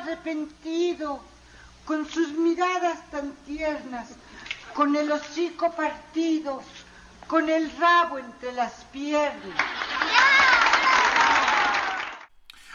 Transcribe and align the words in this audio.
arrepentido, 0.00 1.22
con 1.84 2.08
sus 2.08 2.32
miradas 2.32 3.10
tan 3.10 3.32
tiernas, 3.46 4.08
con 4.74 4.94
el 4.96 5.10
hocico 5.10 5.74
partido, 5.74 6.62
con 7.26 7.48
el 7.48 7.70
rabo 7.78 8.18
entre 8.18 8.52
las 8.52 8.72
piernas. 8.92 9.56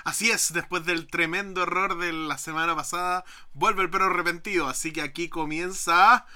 Así 0.03 0.29
es, 0.29 0.53
después 0.53 0.85
del 0.85 1.07
tremendo 1.07 1.63
error 1.63 1.97
de 1.97 2.13
la 2.13 2.37
semana 2.37 2.75
pasada, 2.75 3.25
vuelve 3.53 3.81
el 3.81 3.89
perro 3.89 4.05
arrepentido. 4.05 4.67
Así 4.67 4.93
que 4.93 5.01
aquí 5.01 5.29
comienza. 5.29 6.27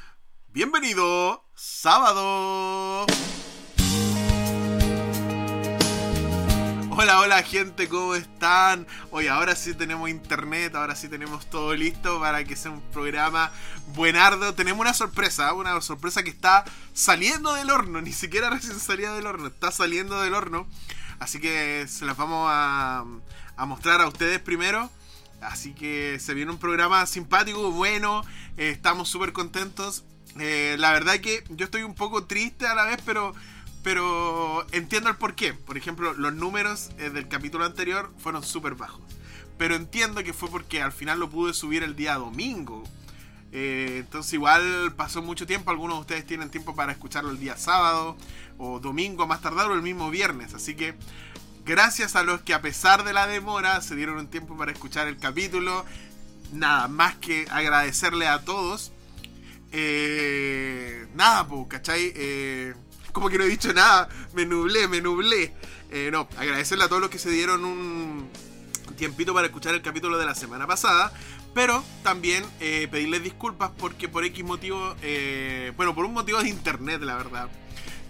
Bienvenido, 0.47 1.45
sábado. 1.53 3.05
Hola, 7.01 7.21
hola 7.21 7.41
gente, 7.43 7.87
¿cómo 7.87 8.13
están? 8.13 8.85
Hoy 9.09 9.27
ahora 9.27 9.55
sí 9.55 9.73
tenemos 9.73 10.09
internet, 10.09 10.75
ahora 10.75 10.97
sí 10.97 11.07
tenemos 11.07 11.49
todo 11.49 11.73
listo 11.73 12.19
para 12.19 12.43
que 12.43 12.57
sea 12.57 12.71
un 12.71 12.81
programa 12.91 13.53
buenardo. 13.95 14.53
Tenemos 14.53 14.81
una 14.81 14.93
sorpresa, 14.93 15.53
una 15.53 15.79
sorpresa 15.79 16.23
que 16.23 16.29
está 16.29 16.65
saliendo 16.91 17.53
del 17.53 17.69
horno, 17.69 18.01
ni 18.01 18.11
siquiera 18.11 18.49
recién 18.49 18.77
salía 18.81 19.13
del 19.13 19.27
horno, 19.27 19.47
está 19.47 19.71
saliendo 19.71 20.21
del 20.21 20.33
horno. 20.33 20.67
Así 21.19 21.39
que 21.39 21.85
se 21.87 22.03
las 22.03 22.17
vamos 22.17 22.49
a, 22.51 23.05
a 23.55 23.65
mostrar 23.65 24.01
a 24.01 24.07
ustedes 24.09 24.41
primero. 24.41 24.89
Así 25.39 25.73
que 25.73 26.19
se 26.19 26.33
viene 26.33 26.51
un 26.51 26.59
programa 26.59 27.05
simpático, 27.05 27.71
bueno, 27.71 28.25
eh, 28.57 28.71
estamos 28.71 29.07
súper 29.07 29.31
contentos. 29.31 30.03
Eh, 30.37 30.75
la 30.77 30.91
verdad 30.91 31.21
que 31.21 31.45
yo 31.47 31.63
estoy 31.63 31.83
un 31.83 31.95
poco 31.95 32.25
triste 32.25 32.67
a 32.67 32.75
la 32.75 32.83
vez, 32.83 32.99
pero, 33.05 33.33
pero 33.83 34.65
entiendo 34.71 35.09
el 35.09 35.15
porqué. 35.15 35.53
Por 35.53 35.77
ejemplo, 35.77 36.13
los 36.13 36.33
números 36.33 36.89
eh, 36.97 37.09
del 37.09 37.27
capítulo 37.27 37.65
anterior 37.65 38.11
fueron 38.17 38.43
súper 38.43 38.75
bajos. 38.75 39.01
Pero 39.57 39.75
entiendo 39.75 40.23
que 40.23 40.33
fue 40.33 40.49
porque 40.49 40.81
al 40.81 40.91
final 40.91 41.19
lo 41.19 41.29
pude 41.29 41.53
subir 41.53 41.83
el 41.83 41.95
día 41.95 42.15
domingo. 42.15 42.83
entonces 43.51 44.33
igual 44.33 44.93
pasó 44.95 45.21
mucho 45.21 45.45
tiempo. 45.45 45.71
Algunos 45.71 45.97
de 45.97 46.01
ustedes 46.01 46.25
tienen 46.25 46.49
tiempo 46.49 46.75
para 46.75 46.91
escucharlo 46.91 47.31
el 47.31 47.39
día 47.39 47.57
sábado 47.57 48.15
o 48.57 48.79
domingo 48.79 49.27
más 49.27 49.41
tardar 49.41 49.69
o 49.69 49.73
el 49.73 49.81
mismo 49.81 50.09
viernes. 50.09 50.53
Así 50.53 50.75
que 50.75 50.95
Gracias 51.69 52.15
a 52.15 52.23
los 52.23 52.41
que 52.41 52.55
a 52.55 52.61
pesar 52.61 53.03
de 53.03 53.13
la 53.13 53.27
demora 53.27 53.79
se 53.81 53.95
dieron 53.95 54.17
un 54.17 54.27
tiempo 54.27 54.57
para 54.57 54.71
escuchar 54.71 55.07
el 55.07 55.17
capítulo. 55.17 55.85
Nada, 56.51 56.87
más 56.87 57.17
que 57.17 57.45
agradecerle 57.51 58.25
a 58.25 58.43
todos. 58.43 58.91
Eh, 59.71 61.05
nada, 61.13 61.47
pues, 61.47 61.67
¿cachai? 61.67 62.11
Eh, 62.15 62.73
como 63.11 63.29
que 63.29 63.37
no 63.37 63.43
he 63.43 63.47
dicho 63.47 63.73
nada, 63.73 64.09
me 64.33 64.45
nublé, 64.45 64.87
me 64.87 65.01
nublé. 65.01 65.53
Eh, 65.91 66.09
no, 66.11 66.27
agradecerle 66.37 66.83
a 66.83 66.87
todos 66.87 67.01
los 67.01 67.09
que 67.09 67.19
se 67.19 67.29
dieron 67.29 67.65
un 67.65 68.29
tiempito 68.95 69.33
para 69.33 69.47
escuchar 69.47 69.73
el 69.73 69.81
capítulo 69.81 70.17
de 70.17 70.25
la 70.25 70.35
semana 70.35 70.67
pasada. 70.67 71.11
Pero 71.53 71.83
también 72.03 72.45
eh, 72.59 72.87
pedirles 72.91 73.23
disculpas 73.23 73.71
porque 73.77 74.07
por 74.07 74.23
X 74.23 74.43
motivo, 74.45 74.95
bueno, 75.75 75.95
por 75.95 76.05
un 76.05 76.13
motivo 76.13 76.41
de 76.41 76.49
internet, 76.49 77.01
la 77.01 77.15
verdad 77.15 77.49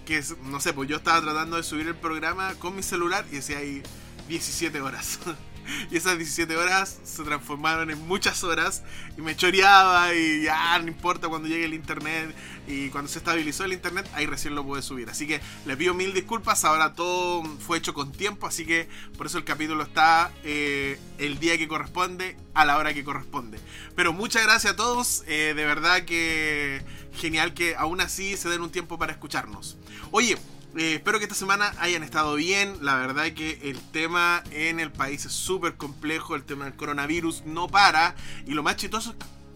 que 0.10 0.24
no 0.42 0.60
sé, 0.60 0.74
pues 0.74 0.90
yo 0.90 0.98
estaba 0.98 1.22
tratando 1.22 1.56
de 1.56 1.62
subir 1.62 1.88
el 1.88 1.96
programa 1.96 2.56
con 2.56 2.76
mi 2.76 2.82
celular 2.82 3.26
y 3.32 3.36
decía 3.36 3.60
ahí 3.60 3.84
17 4.28 4.82
horas. 4.82 5.20
y 5.92 5.98
esas 5.98 6.18
17 6.18 6.56
horas 6.56 7.00
se 7.04 7.24
transformaron 7.24 7.90
en 7.90 8.08
muchas 8.08 8.44
horas 8.44 8.84
y 9.18 9.22
me 9.22 9.36
choreaba 9.36 10.14
y 10.14 10.44
ya 10.44 10.78
no 10.80 10.88
importa 10.88 11.28
cuando 11.28 11.48
llegue 11.48 11.66
el 11.66 11.74
internet 11.74 12.36
y 12.68 12.90
cuando 12.90 13.10
se 13.10 13.20
estabilizó 13.20 13.66
el 13.66 13.74
internet 13.74 14.10
ahí 14.14 14.26
recién 14.26 14.56
lo 14.56 14.64
pude 14.64 14.82
subir. 14.82 15.10
Así 15.10 15.28
que 15.28 15.42
le 15.66 15.78
pido 15.78 15.94
mil 15.94 16.14
disculpas 16.14 16.66
ahora 16.66 16.94
todo 16.94 17.44
fue 17.60 17.78
hecho 17.78 17.94
con 17.94 18.12
tiempo 18.12 18.48
así 18.48 18.66
que 18.66 18.88
por 19.18 19.28
eso 19.28 19.38
el 19.38 19.44
capítulo 19.44 19.84
está 19.84 20.32
eh, 20.44 21.00
el 21.18 21.40
día 21.40 21.58
que 21.58 21.68
corresponde 21.68 22.38
a 22.54 22.66
la 22.66 22.78
hora 22.78 22.94
que 22.94 23.04
corresponde. 23.04 23.60
Pero 23.96 24.14
muchas 24.14 24.44
gracias 24.44 24.74
a 24.74 24.76
todos 24.76 25.24
eh, 25.28 25.54
de 25.56 25.66
verdad 25.66 26.06
que 26.06 26.84
genial 27.14 27.54
que 27.54 27.76
aún 27.76 28.02
así 28.02 28.38
se 28.38 28.50
den 28.50 28.62
un 28.62 28.72
tiempo 28.72 28.98
para 28.98 29.12
escucharnos. 29.12 29.78
Oye, 30.12 30.38
eh, 30.78 30.96
espero 30.96 31.18
que 31.18 31.26
esta 31.26 31.36
semana 31.36 31.74
hayan 31.80 32.04
estado 32.04 32.36
bien. 32.36 32.78
La 32.82 32.96
verdad 32.96 33.28
es 33.28 33.34
que 33.34 33.60
el 33.64 33.80
tema 33.92 34.44
en 34.52 34.80
el 34.80 34.92
país 34.92 35.26
es 35.26 35.34
súper 35.34 35.76
complejo. 35.76 36.36
El 36.36 36.44
tema 36.44 36.66
del 36.66 36.76
coronavirus 36.76 37.44
no 37.46 37.68
para. 37.68 38.16
Y 38.46 38.52
lo 38.52 38.64
más 38.64 38.76
chistoso, 38.76 39.16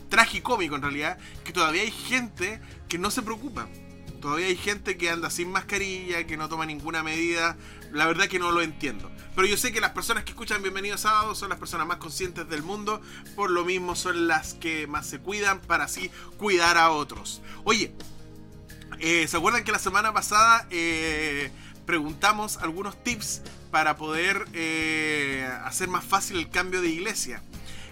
tragicómico 0.10 0.76
en 0.76 0.82
realidad, 0.82 1.18
que 1.44 1.54
todavía 1.54 1.84
hay 1.84 1.92
gente 1.92 2.62
que 2.90 2.98
no 2.98 3.12
se 3.12 3.22
preocupa. 3.22 3.68
Todavía 4.22 4.48
hay 4.48 4.56
gente 4.56 4.96
que 4.98 5.10
anda 5.10 5.30
sin 5.30 5.52
mascarilla, 5.52 6.26
que 6.26 6.38
no 6.38 6.50
toma 6.50 6.66
ninguna 6.66 7.04
medida. 7.04 7.58
La 7.92 8.08
verdad 8.08 8.28
que 8.28 8.40
no 8.40 8.52
lo 8.52 8.62
entiendo. 8.62 9.12
Pero 9.36 9.48
yo 9.48 9.58
sé 9.58 9.72
que 9.72 9.82
las 9.82 9.92
personas 9.92 10.24
que 10.24 10.32
escuchan 10.32 10.62
Bienvenidos 10.62 11.02
Sábado 11.02 11.36
son 11.36 11.50
las 11.50 11.60
personas 11.60 11.86
más 11.86 11.98
conscientes 11.98 12.48
del 12.48 12.64
mundo. 12.64 13.02
Por 13.36 13.52
lo 13.52 13.66
mismo 13.66 13.96
son 13.96 14.28
las 14.28 14.54
que 14.54 14.88
más 14.88 15.08
se 15.08 15.20
cuidan 15.20 15.60
para 15.60 15.84
así 15.84 16.10
cuidar 16.38 16.78
a 16.78 16.92
otros. 16.92 17.42
Oye, 17.66 17.94
eh, 19.00 19.28
¿Se 19.28 19.38
acuerdan 19.38 19.64
que 19.64 19.72
la 19.72 19.80
semana 19.80 20.14
pasada 20.14 20.68
eh, 20.70 21.52
preguntamos 21.86 22.58
algunos 22.58 23.02
tips 23.04 23.42
para 23.72 23.98
poder 23.98 24.46
eh, 24.54 25.48
hacer 25.66 25.88
más 25.88 26.04
fácil 26.04 26.38
el 26.38 26.50
cambio 26.50 26.82
de 26.82 26.90
iglesia? 26.90 27.42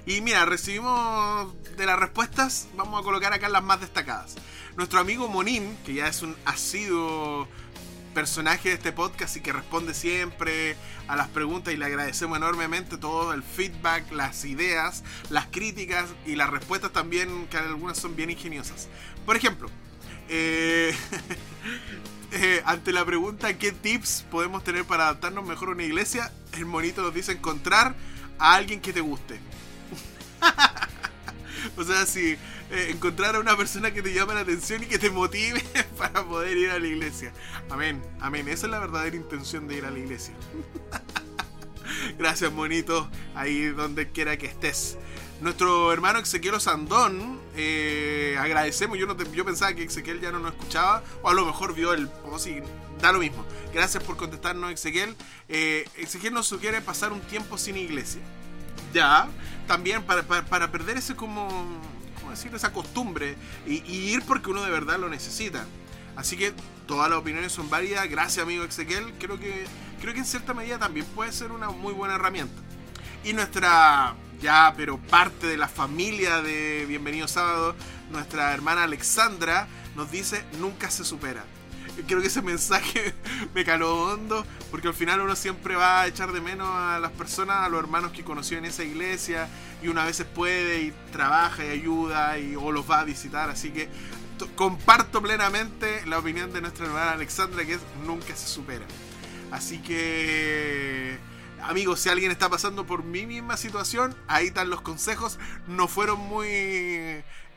Y 0.06 0.22
mira, 0.22 0.46
recibimos 0.46 1.54
de 1.78 1.86
las 1.86 2.00
respuestas, 2.00 2.68
vamos 2.76 3.00
a 3.00 3.04
colocar 3.04 3.34
acá 3.34 3.50
las 3.50 3.64
más 3.64 3.80
destacadas. 3.80 4.36
Nuestro 4.76 5.00
amigo 5.00 5.28
Monín, 5.28 5.78
que 5.86 5.94
ya 5.94 6.08
es 6.08 6.22
un 6.22 6.36
asiduo 6.46 7.48
personaje 8.14 8.70
de 8.70 8.76
este 8.76 8.92
podcast 8.92 9.38
y 9.38 9.42
que 9.42 9.54
responde 9.54 9.94
siempre 9.94 10.76
a 11.08 11.16
las 11.16 11.30
preguntas 11.30 11.74
y 11.74 11.78
le 11.78 11.86
agradecemos 11.86 12.38
enormemente 12.38 12.98
todo 12.98 13.34
el 13.34 13.44
feedback, 13.44 14.12
las 14.12 14.44
ideas, 14.46 15.04
las 15.30 15.48
críticas 15.48 16.10
y 16.26 16.36
las 16.36 16.50
respuestas 16.50 16.92
también, 16.92 17.48
que 17.48 17.58
algunas 17.58 17.98
son 17.98 18.16
bien 18.16 18.30
ingeniosas. 18.30 18.90
Por 19.26 19.36
ejemplo, 19.36 19.70
eh, 20.34 20.96
eh, 22.32 22.62
ante 22.66 22.94
la 22.94 23.04
pregunta 23.06 23.58
¿qué 23.58 23.74
tips 23.74 24.26
podemos 24.32 24.64
tener 24.64 24.86
para 24.86 25.04
adaptarnos 25.04 25.46
mejor 25.46 25.70
a 25.70 25.72
una 25.74 25.84
iglesia? 25.84 26.32
El 26.54 26.66
monito 26.66 27.02
nos 27.02 27.14
dice 27.14 27.34
encontrar 27.34 27.96
a 28.40 28.56
alguien 28.56 28.80
que 28.80 28.94
te 28.94 29.02
guste. 29.02 29.40
o 31.78 31.84
sea, 31.84 32.06
si 32.06 32.38
eh, 32.72 32.88
encontrar 32.90 33.36
a 33.36 33.40
una 33.40 33.58
persona 33.58 33.92
que 33.92 34.02
te 34.02 34.14
llame 34.14 34.34
la 34.34 34.40
atención 34.40 34.82
y 34.82 34.86
que 34.86 34.98
te 34.98 35.10
motive 35.10 35.62
para 35.98 36.24
poder 36.24 36.58
ir 36.58 36.72
a 36.72 36.80
la 36.80 36.88
iglesia. 36.88 37.34
Amén, 37.70 38.02
amén. 38.22 38.48
Esa 38.48 38.68
es 38.68 38.72
la 38.72 38.80
verdadera 38.80 39.18
intención 39.18 39.68
de 39.68 39.76
ir 39.76 39.86
a 39.86 39.92
la 39.92 40.00
iglesia. 40.00 40.34
Gracias, 42.18 42.52
monito, 42.54 43.10
ahí 43.36 43.66
donde 43.66 44.10
quiera 44.12 44.38
que 44.38 44.48
estés. 44.48 44.98
Nuestro 45.42 45.92
hermano 45.92 46.20
Ezequiel 46.20 46.62
Sandón, 46.62 47.40
eh, 47.56 48.38
agradecemos. 48.40 49.00
Yo, 49.00 49.08
no 49.08 49.18
yo 49.34 49.44
pensaba 49.44 49.74
que 49.74 49.84
Ezequiel 49.84 50.22
ya 50.22 50.32
no 50.32 50.38
nos 50.38 50.52
escuchaba, 50.52 51.04
o 51.24 51.30
a 51.30 51.34
lo 51.34 51.48
mejor 51.48 51.74
vio 51.74 51.94
el 51.94 52.08
post 52.08 52.46
y 52.46 52.62
da 53.02 53.12
lo 53.12 53.18
mismo. 53.18 53.44
Gracias 53.74 54.04
por 54.04 54.18
contestarnos, 54.18 54.72
Ezequiel. 54.72 55.16
Eh, 55.50 55.90
Ezequiel 55.98 56.36
nos 56.36 56.46
sugiere 56.46 56.80
pasar 56.82 57.12
un 57.12 57.22
tiempo 57.22 57.58
sin 57.58 57.76
iglesia. 57.76 58.22
Ya, 58.94 59.28
también 59.66 60.04
para, 60.04 60.72
perder 60.72 60.98
ese 60.98 61.16
como, 61.16 61.48
¿cómo 62.20 62.30
decir? 62.30 62.54
Esa 62.54 62.72
costumbre 62.72 63.36
y, 63.66 63.82
ir 63.90 64.22
porque 64.28 64.52
uno 64.52 64.64
de 64.64 64.70
verdad 64.70 65.00
lo 65.00 65.10
necesita. 65.10 65.66
Así 66.16 66.38
que 66.38 66.54
todas 66.86 67.10
las 67.10 67.18
opiniones 67.18 67.52
son 67.52 67.68
válidas. 67.68 68.08
Gracias, 68.08 68.44
amigo 68.44 68.64
Ezequiel. 68.64 69.12
Creo 69.18 69.40
que, 69.40 69.66
creo 70.02 70.14
que 70.14 70.20
en 70.20 70.26
cierta 70.26 70.54
medida 70.54 70.78
también 70.78 71.08
puede 71.16 71.32
ser 71.32 71.52
una 71.52 71.72
muy 71.72 71.94
buena 71.94 72.14
herramienta. 72.14 72.62
Y 73.24 73.34
nuestra 73.34 74.16
ya, 74.42 74.74
pero 74.76 74.98
parte 74.98 75.48
de 75.48 75.56
la 75.56 75.68
familia 75.68 76.42
de 76.42 76.86
Bienvenido 76.88 77.28
Sábado, 77.28 77.76
nuestra 78.12 78.54
hermana 78.54 78.84
Alexandra 78.84 79.68
nos 79.96 80.12
dice, 80.12 80.44
nunca 80.60 80.90
se 80.90 81.06
supera. 81.06 81.44
Creo 82.08 82.22
que 82.22 82.28
ese 82.28 82.42
mensaje 82.42 83.14
me 83.54 83.64
caló 83.64 84.04
hondo, 84.04 84.44
porque 84.72 84.88
al 84.88 84.94
final 84.96 85.22
uno 85.22 85.36
siempre 85.36 85.76
va 85.76 86.02
a 86.02 86.08
echar 86.08 86.32
de 86.32 86.42
menos 86.42 86.68
a 86.68 87.00
las 87.00 87.12
personas, 87.12 87.58
a 87.58 87.70
los 87.70 87.80
hermanos 87.80 88.12
que 88.12 88.24
conoció 88.24 88.58
en 88.58 88.66
esa 88.66 88.84
iglesia, 88.84 89.48
y 89.84 89.90
una 89.90 90.06
vez 90.06 90.24
puede 90.34 90.82
y 90.82 90.94
trabaja 91.12 91.64
y 91.64 91.70
ayuda, 91.70 92.40
y, 92.40 92.56
o 92.56 92.72
los 92.72 92.90
va 92.90 93.02
a 93.02 93.04
visitar, 93.04 93.50
así 93.50 93.70
que 93.70 93.90
comparto 94.56 95.22
plenamente 95.22 96.04
la 96.08 96.18
opinión 96.18 96.52
de 96.52 96.62
nuestra 96.62 96.88
hermana 96.88 97.12
Alexandra, 97.12 97.64
que 97.64 97.74
es 97.74 97.82
nunca 98.08 98.36
se 98.36 98.48
supera. 98.48 98.86
Así 99.52 99.80
que 99.80 101.20
amigos, 101.64 102.00
si 102.00 102.10
alguien 102.10 102.32
está 102.32 102.50
pasando 102.50 102.86
por 102.86 103.04
mi 103.04 103.26
misma 103.26 103.58
situación, 103.58 104.16
ahí 104.28 104.48
están 104.48 104.70
los 104.70 104.82
consejos. 104.82 105.40
No 105.68 105.88
fueron 105.88 106.20
muy 106.20 106.48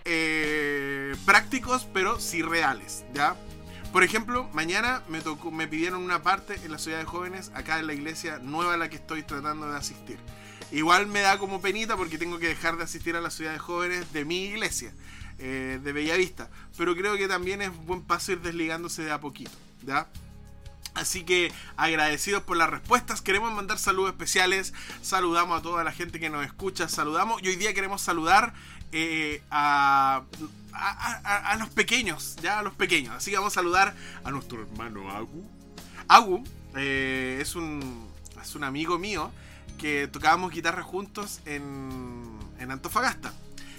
eh, 0.05 1.17
prácticos, 1.25 1.89
pero 1.93 2.21
sí 2.21 2.43
reales, 2.43 3.05
¿ya? 3.13 3.37
Por 3.93 4.03
ejemplo, 4.03 4.49
mañana 4.53 5.03
me, 5.09 5.21
tocó, 5.21 5.51
me 5.51 5.69
pidieron 5.69 6.03
una 6.03 6.23
parte 6.23 6.57
en 6.65 6.73
la 6.73 6.79
ciudad 6.79 6.99
de 6.99 7.05
jóvenes, 7.05 7.53
acá 7.55 7.79
en 7.79 7.87
la 7.87 7.95
iglesia 7.95 8.39
nueva 8.39 8.75
a 8.75 8.77
la 8.77 8.91
que 8.91 8.97
estoy 8.97 9.23
tratando 9.23 9.71
de 9.71 9.77
asistir. 9.77 10.19
Igual 10.73 11.07
me 11.07 11.21
da 11.21 11.39
como 11.39 11.61
penita 11.61 11.97
porque 11.97 12.19
tengo 12.19 12.39
que 12.39 12.49
dejar 12.49 12.77
de 12.77 12.83
asistir 12.83 13.15
a 13.15 13.21
la 13.21 13.31
ciudad 13.31 13.53
de 13.53 13.61
jóvenes 13.61 14.13
de 14.13 14.25
mi 14.25 14.47
iglesia, 14.47 14.93
eh, 15.39 15.79
de 15.83 15.93
Bellavista. 15.93 16.51
Pero 16.77 16.97
creo 16.97 17.17
que 17.17 17.29
también 17.29 17.63
es 17.63 17.71
buen 17.87 18.03
paso 18.03 18.33
ir 18.33 18.41
desligándose 18.41 19.05
de 19.05 19.13
a 19.13 19.21
poquito, 19.21 19.53
¿ya? 19.85 20.09
Así 20.95 21.25
que 21.25 21.53
agradecidos 21.77 22.43
por 22.43 22.57
las 22.57 22.71
respuestas. 22.71 23.21
Queremos 23.21 23.53
mandar 23.53 23.79
saludos 23.79 24.11
especiales. 24.11 24.73
Saludamos 25.03 25.59
a 25.59 25.63
toda 25.63 25.85
la 25.85 25.93
gente 25.93 26.21
que 26.21 26.31
nos 26.31 26.47
escucha. 26.47 26.89
Saludamos. 26.89 27.43
Y 27.43 27.49
hoy 27.49 27.57
día 27.57 27.75
queremos 27.75 28.01
saludar 28.01 28.55
eh, 28.93 29.43
a, 29.51 30.23
a, 30.73 31.57
los 31.59 31.69
pequeños. 31.71 32.37
Ya 32.43 32.61
a 32.61 32.63
los 32.63 32.75
pequeños. 32.75 33.15
Así 33.15 33.33
que 33.33 33.37
vamos 33.37 33.53
a 33.53 33.57
saludar 33.57 33.95
a 34.23 34.31
nuestro 34.31 34.63
hermano 34.63 35.11
Agu. 35.11 35.45
Agu 36.07 36.45
eh, 36.77 37.39
es, 37.41 37.57
un, 37.57 38.09
es 38.41 38.55
un 38.55 38.63
amigo 38.63 38.99
mío 38.99 39.33
que 39.79 40.07
tocábamos 40.07 40.53
guitarra 40.53 40.83
juntos 40.85 41.41
en, 41.45 42.39
en 42.61 42.71
Antofagasta. 42.71 43.33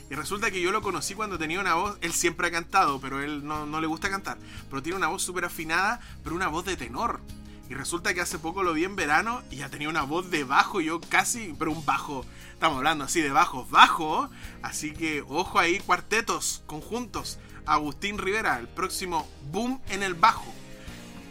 Y 0.10 0.14
resulta 0.14 0.52
que 0.52 0.62
yo 0.62 0.72
lo 0.72 0.82
conocí 0.82 1.16
cuando 1.16 1.40
tenía 1.40 1.60
una 1.60 1.74
voz, 1.74 1.98
él 2.02 2.14
siempre 2.14 2.48
ha 2.48 2.52
cantado, 2.52 3.00
pero 3.00 3.24
él 3.24 3.46
no, 3.46 3.82
le 3.82 3.88
gusta 3.88 4.10
cantar, 4.10 4.38
pero 4.70 4.84
tiene 4.84 4.98
una 4.98 5.08
voz 5.08 5.24
súper 5.24 5.46
afinada, 5.46 6.00
pero 6.24 6.36
una 6.36 6.48
voz 6.48 6.66
de 6.66 6.78
tenor. 6.78 7.22
Y 7.68 7.74
resulta 7.74 8.14
que 8.14 8.22
hace 8.22 8.38
poco 8.38 8.62
lo 8.62 8.74
vi 8.74 8.84
en 8.84 8.96
verano 8.96 9.42
y 9.50 9.58
ya 9.58 9.70
tenía 9.70 9.90
una 9.90 10.04
voz 10.04 10.30
de 10.30 10.44
bajo, 10.44 10.82
yo 10.82 11.02
casi, 11.02 11.56
pero 11.58 11.72
un 11.72 11.84
bajo, 11.84 12.24
estamos 12.54 12.78
hablando 12.78 13.06
así 13.06 13.22
de 13.22 13.32
bajo, 13.32 13.66
bajo. 13.66 14.30
Así 14.62 14.94
que 14.94 15.24
ojo 15.28 15.58
ahí, 15.58 15.80
cuartetos, 15.80 16.62
conjuntos. 16.68 17.40
Agustín 17.66 18.20
Rivera, 18.20 18.60
el 18.60 18.68
próximo 18.68 19.28
boom 19.52 19.82
en 19.90 20.04
el 20.04 20.14
bajo. 20.14 20.54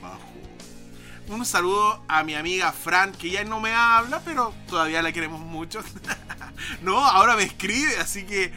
Bajo. 0.02 0.32
Un 1.28 1.46
saludo 1.46 2.02
a 2.08 2.24
mi 2.24 2.34
amiga 2.34 2.72
Fran, 2.72 3.12
que 3.12 3.30
ya 3.30 3.44
no 3.44 3.60
me 3.60 3.72
habla, 3.72 4.20
pero 4.24 4.52
todavía 4.68 5.02
la 5.02 5.12
queremos 5.12 5.40
mucho. 5.40 5.80
no, 6.82 6.98
ahora 6.98 7.36
me 7.36 7.44
escribe, 7.44 7.96
así 7.98 8.24
que 8.24 8.52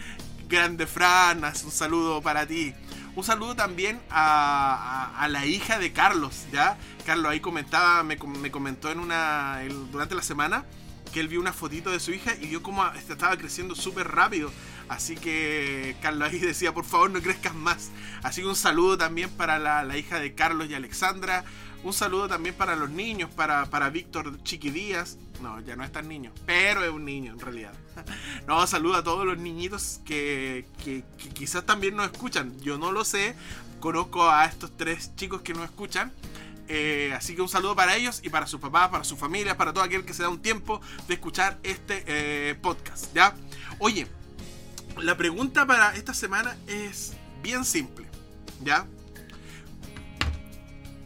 grande 0.48 0.88
Fran, 0.88 1.44
un 1.44 1.72
saludo 1.72 2.22
para 2.22 2.46
ti. 2.46 2.74
Un 3.18 3.24
saludo 3.24 3.56
también 3.56 4.00
a, 4.12 5.28
la 5.30 5.46
hija 5.48 5.80
de 5.80 5.92
Carlos, 5.92 6.46
¿ya? 6.52 6.78
Carlos 7.04 7.32
ahí 7.32 7.40
comentaba, 7.40 8.04
me, 8.04 8.18
comentó 8.18 8.92
en 8.92 9.00
una, 9.00 9.60
durante 9.92 10.14
la 10.14 10.22
semana 10.22 10.66
que 11.12 11.20
él 11.20 11.28
vio 11.28 11.40
una 11.40 11.52
fotito 11.52 11.90
de 11.90 12.00
su 12.00 12.12
hija 12.12 12.36
y 12.40 12.48
vio 12.48 12.62
cómo 12.62 12.86
estaba 12.94 13.36
creciendo 13.38 13.74
súper 13.74 14.10
rápido. 14.10 14.52
Así 14.88 15.16
que 15.16 15.96
Carlos 16.00 16.30
ahí 16.30 16.38
decía, 16.38 16.76
por 16.76 16.86
favor 16.86 17.10
no 17.10 17.20
crezcas 17.20 17.56
más. 17.56 17.90
Así 18.22 18.42
que 18.42 18.48
un 18.48 18.56
saludo 18.56 19.00
también 19.00 19.32
para 19.32 19.58
la, 19.58 19.98
hija 19.98 20.20
de 20.20 20.36
Carlos 20.36 20.70
y 20.70 20.76
Alexandra. 20.76 21.44
Un 21.84 21.94
saludo 21.94 22.28
también 22.28 22.54
para 22.54 22.76
los 22.76 22.92
niños, 22.92 23.32
para, 23.32 23.66
para 23.66 23.90
Víctor 23.90 24.44
Chiqui 24.44 24.70
Díaz. 24.70 25.18
No, 25.42 25.60
ya 25.62 25.76
no 25.76 25.84
es 25.84 25.92
tan 25.92 26.08
niño, 26.08 26.32
pero 26.46 26.84
es 26.84 26.92
un 26.92 27.06
niño 27.06 27.34
en 27.34 27.40
realidad. 27.40 27.74
No, 28.48 28.66
saludo 28.68 28.96
a 28.96 29.04
todos 29.04 29.26
los 29.26 29.38
niñitos 29.38 30.00
que, 30.06 30.66
que, 30.84 31.04
quizás 31.34 31.66
también 31.66 31.96
nos 31.96 32.12
escuchan. 32.12 32.58
Yo 32.62 32.78
no 32.78 32.92
lo 32.92 33.04
sé, 33.04 33.36
conozco 33.80 34.30
a 34.30 34.46
estos 34.46 34.76
tres 34.78 35.16
chicos 35.16 35.42
que 35.42 35.54
nos 35.54 35.66
escuchan. 35.66 36.14
Eh, 36.70 37.14
así 37.16 37.36
que 37.36 37.42
un 37.42 37.50
saludo 37.50 37.76
para 37.76 37.96
ellos 37.96 38.20
y 38.24 38.30
para 38.30 38.46
sus 38.46 38.60
papás, 38.60 38.90
para 38.90 39.04
su 39.04 39.16
familia, 39.16 39.56
para 39.56 39.72
todo 39.72 39.84
aquel 39.84 40.04
que 40.04 40.14
se 40.14 40.24
da 40.24 40.30
un 40.30 40.42
tiempo 40.42 40.82
de 41.08 41.14
escuchar 41.14 41.60
este 41.64 42.04
eh, 42.08 42.56
podcast. 42.56 43.14
¿Ya? 43.14 43.36
Oye, 43.80 44.08
la 44.98 45.16
pregunta 45.16 45.66
para 45.66 45.96
esta 45.96 46.14
semana 46.14 46.58
es 46.68 47.14
bien 47.42 47.64
simple. 47.64 48.08
¿Ya? 48.64 48.86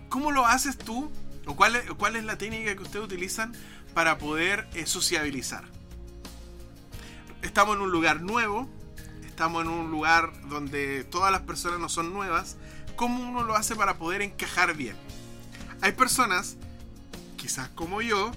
¿Cómo 0.09 0.31
lo 0.31 0.45
haces 0.45 0.77
tú? 0.77 1.11
¿O 1.45 1.55
cuál 1.55 1.75
es, 1.75 1.89
cuál 1.93 2.15
es 2.15 2.23
la 2.23 2.37
técnica 2.37 2.75
que 2.75 2.83
ustedes 2.83 3.05
utilizan 3.05 3.53
para 3.93 4.17
poder 4.17 4.67
eh, 4.73 4.85
sociabilizar? 4.85 5.65
Estamos 7.41 7.75
en 7.75 7.81
un 7.81 7.91
lugar 7.91 8.21
nuevo, 8.21 8.69
estamos 9.25 9.63
en 9.63 9.69
un 9.69 9.89
lugar 9.89 10.31
donde 10.47 11.03
todas 11.03 11.31
las 11.31 11.41
personas 11.41 11.79
no 11.79 11.89
son 11.89 12.13
nuevas. 12.13 12.57
¿Cómo 12.95 13.27
uno 13.27 13.43
lo 13.43 13.55
hace 13.55 13.75
para 13.75 13.97
poder 13.97 14.21
encajar 14.21 14.75
bien? 14.75 14.95
Hay 15.81 15.93
personas, 15.93 16.57
quizás 17.37 17.69
como 17.69 18.03
yo, 18.03 18.31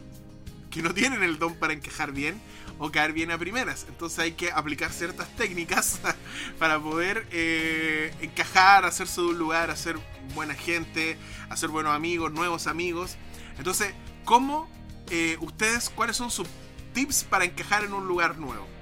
que 0.71 0.83
no 0.83 0.95
tienen 0.95 1.23
el 1.23 1.39
don 1.39 1.55
para 1.55 1.75
encajar 1.75 2.13
bien 2.13 2.41
o 2.79 2.91
caer 2.91 3.13
bien 3.13 3.31
a 3.31 3.37
primeras. 3.37 3.85
Entonces 3.89 4.19
hay 4.21 4.33
que 4.33 4.51
aplicar 4.51 4.91
ciertas 4.91 5.29
técnicas 5.37 6.01
para 6.59 6.81
poder 6.81 7.27
eh, 7.31 8.15
encajar, 8.23 8.87
hacerse 8.87 9.21
de 9.21 9.29
un 9.29 9.39
lugar, 9.39 9.71
hacer 9.71 9.99
buena 10.35 10.55
gente, 10.55 11.19
hacer 11.51 11.69
buenos 11.69 11.95
amigos, 11.95 12.33
nuevos 12.33 12.67
amigos. 12.67 13.17
Entonces, 13.59 13.95
¿cómo 14.25 14.67
eh, 15.11 15.37
ustedes, 15.41 15.91
cuáles 15.91 16.17
son 16.17 16.31
sus 16.31 16.49
tips 16.95 17.25
para 17.25 17.45
encajar 17.45 17.85
en 17.85 17.93
un 17.93 18.09
lugar 18.09 18.39
nuevo? 18.39 18.74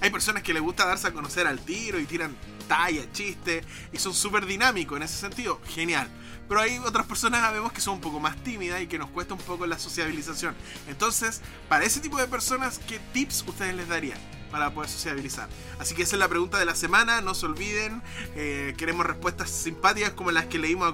Hay 0.00 0.10
personas 0.10 0.42
que 0.42 0.52
les 0.52 0.62
gusta 0.62 0.86
darse 0.86 1.08
a 1.08 1.12
conocer 1.12 1.46
al 1.46 1.60
tiro 1.60 1.98
y 1.98 2.06
tiran 2.06 2.34
talla, 2.68 3.10
chiste 3.12 3.62
y 3.92 3.98
son 3.98 4.14
súper 4.14 4.46
dinámicos 4.46 4.96
en 4.96 5.02
ese 5.02 5.16
sentido. 5.16 5.60
Genial. 5.68 6.08
Pero 6.48 6.60
hay 6.60 6.78
otras 6.78 7.06
personas, 7.06 7.52
vemos 7.52 7.72
que 7.72 7.80
son 7.80 7.94
un 7.94 8.00
poco 8.00 8.20
más 8.20 8.36
tímidas 8.42 8.80
y 8.80 8.86
que 8.86 8.98
nos 8.98 9.10
cuesta 9.10 9.34
un 9.34 9.40
poco 9.40 9.66
la 9.66 9.78
sociabilización. 9.78 10.54
Entonces, 10.88 11.40
para 11.68 11.84
ese 11.84 12.00
tipo 12.00 12.18
de 12.18 12.28
personas, 12.28 12.78
¿qué 12.86 13.00
tips 13.12 13.44
ustedes 13.46 13.74
les 13.74 13.88
darían? 13.88 14.18
para 14.50 14.72
poder 14.72 14.88
sociabilizar. 14.88 15.48
Así 15.78 15.94
que 15.94 16.02
esa 16.02 16.16
es 16.16 16.20
la 16.20 16.28
pregunta 16.28 16.58
de 16.58 16.64
la 16.64 16.74
semana, 16.74 17.20
no 17.20 17.34
se 17.34 17.46
olviden, 17.46 18.02
eh, 18.34 18.74
queremos 18.76 19.06
respuestas 19.06 19.50
simpáticas 19.50 20.12
como 20.12 20.30
las 20.30 20.46
que 20.46 20.58
leímos, 20.58 20.92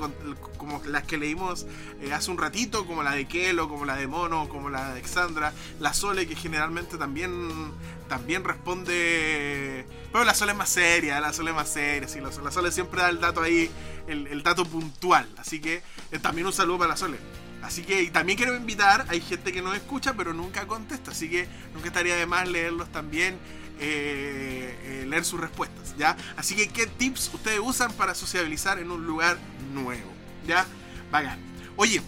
como 0.57 0.83
las 0.87 1.05
que 1.05 1.19
leímos 1.19 1.67
eh, 2.01 2.13
hace 2.13 2.31
un 2.31 2.39
ratito, 2.39 2.87
como 2.87 3.03
la 3.03 3.13
de 3.13 3.27
Kelo, 3.27 3.69
como 3.69 3.85
la 3.85 3.97
de 3.97 4.07
Mono, 4.07 4.49
como 4.49 4.71
la 4.71 4.87
de 4.87 4.93
Alexandra, 4.93 5.53
la 5.81 5.95
Sole 5.95 6.27
que 6.27 6.35
generalmente 6.35 6.97
también, 6.97 7.73
también 8.09 8.45
responde, 8.45 9.87
pero 10.13 10.25
la 10.25 10.35
Sole 10.35 10.53
es 10.53 10.59
más 10.59 10.69
seria, 10.69 11.21
la 11.21 11.33
Sole 11.33 11.51
es 11.51 11.57
más 11.57 11.69
seria, 11.69 12.09
sí, 12.09 12.21
la 12.21 12.51
Sole 12.51 12.73
siempre 12.73 13.03
da 13.03 13.09
el 13.09 13.21
dato 13.21 13.43
ahí, 13.43 13.71
el, 14.07 14.43
dato 14.43 14.65
puntual, 14.65 15.29
así 15.39 15.61
que 15.61 15.83
eh, 16.11 16.19
también 16.19 16.47
un 16.47 16.53
saludo 16.53 16.79
para 16.79 16.91
la 16.91 16.97
Sole. 16.97 17.19
Así 17.63 17.83
que 17.85 18.11
también 18.11 18.37
quiero 18.37 18.57
invitar, 18.57 19.07
hay 19.09 19.21
gente 19.21 19.53
que 19.53 19.63
no 19.63 19.73
escucha 19.73 20.15
pero 20.15 20.35
nunca 20.35 20.67
contesta, 20.67 21.13
así 21.13 21.31
que 21.31 21.47
nunca 21.73 21.89
estaría 21.89 22.17
de 22.17 22.27
más 22.27 22.49
leerlos 22.49 22.91
también, 22.91 23.39
eh, 23.79 24.77
eh, 24.83 25.07
leer 25.09 25.25
sus 25.25 25.41
respuestas, 25.41 25.95
¿ya? 25.97 26.17
Así 26.37 26.57
que, 26.57 26.69
¿qué 26.69 26.87
tips 26.87 27.31
ustedes 27.33 27.61
usan 27.63 27.93
para 27.93 28.15
sociabilizar 28.15 28.81
en 28.81 28.91
un 28.91 29.07
lugar 29.07 29.39
nuevo? 29.73 30.11
¿Ya? 30.47 30.67
Vayan. 31.13 31.39
Oye, 31.77 32.03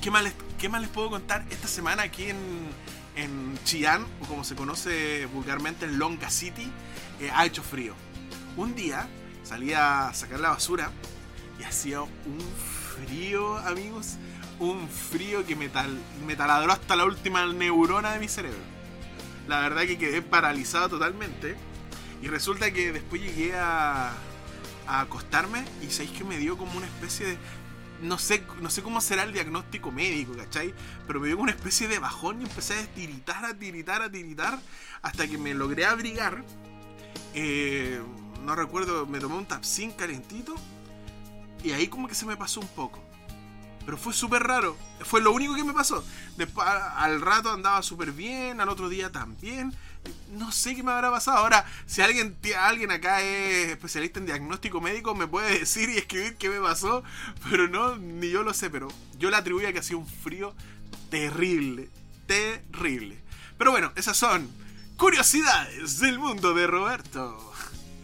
¿qué 0.00 0.10
más 0.10 0.24
qué 0.58 0.68
más 0.68 0.80
les 0.80 0.90
puedo 0.90 1.10
contar 1.10 1.44
esta 1.50 1.68
semana 1.68 2.04
aquí 2.04 2.30
en, 2.30 2.36
en 3.16 3.58
Chillán, 3.64 4.06
o 4.20 4.26
como 4.26 4.44
se 4.44 4.54
conoce 4.54 5.26
vulgarmente, 5.26 5.86
en 5.86 5.98
Longa 5.98 6.30
City? 6.30 6.70
Eh, 7.20 7.30
ha 7.32 7.46
hecho 7.46 7.62
frío. 7.62 7.94
Un 8.56 8.74
día 8.74 9.08
salí 9.42 9.72
a 9.72 10.12
sacar 10.14 10.40
la 10.40 10.50
basura 10.50 10.90
y 11.58 11.64
hacía 11.64 12.02
un 12.02 12.40
frío, 12.96 13.58
amigos 13.58 14.16
un 14.58 14.88
frío 14.88 15.44
que 15.46 15.56
me, 15.56 15.70
me 16.26 16.36
taladró 16.36 16.72
hasta 16.72 16.96
la 16.96 17.04
última 17.04 17.46
neurona 17.46 18.12
de 18.12 18.20
mi 18.20 18.28
cerebro. 18.28 18.58
La 19.48 19.60
verdad 19.60 19.82
que 19.82 19.98
quedé 19.98 20.22
paralizado 20.22 20.88
totalmente. 20.88 21.56
Y 22.22 22.28
resulta 22.28 22.70
que 22.70 22.92
después 22.92 23.20
llegué 23.20 23.54
a, 23.54 24.12
a 24.86 25.00
acostarme 25.00 25.64
y 25.82 25.90
sabéis 25.90 26.12
que 26.12 26.24
me 26.24 26.38
dio 26.38 26.56
como 26.56 26.76
una 26.78 26.86
especie 26.86 27.26
de. 27.26 27.38
No 28.02 28.18
sé, 28.18 28.44
no 28.60 28.70
sé 28.70 28.82
cómo 28.82 29.00
será 29.00 29.22
el 29.22 29.32
diagnóstico 29.32 29.90
médico, 29.90 30.34
¿cachai? 30.36 30.74
Pero 31.06 31.20
me 31.20 31.28
dio 31.28 31.38
una 31.38 31.52
especie 31.52 31.88
de 31.88 31.98
bajón 31.98 32.40
y 32.40 32.44
empecé 32.44 32.78
a 32.78 32.86
tiritar, 32.86 33.44
a 33.44 33.54
tiritar, 33.54 34.02
a 34.02 34.10
tiritar. 34.10 34.58
Hasta 35.02 35.26
que 35.26 35.38
me 35.38 35.54
logré 35.54 35.86
abrigar. 35.86 36.44
Eh, 37.34 38.00
no 38.44 38.54
recuerdo, 38.54 39.06
me 39.06 39.20
tomé 39.20 39.36
un 39.36 39.46
tapsín 39.46 39.92
calentito. 39.92 40.54
Y 41.62 41.72
ahí 41.72 41.88
como 41.88 42.08
que 42.08 42.14
se 42.14 42.26
me 42.26 42.36
pasó 42.36 42.60
un 42.60 42.68
poco. 42.68 43.02
Pero 43.84 43.96
fue 43.96 44.12
súper 44.12 44.42
raro. 44.42 44.76
Fue 45.00 45.20
lo 45.20 45.32
único 45.32 45.54
que 45.54 45.64
me 45.64 45.72
pasó. 45.72 46.04
Después, 46.36 46.66
al 46.66 47.20
rato 47.20 47.50
andaba 47.50 47.82
súper 47.82 48.12
bien, 48.12 48.60
al 48.60 48.68
otro 48.68 48.88
día 48.88 49.10
también. 49.12 49.74
No 50.30 50.50
sé 50.52 50.74
qué 50.74 50.82
me 50.82 50.92
habrá 50.92 51.10
pasado. 51.10 51.38
Ahora, 51.38 51.64
si 51.86 52.02
alguien, 52.02 52.36
alguien 52.58 52.90
acá 52.90 53.22
es 53.22 53.70
especialista 53.70 54.18
en 54.18 54.26
diagnóstico 54.26 54.80
médico, 54.80 55.14
me 55.14 55.26
puede 55.26 55.58
decir 55.60 55.88
y 55.90 55.98
escribir 55.98 56.36
qué 56.36 56.48
me 56.48 56.60
pasó. 56.60 57.02
Pero 57.50 57.68
no, 57.68 57.96
ni 57.96 58.30
yo 58.30 58.42
lo 58.42 58.52
sé. 58.54 58.70
Pero 58.70 58.88
yo 59.18 59.30
le 59.30 59.36
atribuyo 59.36 59.68
a 59.68 59.72
que 59.72 59.78
hacía 59.78 59.96
un 59.96 60.06
frío 60.06 60.54
terrible. 61.10 61.88
Terrible. 62.26 63.18
Pero 63.58 63.70
bueno, 63.70 63.92
esas 63.96 64.16
son 64.16 64.50
curiosidades 64.96 66.00
del 66.00 66.18
mundo 66.18 66.54
de 66.54 66.66
Roberto. 66.66 67.52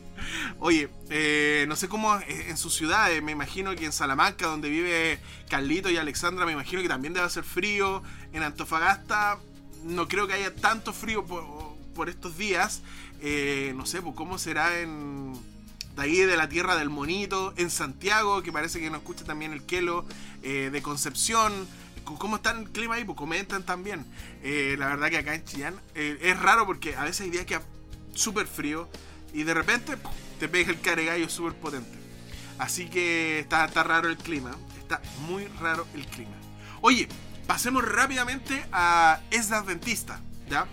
Oye, 0.60 0.88
eh, 1.08 1.64
no 1.68 1.76
sé 1.76 1.88
cómo 1.88 2.18
en 2.26 2.56
su 2.56 2.70
ciudad, 2.70 3.10
me 3.22 3.32
imagino 3.32 3.74
que 3.74 3.84
en 3.84 3.92
Salamanca, 3.92 4.46
donde 4.46 4.68
vive 4.68 5.18
Carlito 5.48 5.90
y 5.90 5.96
Alexandra, 5.96 6.46
me 6.46 6.52
imagino 6.52 6.82
que 6.82 6.88
también 6.88 7.14
debe 7.14 7.26
hacer 7.26 7.44
frío. 7.44 8.02
En 8.32 8.42
Antofagasta, 8.42 9.38
no 9.84 10.08
creo 10.08 10.26
que 10.26 10.34
haya 10.34 10.54
tanto 10.54 10.92
frío 10.92 11.24
por, 11.24 11.44
estos 12.08 12.36
días. 12.36 12.82
Eh, 13.20 13.72
no 13.76 13.86
sé, 13.86 14.02
pues 14.02 14.14
cómo 14.14 14.38
será 14.38 14.80
en. 14.80 15.34
De 15.96 16.02
ahí 16.02 16.18
de 16.18 16.36
la 16.36 16.48
tierra 16.48 16.76
del 16.76 16.88
monito, 16.88 17.52
en 17.56 17.68
Santiago, 17.68 18.42
que 18.42 18.52
parece 18.52 18.80
que 18.80 18.88
nos 18.90 19.00
escucha 19.00 19.24
también 19.24 19.52
el 19.52 19.64
Kelo, 19.64 20.04
eh, 20.42 20.70
de 20.72 20.82
Concepción, 20.82 21.68
¿Cómo 22.04 22.36
está 22.36 22.50
el 22.50 22.68
clima 22.70 22.96
ahí? 22.96 23.04
Pues 23.04 23.16
comentan 23.16 23.62
también. 23.64 24.04
la 24.42 24.88
verdad 24.88 25.10
que 25.10 25.18
acá 25.18 25.32
en 25.32 25.44
Chillán 25.44 25.80
es 25.94 26.40
raro 26.40 26.66
porque 26.66 26.96
a 26.96 27.04
veces 27.04 27.20
hay 27.20 27.30
días 27.30 27.44
que 27.46 27.54
hace 27.54 27.66
súper 28.14 28.48
frío 28.48 28.88
y 29.32 29.44
de 29.44 29.54
repente 29.54 29.96
te 30.40 30.48
pega 30.48 30.70
el 30.70 30.80
caregallo 30.80 31.28
súper 31.28 31.54
potente. 31.54 31.98
Así 32.58 32.88
que 32.88 33.40
está, 33.40 33.64
está 33.64 33.82
raro 33.82 34.08
el 34.08 34.16
clima, 34.16 34.56
Está 34.78 35.00
muy 35.28 35.46
raro 35.60 35.86
el 35.94 36.04
clima. 36.06 36.36
Oye, 36.80 37.08
pasemos 37.46 37.86
rápidamente 37.86 38.66
a 38.72 39.20
Es 39.30 39.52
Adventista, 39.52 40.20
¿ya? 40.48 40.66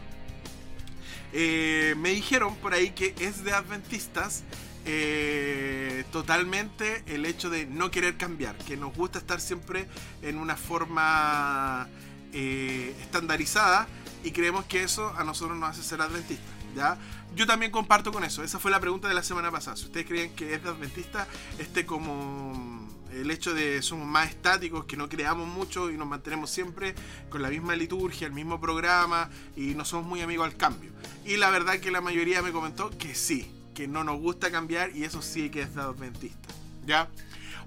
Eh, 1.34 1.96
me 1.98 2.10
dijeron 2.10 2.56
por 2.56 2.74
ahí 2.74 2.92
que 2.92 3.14
es 3.20 3.44
de 3.44 3.54
adventistas 3.54 4.44
eh, 4.86 6.06
totalmente 6.12 7.04
el 7.08 7.26
hecho 7.26 7.50
de 7.50 7.66
no 7.66 7.92
querer 7.92 8.16
cambiar, 8.16 8.58
que 8.58 8.78
nos 8.78 8.96
gusta 8.96 9.20
estar 9.20 9.42
siempre 9.42 9.88
en 10.22 10.38
una 10.38 10.56
forma 10.56 11.90
eh, 12.32 12.96
estandarizada 13.02 13.88
y 14.24 14.32
creemos 14.32 14.64
que 14.66 14.84
eso 14.84 15.14
a 15.18 15.26
nosotros 15.26 15.58
nos 15.58 15.72
hace 15.72 15.84
ser 15.84 16.02
adventistas. 16.02 16.48
¿ya? 16.74 16.98
Yo 17.36 17.46
también 17.46 17.72
comparto 17.72 18.14
con 18.14 18.24
eso, 18.24 18.44
esa 18.44 18.60
fue 18.60 18.72
la 18.72 18.80
pregunta 18.80 19.10
de 19.10 19.14
la 19.14 19.24
semana 19.24 19.52
pasada. 19.52 19.76
Si 19.76 19.86
ustedes 19.86 20.06
creen 20.06 20.34
que 20.36 20.54
es 20.54 20.64
de 20.64 20.70
adventista, 20.70 21.28
este 21.60 21.86
como 21.86 22.88
el 23.14 23.32
hecho 23.32 23.54
de 23.54 23.82
somos 23.82 24.08
más 24.08 24.30
estáticos, 24.30 24.86
que 24.86 24.98
no 24.98 25.10
creamos 25.10 25.48
mucho 25.48 25.90
y 25.90 25.98
nos 25.98 26.08
mantenemos 26.08 26.50
siempre 26.50 26.96
con 27.30 27.42
la 27.42 27.50
misma 27.50 27.76
liturgia, 27.76 28.28
el 28.28 28.34
mismo 28.34 28.60
programa 28.60 29.30
y 29.56 29.76
no 29.76 29.86
somos 29.86 30.06
muy 30.06 30.22
amigos 30.22 30.46
al 30.46 30.58
cambio. 30.58 30.92
Y 31.26 31.38
la 31.38 31.50
verdad 31.50 31.80
que 31.80 31.92
la 31.92 32.02
mayoría 32.02 32.42
me 32.42 32.52
comentó 32.52 32.90
que 32.98 33.16
sí, 33.16 33.52
que 33.74 33.88
no 33.88 34.04
nos 34.04 34.20
gusta 34.20 34.52
cambiar 34.52 34.96
y 34.96 35.04
eso 35.04 35.22
sí 35.22 35.50
que 35.50 35.62
es 35.62 35.76
de 35.76 35.82
adventista. 35.82 36.50
¿Ya? 36.86 37.10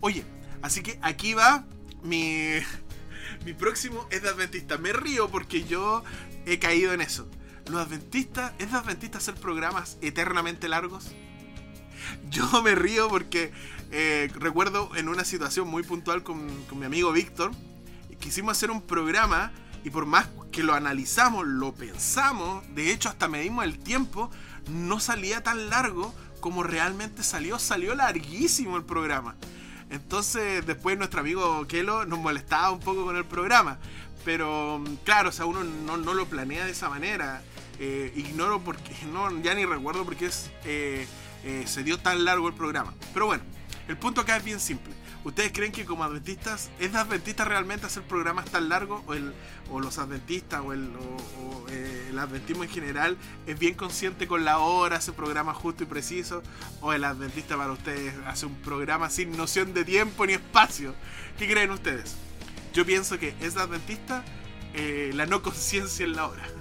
Oye, 0.01 0.25
así 0.63 0.83
que 0.83 0.99
aquí 1.03 1.35
va 1.35 1.65
mi, 2.03 2.53
mi 3.45 3.53
próximo 3.53 4.07
es 4.11 4.23
de 4.23 4.29
adventista. 4.29 4.79
Me 4.79 4.93
río 4.93 5.29
porque 5.31 5.65
yo 5.65 6.03
he 6.47 6.59
caído 6.59 6.93
en 6.93 7.01
eso. 7.01 7.29
Los 7.71 7.87
adventistas, 7.87 8.53
¿es 8.59 8.73
de 8.73 8.79
adventista 8.79 9.19
hacer 9.19 9.35
programas 9.35 9.99
eternamente 10.01 10.69
largos? 10.69 11.13
Yo 12.31 12.63
me 12.63 12.75
río 12.75 13.09
porque 13.09 13.53
eh, 13.91 14.31
recuerdo 14.35 14.95
en 14.97 15.09
una 15.09 15.25
situación 15.25 15.69
muy 15.69 15.83
puntual 15.83 16.23
con, 16.23 16.49
con 16.65 16.79
mi 16.79 16.87
amigo 16.87 17.13
Víctor, 17.13 17.53
quisimos 18.19 18.57
hacer 18.57 18.71
un 18.71 18.83
programa 18.83 19.53
y 19.85 19.91
por 19.91 20.07
más 20.07 20.29
que 20.53 20.63
lo 20.63 20.75
analizamos, 20.75 21.47
lo 21.47 21.75
pensamos, 21.75 22.65
de 22.75 22.93
hecho 22.93 23.09
hasta 23.09 23.29
medimos 23.29 23.65
el 23.65 23.79
tiempo, 23.79 24.31
no 24.69 25.01
salía 25.01 25.43
tan 25.43 25.71
largo 25.71 26.15
como 26.41 26.63
realmente 26.63 27.23
salió, 27.23 27.59
salió 27.59 27.95
larguísimo 27.95 28.77
el 28.77 28.85
programa. 28.85 29.37
Entonces 29.91 30.65
después 30.67 30.97
nuestro 30.97 31.21
amigo 31.21 31.67
Kelo 31.67 32.07
nos 32.07 32.19
molestaba 32.19 32.71
un 32.71 32.81
poco 32.81 33.05
con 33.05 33.17
el 33.17 33.25
programa. 33.25 33.79
Pero 34.25 34.83
claro, 35.05 35.31
o 35.31 35.33
sea, 35.33 35.47
uno 35.47 35.65
no, 35.65 35.97
no 35.97 36.15
lo 36.15 36.27
planea 36.27 36.65
de 36.65 36.73
esa 36.73 36.89
manera. 36.89 37.43
Eh, 37.79 38.13
ignoro 38.15 38.61
porque, 38.61 38.95
no, 39.13 39.31
ya 39.41 39.55
ni 39.55 39.65
recuerdo 39.65 40.05
porque 40.05 40.27
es, 40.27 40.51
eh, 40.65 41.07
eh, 41.45 41.65
se 41.67 41.83
dio 41.83 41.99
tan 41.99 42.25
largo 42.25 42.49
el 42.49 42.55
programa. 42.55 42.95
Pero 43.13 43.27
bueno, 43.27 43.43
el 43.91 43.97
punto 43.97 44.21
acá 44.21 44.37
es 44.37 44.45
bien 44.45 44.61
simple. 44.61 44.95
¿Ustedes 45.25 45.51
creen 45.53 45.73
que 45.73 45.85
como 45.85 46.05
adventistas, 46.05 46.71
es 46.79 46.93
de 46.93 46.99
adventistas 46.99 47.49
realmente 47.49 47.87
hacer 47.87 48.05
programas 48.05 48.45
tan 48.45 48.69
largos? 48.69 49.03
¿O, 49.69 49.81
los 49.81 49.99
adventistas 49.99 50.61
o, 50.65 50.73
el, 50.73 50.93
o, 50.95 51.67
eh, 51.69 52.07
el, 52.09 52.19
adventismo 52.21 52.63
en 52.63 52.71
general 52.71 53.17
es 53.49 53.59
bien 53.59 53.75
consciente 53.75 54.29
con 54.29 54.45
la 54.45 54.59
hora, 54.59 54.99
hace 54.99 55.13
programas 55.13 55.57
justo 55.57 55.83
y 55.83 55.87
preciso? 55.87 56.41
¿O 56.81 56.93
el 56.93 57.03
adventista 57.03 57.57
para 57.57 57.73
ustedes 57.73 58.15
hace 58.27 58.47
un 58.47 58.55
programa 58.63 59.11
sin 59.11 59.37
noción 59.37 59.75
de 59.75 59.85
tiempo 59.85 60.25
ni 60.25 60.35
espacio? 60.35 60.95
¿Qué 61.37 61.51
creen 61.51 61.73
ustedes? 61.73 62.15
Yo 62.73 62.87
pienso 62.87 63.19
que 63.19 63.35
es 63.41 63.55
de 63.55 63.63
adventista 63.63 64.25
eh, 64.73 65.11
la 65.15 65.27
no 65.27 65.43
conciencia 65.43 66.05
en 66.05 66.15
la 66.15 66.29
hora. 66.29 66.60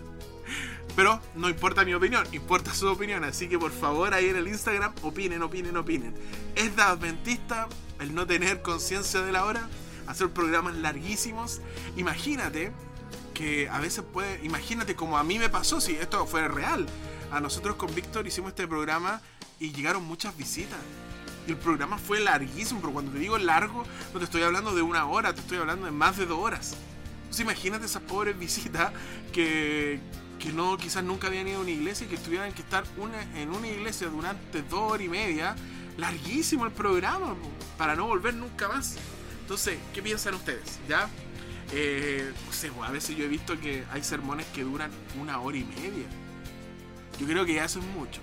Pero 1.00 1.22
no 1.34 1.48
importa 1.48 1.86
mi 1.86 1.94
opinión, 1.94 2.28
importa 2.34 2.74
su 2.74 2.86
opinión. 2.90 3.24
Así 3.24 3.48
que 3.48 3.58
por 3.58 3.72
favor 3.72 4.14
ahí 4.14 4.26
en 4.26 4.36
el 4.36 4.50
Instagram 4.50 4.94
opinen, 5.02 5.42
opinen, 5.42 5.78
opinen. 5.78 6.14
¿Es 6.58 6.76
de 6.76 6.82
adventista 6.82 7.70
el 8.02 8.14
no 8.14 8.28
tener 8.28 8.62
conciencia 8.62 9.22
de 9.22 9.32
la 9.32 9.46
hora? 9.46 9.70
Hacer 10.08 10.30
programas 10.32 10.76
larguísimos. 10.76 11.62
Imagínate 11.96 12.74
que 13.34 13.70
a 13.70 13.80
veces 13.80 14.04
puede... 14.12 14.44
Imagínate 14.44 14.98
como 14.98 15.18
a 15.18 15.24
mí 15.24 15.40
me 15.40 15.48
pasó, 15.48 15.80
si 15.80 15.96
esto 15.96 16.28
fuera 16.28 16.50
real. 16.50 16.86
A 17.32 17.40
nosotros 17.40 17.78
con 17.78 17.96
Víctor 17.96 18.28
hicimos 18.28 18.50
este 18.50 18.68
programa 18.68 19.22
y 19.58 19.72
llegaron 19.72 20.04
muchas 20.04 20.36
visitas. 20.36 20.80
Y 21.48 21.52
el 21.52 21.58
programa 21.58 21.98
fue 21.98 22.20
larguísimo, 22.20 22.82
pero 22.82 22.92
cuando 22.92 23.14
te 23.14 23.20
digo 23.20 23.38
largo, 23.38 23.86
no 24.14 24.20
te 24.20 24.26
estoy 24.26 24.42
hablando 24.42 24.76
de 24.76 24.82
una 24.82 25.06
hora, 25.06 25.34
te 25.34 25.40
estoy 25.40 25.60
hablando 25.60 25.86
de 25.86 25.92
más 25.92 26.18
de 26.18 26.26
dos 26.26 26.40
horas. 26.40 26.76
Entonces 27.22 27.40
imagínate 27.40 27.86
esas 27.86 28.02
pobres 28.02 28.38
visitas 28.38 28.92
que, 29.32 30.02
que 30.40 30.52
no 30.52 30.78
quizás 30.78 31.04
nunca 31.04 31.28
habían 31.28 31.48
ido 31.48 31.60
a 31.60 31.62
una 31.62 31.72
iglesia 31.72 32.08
y 32.08 32.10
que 32.10 32.18
tuvieran 32.18 32.54
que 32.54 32.62
estar 32.62 32.84
una, 32.98 33.22
en 33.40 33.50
una 33.50 33.68
iglesia 33.68 34.08
durante 34.08 34.62
dos 34.64 34.94
horas 34.94 35.06
y 35.06 35.10
media. 35.10 35.56
Larguísimo 35.98 36.66
el 36.66 36.72
programa, 36.72 37.36
para 37.78 37.96
no 37.96 38.08
volver 38.08 38.34
nunca 38.34 38.70
más. 38.70 38.96
Entonces, 39.42 39.78
¿qué 39.94 40.02
piensan 40.02 40.36
ustedes? 40.36 40.80
¿Ya? 40.88 41.10
Eh, 41.72 42.32
no 42.46 42.54
sé, 42.54 42.72
a 42.82 42.92
veces 42.92 43.16
yo 43.18 43.26
he 43.26 43.28
visto 43.28 43.60
que 43.60 43.84
hay 43.92 44.04
sermones 44.04 44.46
que 44.48 44.64
duran 44.64 44.90
una 45.20 45.40
hora 45.42 45.58
y 45.58 45.66
media. 45.66 46.08
Yo 47.20 47.28
creo 47.28 47.46
que 47.46 47.56
ya 47.56 47.66
eso 47.66 47.80
es 47.80 47.86
mucho. 47.86 48.22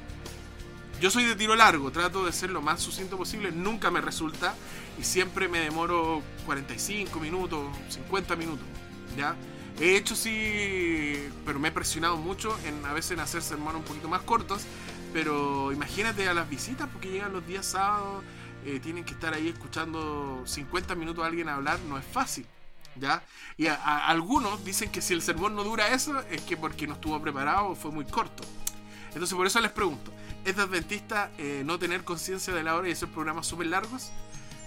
Yo 1.00 1.11
soy 1.11 1.25
de 1.25 1.37
tiro 1.37 1.54
largo, 1.54 1.90
trato 1.92 2.25
de 2.25 2.32
ser 2.32 2.50
lo 2.50 2.62
más 2.62 2.80
sucinto 2.80 3.18
posible, 3.18 3.52
nunca 3.52 3.90
me 3.90 4.00
resulta 4.00 4.54
y 4.99 5.04
siempre 5.04 5.46
me 5.46 5.58
demoro 5.58 6.23
45 6.46 7.20
minutos, 7.20 7.68
50 7.90 8.35
minutos, 8.37 8.66
¿ya? 9.14 9.37
He 9.78 9.97
hecho 9.97 10.16
sí, 10.16 11.28
pero 11.45 11.59
me 11.59 11.68
he 11.68 11.73
presionado 11.73 12.16
mucho 12.16 12.56
en 12.64 12.85
a 12.87 12.95
veces 12.95 13.12
en 13.12 13.21
hacer 13.21 13.42
sermones 13.42 13.76
un 13.76 13.85
poquito 13.85 14.09
más 14.09 14.23
cortos, 14.23 14.64
pero 15.12 15.71
imagínate 15.71 16.26
a 16.28 16.35
las 16.35 16.49
visitas 16.49 16.88
porque 16.90 17.11
llegan 17.11 17.35
los 17.35 17.47
días 17.47 17.66
sábados, 17.66 18.25
eh, 18.64 18.80
tienen 18.80 19.04
que 19.04 19.12
estar 19.12 19.35
ahí 19.35 19.49
escuchando 19.49 20.42
50 20.47 20.95
minutos 20.95 21.23
a 21.23 21.26
alguien 21.26 21.50
hablar, 21.50 21.78
no 21.88 21.99
es 21.99 22.04
fácil. 22.04 22.47
¿Ya? 22.99 23.23
Y 23.59 23.66
a, 23.66 23.75
algunos 24.06 24.64
dicen 24.64 24.90
que 24.90 25.02
si 25.02 25.12
el 25.12 25.21
sermón 25.21 25.54
no 25.54 25.62
dura 25.62 25.88
eso 25.88 26.18
es 26.30 26.40
que 26.40 26.56
porque 26.56 26.87
no 26.87 26.95
estuvo 26.95 27.21
preparado 27.21 27.68
o 27.68 27.75
fue 27.75 27.90
muy 27.90 28.06
corto. 28.06 28.42
Entonces 29.09 29.37
por 29.37 29.47
eso 29.47 29.61
les 29.61 29.71
pregunto, 29.71 30.11
¿es 30.47 30.56
de 30.56 30.62
adventista 30.62 31.30
eh, 31.37 31.62
no 31.66 31.78
tener 31.78 32.04
conciencia 32.04 32.54
de 32.54 32.62
la 32.62 32.75
hora 32.75 32.88
y 32.88 32.92
hacer 32.92 33.11
programas 33.11 33.47
súper 33.47 33.66
largos? 33.66 34.11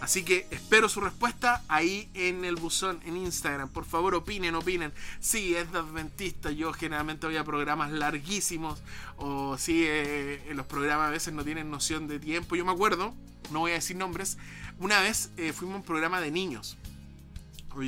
Así 0.02 0.24
que 0.24 0.48
espero 0.50 0.88
su 0.88 1.02
respuesta 1.02 1.64
ahí 1.68 2.10
en 2.14 2.46
el 2.46 2.56
buzón, 2.56 3.00
en 3.06 3.18
Instagram. 3.18 3.70
Por 3.70 3.86
favor, 3.86 4.16
opinen, 4.16 4.56
opinen. 4.56 4.94
Sí, 5.20 5.56
es 5.56 5.72
de 5.72 5.80
adventista. 5.80 6.52
Yo 6.52 6.72
generalmente 6.72 7.28
voy 7.28 7.36
a 7.36 7.44
programas 7.44 7.92
larguísimos. 7.92 8.82
O 9.18 9.58
sí, 9.58 9.84
eh, 9.86 10.42
los 10.56 10.66
programas 10.66 11.10
a 11.10 11.12
veces 11.12 11.34
no 11.34 11.44
tienen 11.44 11.70
noción 11.70 12.08
de 12.08 12.20
tiempo. 12.20 12.56
Yo 12.56 12.64
me 12.64 12.72
acuerdo, 12.72 13.14
no 13.52 13.60
voy 13.60 13.72
a 13.72 13.76
decir 13.76 13.98
nombres, 13.98 14.38
una 14.80 15.02
vez 15.02 15.32
eh, 15.36 15.52
fuimos 15.52 15.76
a 15.76 15.78
un 15.80 15.84
programa 15.84 16.22
de 16.22 16.32
niños. 16.32 16.78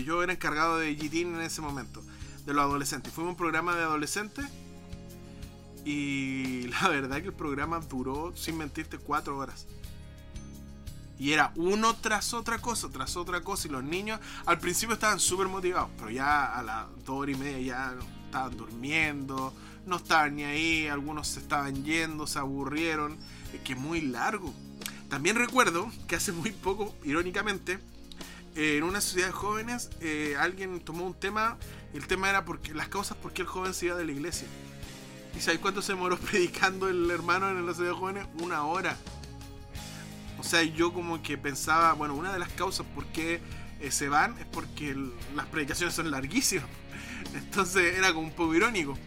Yo 0.06 0.24
era 0.24 0.34
encargado 0.34 0.78
de 0.78 0.94
GTIN 0.96 1.36
en 1.36 1.42
ese 1.42 1.62
momento, 1.62 2.04
de 2.46 2.54
los 2.54 2.64
adolescentes. 2.64 3.14
Fuimos 3.14 3.30
a 3.30 3.32
un 3.32 3.38
programa 3.38 3.76
de 3.76 3.84
adolescentes. 3.84 4.46
Y 5.86 6.68
la 6.82 6.90
verdad 6.90 7.22
que 7.22 7.28
el 7.28 7.34
programa 7.34 7.80
duró, 7.80 8.34
sin 8.36 8.58
mentirte, 8.58 8.98
cuatro 8.98 9.38
horas. 9.38 9.66
Y 11.22 11.34
era 11.34 11.52
uno 11.56 11.96
tras 11.98 12.34
otra 12.34 12.58
cosa, 12.58 12.90
tras 12.90 13.16
otra 13.16 13.42
cosa. 13.42 13.68
Y 13.68 13.72
los 13.72 13.84
niños 13.84 14.20
al 14.48 14.58
principio 14.58 14.96
estaban 14.96 15.20
súper 15.20 15.48
motivados, 15.50 15.92
pero 15.96 16.10
ya 16.10 16.52
a 16.52 16.64
las 16.64 16.88
dos 17.06 17.22
horas 17.22 17.36
y 17.36 17.40
media 17.40 17.60
ya 17.60 17.96
estaban 18.26 18.58
durmiendo, 18.58 19.54
no 19.86 19.98
estaban 19.98 20.36
ni 20.36 20.46
ahí, 20.46 20.88
algunos 20.88 21.28
se 21.28 21.40
estaban 21.40 21.86
yendo, 21.86 22.26
se 22.26 22.40
aburrieron. 22.40 23.18
Es 23.54 23.60
que 23.60 23.74
es 23.74 23.80
muy 23.80 24.02
largo. 24.02 24.52
También 25.10 25.36
recuerdo 25.36 25.92
que 26.08 26.16
hace 26.16 26.32
muy 26.32 26.50
poco, 26.50 26.96
irónicamente, 27.04 27.78
en 28.56 28.82
una 28.82 29.00
sociedad 29.00 29.28
de 29.28 29.34
jóvenes, 29.34 29.92
eh, 30.00 30.36
alguien 30.40 30.80
tomó 30.80 31.06
un 31.06 31.14
tema. 31.14 31.60
El 31.94 32.08
tema 32.08 32.32
era 32.32 32.46
porque, 32.46 32.74
las 32.74 32.88
causas 32.88 33.16
por 33.16 33.32
qué 33.32 33.44
el 33.44 33.48
joven 33.48 33.76
se 33.76 33.86
iba 33.86 33.96
de 33.96 34.06
la 34.06 34.12
iglesia. 34.12 34.48
¿Y 35.38 35.42
sabes 35.42 35.60
cuánto 35.60 35.84
se 35.84 35.94
demoró 35.94 36.18
predicando 36.32 36.90
el 36.90 37.12
hermano 37.12 37.48
en 37.48 37.64
la 37.64 37.74
sociedad 37.74 37.92
de 37.92 38.00
jóvenes? 38.00 38.28
Una 38.42 38.64
hora. 38.64 38.98
O 40.42 40.44
sea, 40.44 40.64
yo 40.64 40.92
como 40.92 41.22
que 41.22 41.38
pensaba, 41.38 41.94
bueno, 41.94 42.16
una 42.16 42.34
de 42.34 42.40
las 42.40 42.50
causas 42.50 42.84
por 42.96 43.06
qué 43.06 43.40
eh, 43.80 43.92
se 43.92 44.10
van 44.10 44.36
es 44.40 44.46
porque 44.48 44.98
las 45.36 45.46
predicaciones 45.46 45.94
son 45.94 46.10
larguísimas. 46.10 46.66
Entonces 47.36 47.96
era 47.96 48.12
como 48.12 48.26
un 48.26 48.34
poco 48.34 48.56
irónico. 48.56 48.98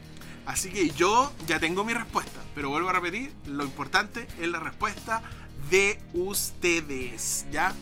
Así 0.46 0.70
que 0.70 0.90
yo 0.90 1.32
ya 1.48 1.58
tengo 1.58 1.82
mi 1.82 1.92
respuesta, 1.92 2.40
pero 2.54 2.68
vuelvo 2.70 2.88
a 2.88 2.92
repetir, 2.92 3.32
lo 3.46 3.64
importante 3.64 4.28
es 4.40 4.48
la 4.48 4.60
respuesta 4.60 5.22
de 5.70 5.98
ustedes, 6.12 7.46
¿ya? 7.50 7.74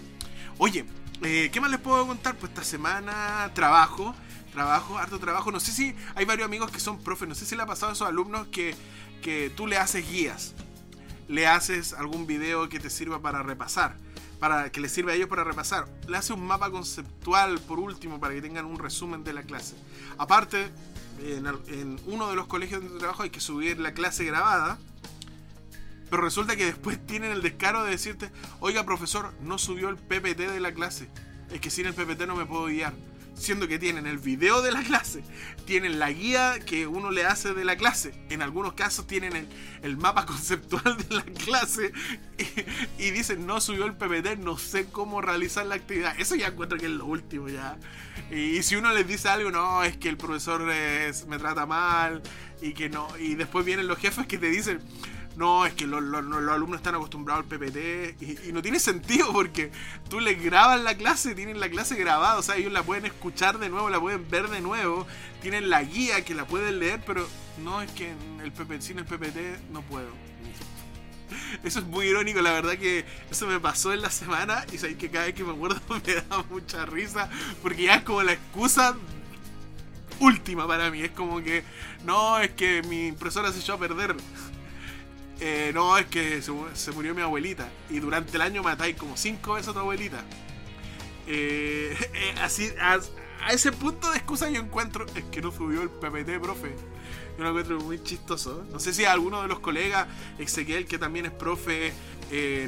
Oye, 0.56 0.86
eh, 1.22 1.50
¿qué 1.52 1.60
más 1.60 1.70
les 1.70 1.80
puedo 1.80 2.06
contar? 2.06 2.36
Pues 2.36 2.52
esta 2.52 2.64
semana 2.64 3.50
trabajo, 3.52 4.14
trabajo, 4.50 4.96
harto 4.96 5.18
trabajo. 5.18 5.52
No 5.52 5.60
sé 5.60 5.72
si 5.72 5.94
hay 6.14 6.24
varios 6.24 6.46
amigos 6.46 6.70
que 6.70 6.80
son 6.80 6.98
profes, 6.98 7.28
no 7.28 7.34
sé 7.34 7.44
si 7.44 7.54
le 7.54 7.64
ha 7.64 7.66
pasado 7.66 7.90
a 7.90 7.94
esos 7.94 8.08
alumnos 8.08 8.46
que, 8.46 8.74
que 9.20 9.52
tú 9.54 9.66
le 9.66 9.76
haces 9.76 10.10
guías 10.10 10.54
le 11.32 11.46
haces 11.46 11.94
algún 11.94 12.26
video 12.26 12.68
que 12.68 12.78
te 12.78 12.90
sirva 12.90 13.22
para 13.22 13.42
repasar, 13.42 13.96
para 14.38 14.70
que 14.70 14.80
les 14.80 14.92
sirva 14.92 15.12
a 15.12 15.14
ellos 15.14 15.30
para 15.30 15.44
repasar. 15.44 15.88
Le 16.06 16.18
haces 16.18 16.32
un 16.32 16.46
mapa 16.46 16.70
conceptual 16.70 17.58
por 17.60 17.78
último 17.78 18.20
para 18.20 18.34
que 18.34 18.42
tengan 18.42 18.66
un 18.66 18.78
resumen 18.78 19.24
de 19.24 19.32
la 19.32 19.42
clase. 19.42 19.74
Aparte, 20.18 20.68
en, 21.24 21.46
en 21.68 21.98
uno 22.04 22.28
de 22.28 22.36
los 22.36 22.46
colegios 22.48 22.82
de 22.82 22.98
trabajo 22.98 23.22
hay 23.22 23.30
que 23.30 23.40
subir 23.40 23.80
la 23.80 23.94
clase 23.94 24.24
grabada. 24.24 24.78
Pero 26.10 26.22
resulta 26.22 26.54
que 26.54 26.66
después 26.66 26.98
tienen 27.06 27.32
el 27.32 27.40
descaro 27.40 27.82
de 27.82 27.92
decirte, 27.92 28.30
oiga 28.60 28.84
profesor, 28.84 29.32
no 29.40 29.56
subió 29.56 29.88
el 29.88 29.96
PPT 29.96 30.50
de 30.50 30.60
la 30.60 30.74
clase. 30.74 31.08
es 31.50 31.62
que 31.62 31.70
sin 31.70 31.86
el 31.86 31.94
PPT 31.94 32.26
no 32.26 32.36
me 32.36 32.44
puedo 32.44 32.66
guiar. 32.66 32.92
Siendo 33.42 33.66
que 33.66 33.80
tienen 33.80 34.06
el 34.06 34.18
video 34.18 34.62
de 34.62 34.70
la 34.70 34.84
clase, 34.84 35.24
tienen 35.66 35.98
la 35.98 36.12
guía 36.12 36.60
que 36.64 36.86
uno 36.86 37.10
le 37.10 37.24
hace 37.24 37.54
de 37.54 37.64
la 37.64 37.74
clase, 37.74 38.14
en 38.30 38.40
algunos 38.40 38.74
casos 38.74 39.08
tienen 39.08 39.48
el, 39.82 39.96
mapa 39.96 40.26
conceptual 40.26 40.96
de 40.96 41.16
la 41.16 41.24
clase 41.24 41.90
y, 42.98 43.10
dicen 43.10 43.44
no 43.44 43.60
subió 43.60 43.86
el 43.86 43.94
PPT, 43.94 44.38
no 44.38 44.58
sé 44.58 44.86
cómo 44.86 45.20
realizar 45.20 45.66
la 45.66 45.74
actividad. 45.74 46.14
Eso 46.20 46.36
ya 46.36 46.46
encuentro 46.46 46.78
que 46.78 46.86
es 46.86 46.92
lo 46.92 47.04
último 47.04 47.48
ya. 47.48 47.76
Y, 48.30 48.62
si 48.62 48.76
uno 48.76 48.92
les 48.92 49.08
dice 49.08 49.28
algo, 49.28 49.50
no, 49.50 49.82
es 49.82 49.96
que 49.96 50.08
el 50.08 50.16
profesor 50.16 50.62
me 50.62 51.38
trata 51.38 51.66
mal 51.66 52.22
y 52.60 52.74
que 52.74 52.88
no, 52.88 53.08
y 53.18 53.34
después 53.34 53.66
vienen 53.66 53.88
los 53.88 53.98
jefes 53.98 54.28
que 54.28 54.38
te 54.38 54.50
dicen, 54.50 54.80
no, 55.36 55.64
es 55.64 55.72
que 55.72 55.86
los, 55.86 56.02
alumnos 56.02 56.78
están 56.78 56.94
acostumbrados 56.94 57.44
al 57.44 57.48
PPT 57.48 58.22
y, 58.48 58.52
no 58.52 58.60
tiene 58.60 58.78
sentido 58.78 59.32
porque 59.32 59.70
tú 60.10 60.20
les 60.20 60.42
grabas 60.42 60.80
la 60.80 60.96
clase, 60.96 61.34
tienen 61.34 61.58
la 61.60 61.70
clase 61.70 61.96
grabada, 61.96 62.38
o 62.38 62.42
sea, 62.42 62.56
ellos 62.56 62.72
la 62.72 62.82
pueden 62.82 63.06
escuchar 63.06 63.58
de 63.58 63.68
nuevo, 63.68 63.88
la 63.88 64.00
pueden 64.00 64.28
ver 64.28 64.48
de 64.48 64.60
nuevo, 64.60 65.06
tienen 65.40 65.70
la 65.70 65.82
guía 65.82 66.24
que 66.24 66.34
la 66.34 66.46
pueden 66.46 66.78
leer, 66.78 67.02
pero 67.06 67.26
no 67.64 67.80
es 67.82 67.90
que 67.92 68.12
el 68.42 68.52
PPT, 68.52 68.82
sin 68.82 68.98
el 68.98 69.06
PPT 69.06 69.70
no 69.72 69.82
puedo. 69.82 70.10
Eso 71.64 71.78
es 71.78 71.86
muy 71.86 72.06
irónico, 72.06 72.42
la 72.42 72.52
verdad 72.52 72.76
que 72.76 73.06
eso 73.30 73.46
me 73.46 73.58
pasó 73.58 73.94
en 73.94 74.02
la 74.02 74.10
semana 74.10 74.66
y 74.70 74.76
sabéis 74.76 74.98
que 74.98 75.10
cada 75.10 75.24
vez 75.24 75.34
que 75.34 75.44
me 75.44 75.52
acuerdo 75.52 75.80
me 75.88 76.14
da 76.14 76.44
mucha 76.50 76.84
risa 76.84 77.30
porque 77.62 77.84
ya 77.84 77.96
es 77.96 78.02
como 78.02 78.22
la 78.22 78.32
excusa 78.32 78.94
última 80.22 80.66
para 80.66 80.90
mí. 80.90 81.02
Es 81.02 81.10
como 81.10 81.42
que, 81.42 81.64
no, 82.04 82.38
es 82.38 82.50
que 82.50 82.82
mi 82.82 83.08
impresora 83.08 83.52
se 83.52 83.60
echó 83.60 83.74
a 83.74 83.78
perder. 83.78 84.14
Eh, 85.44 85.72
no, 85.74 85.98
es 85.98 86.06
que 86.06 86.40
se, 86.40 86.92
murió 86.92 87.16
mi 87.16 87.20
abuelita. 87.20 87.68
Y 87.90 87.98
durante 87.98 88.36
el 88.36 88.42
año 88.42 88.62
matáis 88.62 88.94
como 88.94 89.16
cinco 89.16 89.54
veces 89.54 89.70
a 89.70 89.72
tu 89.72 89.80
abuelita. 89.80 90.22
Eh, 91.26 91.96
eh, 92.14 92.34
así, 92.40 92.70
a, 92.80 93.00
ese 93.50 93.72
punto 93.72 94.08
de 94.12 94.18
excusa 94.18 94.48
yo 94.50 94.60
encuentro. 94.60 95.04
Es 95.16 95.24
que 95.24 95.42
no 95.42 95.50
subió 95.50 95.82
el 95.82 95.90
PPT, 95.90 96.40
profe. 96.40 96.76
Yo 97.36 97.42
lo 97.42 97.48
encuentro 97.48 97.80
muy 97.80 98.00
chistoso. 98.00 98.64
No 98.70 98.78
sé 98.78 98.94
si 98.94 99.04
alguno 99.04 99.42
de 99.42 99.48
los 99.48 99.58
colegas, 99.58 100.06
Ezequiel, 100.38 100.86
que 100.86 100.96
también 100.96 101.26
es 101.26 101.32
profe, 101.32 101.92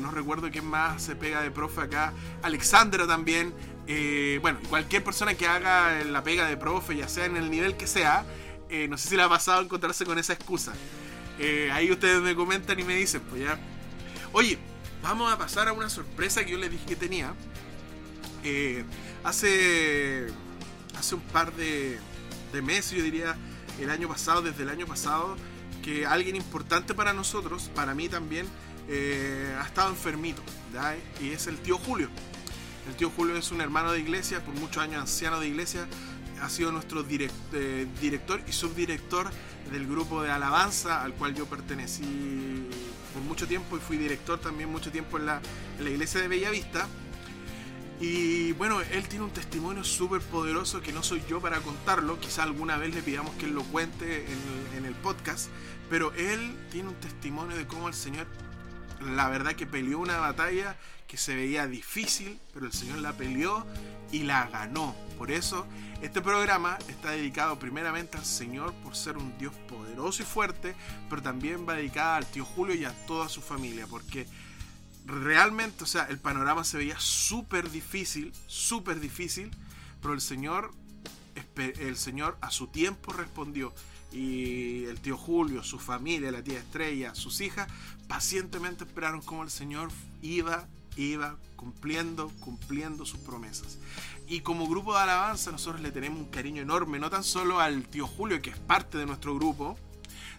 no 0.00 0.10
recuerdo 0.10 0.50
quién 0.50 0.64
más 0.64 1.00
se 1.00 1.14
pega 1.14 1.42
de 1.42 1.52
profe 1.52 1.82
acá. 1.82 2.12
Alexandra 2.42 3.06
también. 3.06 3.54
bueno, 4.42 4.58
cualquier 4.68 5.04
persona 5.04 5.34
que 5.34 5.46
haga 5.46 6.02
la 6.02 6.24
pega 6.24 6.48
de 6.48 6.56
profe, 6.56 6.96
ya 6.96 7.06
sea 7.06 7.26
en 7.26 7.36
el 7.36 7.52
nivel 7.52 7.76
que 7.76 7.86
sea, 7.86 8.24
no 8.88 8.98
sé 8.98 9.10
si 9.10 9.16
le 9.16 9.22
ha 9.22 9.28
pasado 9.28 9.62
encontrarse 9.62 10.04
con 10.04 10.18
esa 10.18 10.32
excusa. 10.32 10.72
Eh, 11.38 11.70
ahí 11.72 11.90
ustedes 11.90 12.20
me 12.20 12.34
comentan 12.34 12.78
y 12.78 12.84
me 12.84 12.96
dicen, 12.96 13.22
pues 13.28 13.42
ya. 13.42 13.58
Oye, 14.32 14.58
vamos 15.02 15.32
a 15.32 15.38
pasar 15.38 15.68
a 15.68 15.72
una 15.72 15.88
sorpresa 15.88 16.44
que 16.44 16.52
yo 16.52 16.58
les 16.58 16.70
dije 16.70 16.84
que 16.86 16.96
tenía. 16.96 17.34
Eh, 18.42 18.84
hace. 19.22 20.28
Hace 20.98 21.16
un 21.16 21.22
par 21.22 21.52
de, 21.54 21.98
meses, 22.62 22.92
yo 22.92 23.02
diría, 23.02 23.36
el 23.80 23.90
año 23.90 24.06
pasado, 24.06 24.42
desde 24.42 24.62
el 24.62 24.68
año 24.68 24.86
pasado, 24.86 25.36
que 25.82 26.06
alguien 26.06 26.36
importante 26.36 26.94
para 26.94 27.12
nosotros, 27.12 27.68
para 27.74 27.96
mí 27.96 28.08
también, 28.08 28.46
eh, 28.88 29.56
ha 29.60 29.66
estado 29.66 29.90
enfermito. 29.90 30.40
Y 31.20 31.30
es 31.30 31.48
el 31.48 31.58
tío 31.58 31.78
Julio. 31.78 32.08
El 32.88 32.94
tío 32.94 33.10
Julio 33.10 33.36
es 33.36 33.50
un 33.50 33.60
hermano 33.60 33.90
de 33.90 33.98
iglesia, 33.98 34.44
por 34.44 34.54
muchos 34.54 34.82
años 34.82 35.00
anciano 35.00 35.40
de 35.40 35.48
iglesia, 35.48 35.88
ha 36.40 36.48
sido 36.48 36.70
nuestro 36.70 37.02
director 37.02 38.40
y 38.46 38.52
subdirector 38.52 39.30
del 39.74 39.88
grupo 39.88 40.22
de 40.22 40.30
alabanza 40.30 41.02
al 41.02 41.14
cual 41.14 41.34
yo 41.34 41.46
pertenecí 41.46 42.68
por 43.12 43.22
mucho 43.22 43.46
tiempo 43.46 43.76
y 43.76 43.80
fui 43.80 43.96
director 43.96 44.38
también 44.38 44.70
mucho 44.70 44.92
tiempo 44.92 45.18
en 45.18 45.26
la, 45.26 45.40
iglesia 45.80 46.20
de 46.20 46.28
Bellavista. 46.28 46.86
Y 48.00 48.52
bueno, 48.52 48.80
él 48.80 49.08
tiene 49.08 49.24
un 49.24 49.30
testimonio 49.30 49.82
súper 49.82 50.20
poderoso 50.20 50.80
que 50.80 50.92
no 50.92 51.02
soy 51.02 51.22
yo 51.28 51.40
para 51.40 51.60
contarlo, 51.60 52.18
quizá 52.20 52.42
alguna 52.42 52.76
vez 52.76 52.94
le 52.94 53.02
pidamos 53.02 53.34
que 53.36 53.46
él 53.46 53.54
lo 53.54 53.62
cuente 53.64 54.26
en 54.26 54.64
en 54.76 54.84
el 54.84 54.94
podcast, 54.94 55.48
pero 55.90 56.12
él 56.14 56.56
tiene 56.70 56.88
un 56.88 56.94
testimonio 56.96 57.56
de 57.56 57.66
cómo 57.66 57.88
el 57.88 57.94
Señor, 57.94 58.26
la 59.00 59.28
verdad 59.28 59.54
que 59.54 59.66
peleó 59.66 59.98
una 59.98 60.18
batalla 60.18 60.76
que 61.06 61.16
se 61.16 61.34
veía 61.34 61.66
difícil, 61.66 62.38
pero 62.52 62.66
el 62.66 62.72
Señor 62.72 62.98
la 62.98 63.12
peleó 63.12 63.64
y 64.12 64.24
la 64.24 64.48
ganó. 64.48 64.94
Por 65.18 65.30
eso 65.30 65.66
este 66.04 66.20
programa 66.20 66.78
está 66.88 67.12
dedicado 67.12 67.58
primeramente 67.58 68.18
al 68.18 68.26
Señor 68.26 68.74
por 68.82 68.94
ser 68.94 69.16
un 69.16 69.38
Dios 69.38 69.54
poderoso 69.66 70.22
y 70.22 70.26
fuerte, 70.26 70.76
pero 71.08 71.22
también 71.22 71.66
va 71.66 71.72
dedicada 71.72 72.16
al 72.16 72.26
tío 72.26 72.44
Julio 72.44 72.74
y 72.74 72.84
a 72.84 72.92
toda 73.06 73.30
su 73.30 73.40
familia, 73.40 73.86
porque 73.86 74.26
realmente, 75.06 75.82
o 75.82 75.86
sea, 75.86 76.04
el 76.04 76.18
panorama 76.18 76.62
se 76.62 76.76
veía 76.76 77.00
súper 77.00 77.70
difícil, 77.70 78.34
súper 78.46 79.00
difícil, 79.00 79.50
pero 80.02 80.12
el 80.12 80.20
Señor, 80.20 80.72
el 81.56 81.96
Señor 81.96 82.36
a 82.42 82.50
su 82.50 82.66
tiempo 82.66 83.14
respondió. 83.14 83.72
Y 84.12 84.84
el 84.84 85.00
tío 85.00 85.16
Julio, 85.16 85.64
su 85.64 85.78
familia, 85.78 86.30
la 86.30 86.42
tía 86.42 86.58
Estrella, 86.58 87.14
sus 87.14 87.40
hijas, 87.40 87.66
pacientemente 88.08 88.84
esperaron 88.84 89.22
cómo 89.22 89.42
el 89.42 89.50
Señor 89.50 89.88
iba, 90.20 90.68
iba 90.96 91.36
cumpliendo, 91.56 92.30
cumpliendo 92.40 93.04
sus 93.06 93.20
promesas. 93.20 93.78
Y 94.26 94.40
como 94.40 94.68
grupo 94.68 94.94
de 94.94 95.00
alabanza 95.00 95.50
nosotros 95.50 95.82
le 95.82 95.90
tenemos 95.90 96.18
un 96.18 96.30
cariño 96.30 96.62
enorme, 96.62 96.98
no 96.98 97.10
tan 97.10 97.24
solo 97.24 97.60
al 97.60 97.84
tío 97.84 98.06
Julio, 98.06 98.40
que 98.40 98.50
es 98.50 98.58
parte 98.58 98.98
de 98.98 99.06
nuestro 99.06 99.34
grupo, 99.34 99.76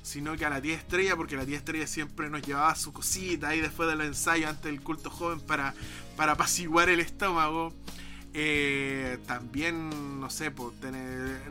sino 0.01 0.35
que 0.37 0.45
a 0.45 0.49
la 0.49 0.61
tía 0.61 0.75
Estrella, 0.75 1.15
porque 1.15 1.35
la 1.35 1.45
tía 1.45 1.57
Estrella 1.57 1.87
siempre 1.87 2.29
nos 2.29 2.43
llevaba 2.43 2.75
su 2.75 2.93
cosita 2.93 3.49
ahí 3.49 3.59
después 3.59 3.89
de 3.89 3.95
los 3.95 4.05
ensayos, 4.05 4.49
antes 4.49 4.65
del 4.65 4.81
culto 4.81 5.09
joven, 5.09 5.39
para, 5.39 5.73
para 6.15 6.33
apaciguar 6.33 6.89
el 6.89 6.99
estómago. 6.99 7.73
Eh, 8.37 9.17
también, 9.25 10.19
no 10.19 10.29
sé, 10.29 10.51
pues, 10.51 10.73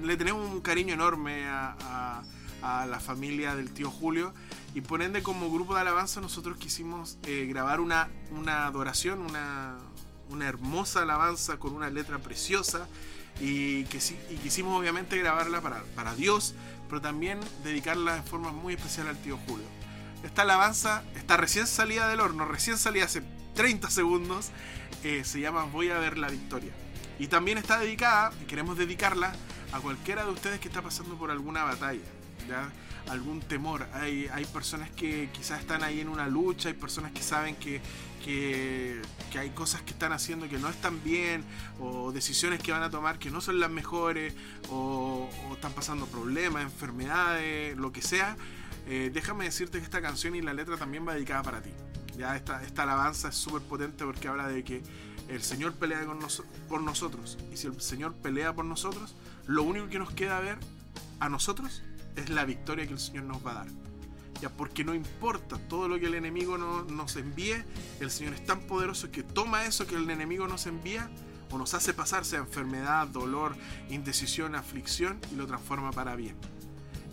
le 0.03 0.17
tenemos 0.17 0.49
un 0.49 0.61
cariño 0.61 0.95
enorme 0.95 1.47
a, 1.47 2.23
la 2.63 3.01
familia 3.01 3.55
del 3.57 3.71
tío 3.71 3.91
Julio. 3.91 4.33
Y 4.75 4.81
por 4.81 5.03
ende, 5.03 5.23
como 5.23 5.51
grupo 5.51 5.75
de 5.75 5.83
alabanza, 5.83 6.21
nosotros 6.21 6.59
quisimos 6.59 7.17
eh, 7.27 7.47
grabar 7.49 7.81
una, 7.81 8.09
una 8.33 8.67
adoración, 8.67 9.21
una, 9.21 9.77
una 10.31 10.47
hermosa 10.47 11.03
alabanza 11.03 11.59
con 11.59 11.75
una 11.75 11.91
letra 11.91 12.19
preciosa 12.19 12.89
y, 13.41 13.85
que, 13.85 13.99
y 14.31 14.37
quisimos 14.37 14.79
obviamente 14.79 15.17
grabarla 15.17 15.61
para, 15.61 15.83
para 15.95 16.15
Dios, 16.15 16.55
pero 16.89 17.01
también 17.01 17.39
dedicarla 17.63 18.17
de 18.17 18.23
forma 18.23 18.51
muy 18.51 18.75
especial 18.75 19.07
al 19.07 19.17
tío 19.19 19.39
Julio. 19.47 19.67
Esta 20.25 20.43
alabanza 20.43 21.05
está 21.15 21.37
recién 21.37 21.67
salida 21.67 22.09
del 22.09 22.21
horno, 22.21 22.45
recién 22.45 22.79
salida 22.79 23.05
hace 23.05 23.23
30 23.55 23.91
segundos, 23.91 24.51
eh, 25.05 25.23
se 25.25 25.41
llama 25.41 25.65
Voy 25.65 25.91
a 25.91 25.99
ver 25.99 26.19
la 26.19 26.29
victoria. 26.29 26.73
Y 27.19 27.29
también 27.29 27.59
está 27.59 27.79
dedicada, 27.79 28.33
y 28.43 28.47
queremos 28.47 28.77
dedicarla, 28.77 29.33
a 29.73 29.81
cualquiera 29.81 30.25
de 30.25 30.31
ustedes 30.31 30.61
que 30.61 30.69
está 30.69 30.83
pasando 30.83 31.17
por 31.17 31.31
alguna 31.31 31.65
batalla. 31.65 32.01
¿ya? 32.49 32.71
Algún 33.09 33.41
temor. 33.41 33.87
Hay, 33.93 34.29
hay 34.33 34.45
personas 34.47 34.91
que 34.91 35.29
quizás 35.33 35.61
están 35.61 35.83
ahí 35.83 36.01
en 36.01 36.09
una 36.09 36.27
lucha, 36.29 36.69
hay 36.69 36.75
personas 36.75 37.13
que 37.13 37.23
saben 37.23 37.57
que, 37.57 37.81
que, 38.25 39.03
hay 39.39 39.51
cosas 39.51 39.83
que 39.83 39.91
están 39.91 40.13
haciendo 40.13 40.49
que 40.49 40.59
no 40.59 40.69
están 40.69 41.03
bien, 41.03 41.45
o 41.81 42.13
decisiones 42.13 42.63
que 42.63 42.73
van 42.73 42.83
a 42.83 42.91
tomar 42.91 43.19
que 43.19 43.31
no 43.31 43.41
son 43.41 43.61
las 43.61 43.71
mejores, 43.71 44.35
o, 44.71 45.29
están 45.53 45.73
pasando 45.73 46.07
problemas, 46.07 46.63
enfermedades, 46.63 47.77
lo 47.77 47.93
que 47.93 48.03
sea. 48.03 48.37
Eh, 48.87 49.11
déjame 49.13 49.45
decirte 49.45 49.79
que 49.79 49.85
esta 49.85 50.01
canción 50.01 50.35
y 50.35 50.43
la 50.43 50.55
letra 50.55 50.77
también 50.77 51.07
va 51.07 51.15
dedicada 51.15 51.43
para 51.43 51.63
ti. 51.63 51.71
Ya 52.17 52.37
esta, 52.37 52.63
esta 52.63 52.85
alabanza 52.85 53.29
es 53.29 53.35
súper 53.35 53.63
potente 53.63 54.05
porque 54.05 54.29
habla 54.29 54.47
de 54.47 54.63
que 54.63 54.83
el 55.29 55.43
Señor 55.43 55.73
pelea 55.75 56.05
con 56.05 56.19
por 56.69 56.83
nosotros. 56.83 57.39
Y 57.53 57.57
si 57.57 57.67
el 57.67 57.81
Señor 57.81 58.15
pelea 58.15 58.53
por 58.55 58.65
nosotros, 58.65 59.17
lo 59.47 59.63
único 59.63 59.89
que 59.89 59.99
nos 59.99 60.13
queda 60.13 60.39
ver 60.41 60.59
a 61.19 61.29
nosotros 61.29 61.83
es 62.17 62.31
la 62.31 62.45
victoria 62.45 62.87
que 62.87 62.93
el 62.93 62.99
Señor 62.99 63.25
nos 63.25 63.45
va 63.45 63.53
a 63.53 63.55
dar. 63.55 63.67
Ya, 64.41 64.51
porque 64.51 64.85
no 64.85 64.95
importa 64.95 65.59
todo 65.69 65.89
lo 65.89 65.99
que 65.99 66.07
el 66.07 66.15
enemigo 66.15 66.59
nos 66.59 67.17
envíe, 67.17 67.65
el 68.01 68.11
Señor 68.11 68.35
es 68.35 68.45
tan 68.45 68.61
poderoso 68.61 69.11
que 69.11 69.23
toma 69.23 69.65
eso 69.65 69.87
que 69.87 69.95
el 69.95 70.11
enemigo 70.11 70.49
nos 70.49 70.67
envía 70.67 71.09
o 71.51 71.59
nos 71.59 71.75
hace 71.75 71.95
pasar, 71.95 72.25
sea 72.25 72.41
enfermedad, 72.41 73.07
dolor, 73.07 73.55
indecisión, 73.89 74.55
aflicción, 74.55 75.21
y 75.33 75.37
lo 75.37 75.47
transforma 75.47 75.93
para 75.93 76.17
bien. 76.17 76.37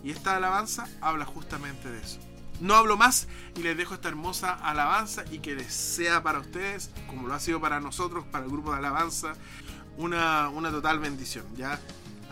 Y 0.02 0.10
esta 0.10 0.36
alabanza 0.36 0.88
habla 1.00 1.24
justamente 1.24 1.90
de 1.90 2.00
eso. 2.00 2.18
No 2.60 2.74
hablo 2.74 2.96
más 2.96 3.28
y 3.56 3.62
les 3.62 3.76
dejo 3.76 3.94
esta 3.94 4.08
hermosa 4.08 4.52
alabanza 4.52 5.24
y 5.30 5.38
que 5.38 5.54
les 5.54 5.72
sea 5.72 6.22
para 6.22 6.40
ustedes, 6.40 6.90
como 7.08 7.28
lo 7.28 7.34
ha 7.34 7.40
sido 7.40 7.60
para 7.60 7.80
nosotros, 7.80 8.24
para 8.30 8.44
el 8.44 8.50
grupo 8.50 8.72
de 8.72 8.78
alabanza, 8.78 9.34
una, 9.96 10.48
una 10.48 10.70
total 10.70 10.98
bendición. 10.98 11.44
¿ya? 11.56 11.80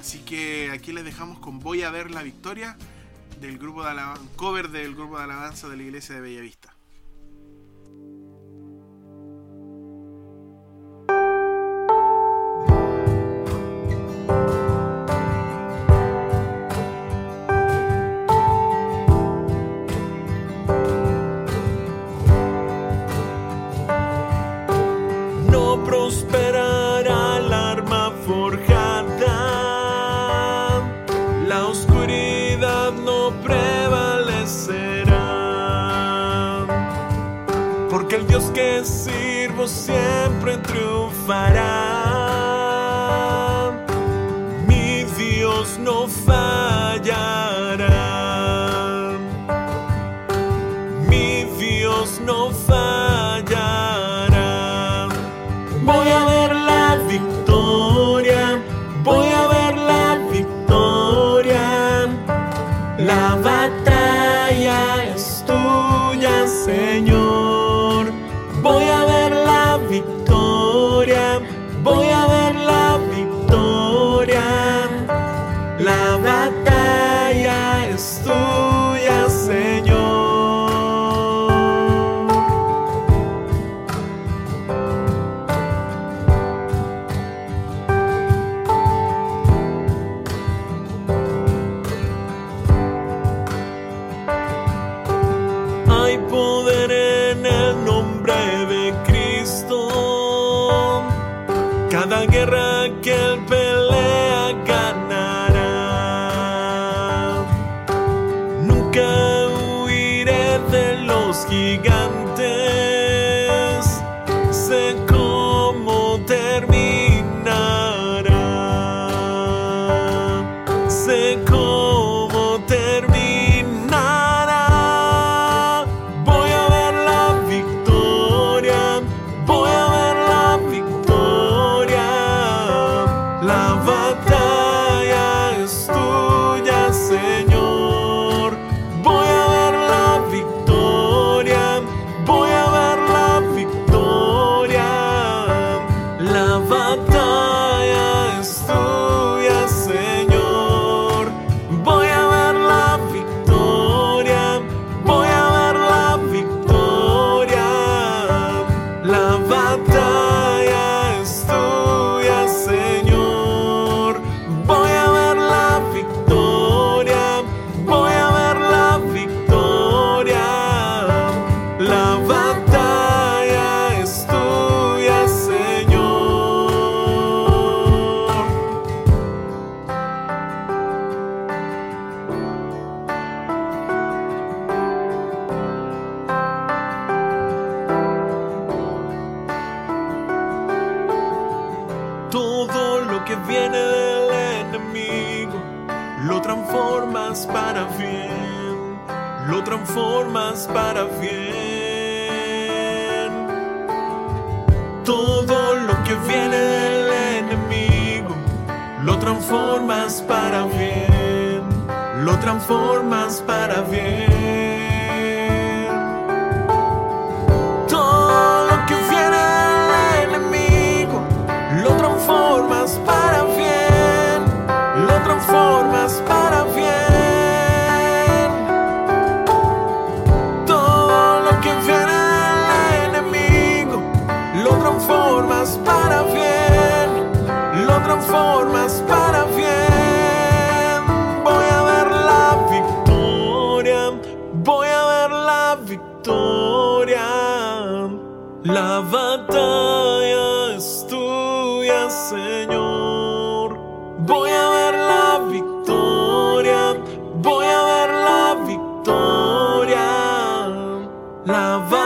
Así 0.00 0.20
que 0.20 0.70
aquí 0.70 0.94
les 0.94 1.04
dejamos 1.04 1.40
con 1.40 1.58
Voy 1.58 1.82
a 1.82 1.90
ver 1.90 2.10
la 2.10 2.22
victoria 2.22 2.74
del 3.38 3.58
grupo 3.58 3.84
de 3.84 3.90
cover 4.34 4.70
del 4.70 4.94
grupo 4.94 5.18
de 5.18 5.24
alabanza 5.24 5.68
de 5.68 5.76
la 5.76 5.82
iglesia 5.82 6.14
de 6.14 6.22
Bellavista. 6.22 6.74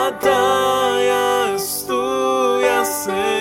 Adaia, 0.07 1.55
estuia, 1.55 2.85
sei. 2.85 3.34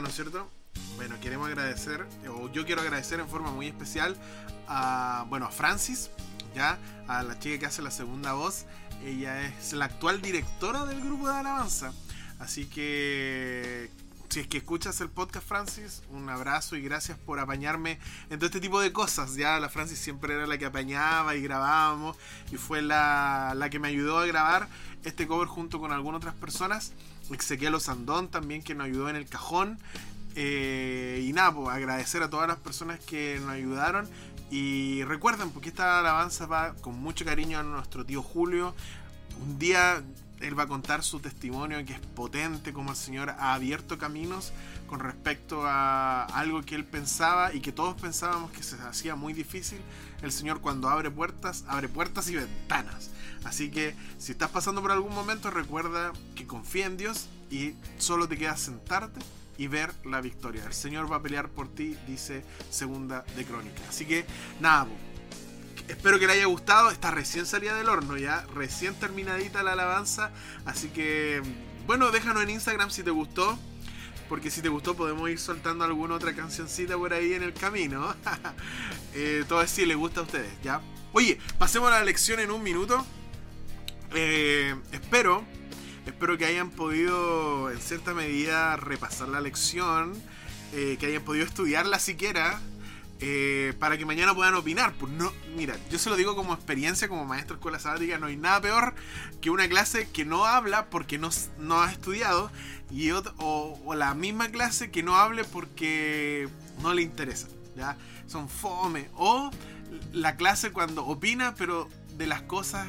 ¿no 0.00 0.08
es 0.08 0.14
cierto? 0.14 0.50
Bueno, 0.96 1.16
queremos 1.20 1.48
agradecer, 1.48 2.06
o 2.28 2.50
yo 2.50 2.66
quiero 2.66 2.82
agradecer 2.82 3.20
en 3.20 3.28
forma 3.28 3.50
muy 3.50 3.66
especial 3.66 4.16
a, 4.68 5.24
bueno, 5.28 5.46
a 5.46 5.50
Francis, 5.50 6.10
ya, 6.54 6.78
a 7.08 7.22
la 7.22 7.38
chica 7.38 7.58
que 7.58 7.66
hace 7.66 7.82
la 7.82 7.90
segunda 7.90 8.34
voz. 8.34 8.66
Ella 9.04 9.42
es 9.46 9.72
la 9.72 9.86
actual 9.86 10.20
directora 10.20 10.84
del 10.86 11.00
grupo 11.00 11.28
de 11.28 11.36
Alabanza. 11.36 11.92
Así 12.38 12.66
que 12.66 13.90
si 14.28 14.40
es 14.40 14.48
que 14.48 14.58
escuchas 14.58 15.00
el 15.00 15.08
podcast, 15.08 15.46
Francis, 15.46 16.02
un 16.10 16.28
abrazo 16.28 16.76
y 16.76 16.82
gracias 16.82 17.16
por 17.18 17.38
apañarme 17.40 17.98
en 18.28 18.38
todo 18.38 18.46
este 18.46 18.60
tipo 18.60 18.80
de 18.80 18.92
cosas. 18.92 19.36
Ya 19.36 19.58
la 19.60 19.68
Francis 19.68 19.98
siempre 19.98 20.34
era 20.34 20.46
la 20.46 20.58
que 20.58 20.66
apañaba 20.66 21.34
y 21.36 21.42
grabábamos 21.42 22.16
y 22.52 22.56
fue 22.56 22.82
la, 22.82 23.54
la 23.56 23.70
que 23.70 23.78
me 23.78 23.88
ayudó 23.88 24.18
a 24.18 24.26
grabar 24.26 24.68
este 25.04 25.26
cover 25.26 25.48
junto 25.48 25.80
con 25.80 25.92
algunas 25.92 26.18
otras 26.18 26.34
personas. 26.34 26.92
Ezequiel 27.30 27.74
Osandón 27.74 28.28
también 28.28 28.62
que 28.62 28.74
nos 28.74 28.86
ayudó 28.86 29.08
en 29.08 29.16
el 29.16 29.26
cajón. 29.26 29.78
Eh, 30.34 31.24
y 31.26 31.32
nada, 31.32 31.54
pues 31.54 31.68
agradecer 31.68 32.22
a 32.22 32.30
todas 32.30 32.46
las 32.46 32.58
personas 32.58 33.00
que 33.00 33.38
nos 33.40 33.50
ayudaron. 33.50 34.08
Y 34.50 35.02
recuerden, 35.04 35.50
porque 35.50 35.70
esta 35.70 35.98
alabanza 35.98 36.46
va 36.46 36.74
con 36.74 36.98
mucho 36.98 37.24
cariño 37.24 37.58
a 37.58 37.62
nuestro 37.62 38.04
tío 38.04 38.22
Julio. 38.22 38.74
Un 39.42 39.58
día 39.58 40.02
él 40.40 40.58
va 40.58 40.64
a 40.64 40.66
contar 40.66 41.02
su 41.02 41.20
testimonio 41.20 41.82
que 41.84 41.94
es 41.94 42.00
potente, 42.00 42.72
como 42.72 42.90
el 42.90 42.96
Señor 42.96 43.30
ha 43.30 43.54
abierto 43.54 43.98
caminos 43.98 44.52
con 44.86 45.00
respecto 45.00 45.62
a 45.64 46.24
algo 46.24 46.62
que 46.62 46.74
él 46.74 46.84
pensaba 46.84 47.54
y 47.54 47.60
que 47.60 47.72
todos 47.72 48.00
pensábamos 48.00 48.50
que 48.52 48.62
se 48.62 48.76
hacía 48.82 49.16
muy 49.16 49.32
difícil. 49.32 49.80
El 50.22 50.32
Señor 50.32 50.60
cuando 50.60 50.88
abre 50.88 51.10
puertas, 51.10 51.64
abre 51.68 51.88
puertas 51.88 52.28
y 52.28 52.36
ventanas. 52.36 53.10
Así 53.44 53.70
que 53.70 53.94
si 54.18 54.32
estás 54.32 54.50
pasando 54.50 54.82
por 54.82 54.92
algún 54.92 55.14
momento, 55.14 55.50
recuerda 55.50 56.12
que 56.34 56.46
confía 56.46 56.86
en 56.86 56.96
Dios 56.96 57.28
y 57.50 57.74
solo 57.98 58.28
te 58.28 58.36
queda 58.36 58.56
sentarte 58.56 59.20
y 59.58 59.68
ver 59.68 59.92
la 60.04 60.20
victoria. 60.20 60.64
El 60.64 60.74
Señor 60.74 61.10
va 61.10 61.16
a 61.16 61.22
pelear 61.22 61.48
por 61.48 61.68
ti, 61.68 61.96
dice 62.06 62.44
segunda 62.70 63.24
de 63.36 63.44
crónica. 63.44 63.80
Así 63.88 64.04
que 64.04 64.26
nada, 64.60 64.86
espero 65.88 66.18
que 66.18 66.26
le 66.26 66.34
haya 66.34 66.46
gustado. 66.46 66.90
Está 66.90 67.10
recién 67.10 67.46
salida 67.46 67.74
del 67.76 67.88
horno 67.88 68.16
ya, 68.16 68.46
recién 68.54 68.94
terminadita 68.94 69.62
la 69.62 69.72
alabanza. 69.72 70.30
Así 70.64 70.88
que, 70.88 71.42
bueno, 71.86 72.10
déjanos 72.10 72.42
en 72.42 72.50
Instagram 72.50 72.90
si 72.90 73.02
te 73.02 73.10
gustó. 73.10 73.58
Porque 74.28 74.50
si 74.50 74.60
te 74.60 74.68
gustó 74.68 74.96
podemos 74.96 75.30
ir 75.30 75.38
soltando 75.38 75.84
alguna 75.84 76.16
otra 76.16 76.34
cancioncita 76.34 76.96
por 76.96 77.12
ahí 77.12 77.34
en 77.34 77.44
el 77.44 77.52
camino. 77.54 78.12
eh, 79.14 79.44
todo 79.48 79.62
es 79.62 79.70
si 79.70 79.86
les 79.86 79.96
gusta 79.96 80.20
a 80.20 80.22
ustedes, 80.24 80.50
¿ya? 80.64 80.80
Oye, 81.12 81.38
pasemos 81.58 81.88
a 81.92 81.98
la 82.00 82.04
lección 82.04 82.40
en 82.40 82.50
un 82.50 82.62
minuto. 82.62 83.06
Eh, 84.14 84.74
espero, 84.92 85.44
espero 86.06 86.38
que 86.38 86.46
hayan 86.46 86.70
podido 86.70 87.70
en 87.70 87.80
cierta 87.80 88.14
medida 88.14 88.76
repasar 88.76 89.28
la 89.28 89.40
lección, 89.40 90.12
eh, 90.72 90.96
que 90.98 91.06
hayan 91.06 91.22
podido 91.22 91.44
estudiarla 91.44 91.98
siquiera, 91.98 92.60
eh, 93.18 93.72
para 93.78 93.96
que 93.96 94.04
mañana 94.04 94.34
puedan 94.34 94.54
opinar. 94.54 94.92
Pues 94.94 95.12
no, 95.12 95.32
mira, 95.56 95.76
yo 95.90 95.98
se 95.98 96.10
lo 96.10 96.16
digo 96.16 96.36
como 96.36 96.52
experiencia, 96.54 97.08
como 97.08 97.24
maestro 97.24 97.54
de 97.54 97.60
escuela 97.60 97.78
sabática, 97.78 98.18
no 98.18 98.26
hay 98.26 98.36
nada 98.36 98.60
peor 98.60 98.94
que 99.40 99.50
una 99.50 99.68
clase 99.68 100.08
que 100.10 100.24
no 100.24 100.44
habla 100.44 100.90
porque 100.90 101.18
no, 101.18 101.30
no 101.58 101.80
ha 101.80 101.90
estudiado 101.90 102.50
y 102.90 103.10
o, 103.10 103.22
o, 103.38 103.94
la 103.94 104.14
misma 104.14 104.48
clase 104.50 104.90
que 104.90 105.02
no 105.02 105.16
hable 105.16 105.44
porque 105.44 106.48
no 106.82 106.92
le 106.92 107.02
interesa. 107.02 107.48
¿ya? 107.74 107.96
Son 108.26 108.48
fome. 108.48 109.08
O 109.14 109.50
la 110.12 110.36
clase 110.36 110.72
cuando 110.72 111.06
opina, 111.06 111.54
pero 111.56 111.88
de 112.16 112.26
las 112.26 112.42
cosas 112.42 112.86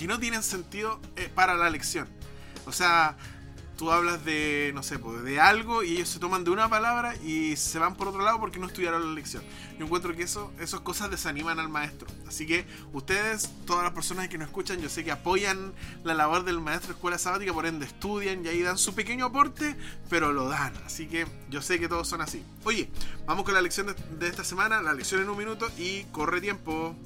que 0.00 0.06
no 0.06 0.18
tienen 0.18 0.42
sentido 0.42 0.98
eh, 1.16 1.30
para 1.34 1.54
la 1.56 1.68
lección. 1.68 2.08
O 2.64 2.72
sea, 2.72 3.18
tú 3.76 3.90
hablas 3.90 4.24
de, 4.24 4.72
no 4.74 4.82
sé, 4.82 4.98
pues, 4.98 5.22
de 5.22 5.38
algo 5.38 5.82
y 5.82 5.96
ellos 5.96 6.08
se 6.08 6.18
toman 6.18 6.42
de 6.42 6.48
una 6.48 6.70
palabra 6.70 7.14
y 7.16 7.54
se 7.56 7.78
van 7.78 7.96
por 7.96 8.08
otro 8.08 8.22
lado 8.22 8.40
porque 8.40 8.58
no 8.58 8.66
estudiaron 8.66 9.06
la 9.06 9.12
lección. 9.12 9.42
Yo 9.78 9.84
encuentro 9.84 10.16
que 10.16 10.22
eso, 10.22 10.54
esas 10.58 10.80
cosas 10.80 11.10
desaniman 11.10 11.60
al 11.60 11.68
maestro. 11.68 12.08
Así 12.26 12.46
que 12.46 12.64
ustedes, 12.94 13.50
todas 13.66 13.84
las 13.84 13.92
personas 13.92 14.28
que 14.28 14.38
nos 14.38 14.48
escuchan, 14.48 14.80
yo 14.80 14.88
sé 14.88 15.04
que 15.04 15.10
apoyan 15.10 15.74
la 16.02 16.14
labor 16.14 16.44
del 16.44 16.60
maestro 16.60 16.88
de 16.88 16.94
escuela 16.94 17.18
sabática, 17.18 17.52
por 17.52 17.66
ende 17.66 17.84
estudian 17.84 18.42
y 18.42 18.48
ahí 18.48 18.62
dan 18.62 18.78
su 18.78 18.94
pequeño 18.94 19.26
aporte, 19.26 19.76
pero 20.08 20.32
lo 20.32 20.48
dan. 20.48 20.72
Así 20.86 21.08
que 21.08 21.26
yo 21.50 21.60
sé 21.60 21.78
que 21.78 21.88
todos 21.88 22.08
son 22.08 22.22
así. 22.22 22.42
Oye, 22.64 22.88
vamos 23.26 23.44
con 23.44 23.52
la 23.52 23.60
lección 23.60 23.88
de, 23.88 23.94
de 24.18 24.28
esta 24.28 24.44
semana, 24.44 24.80
la 24.80 24.94
lección 24.94 25.20
en 25.20 25.28
un 25.28 25.36
minuto 25.36 25.70
y 25.76 26.04
corre 26.04 26.40
tiempo. 26.40 26.96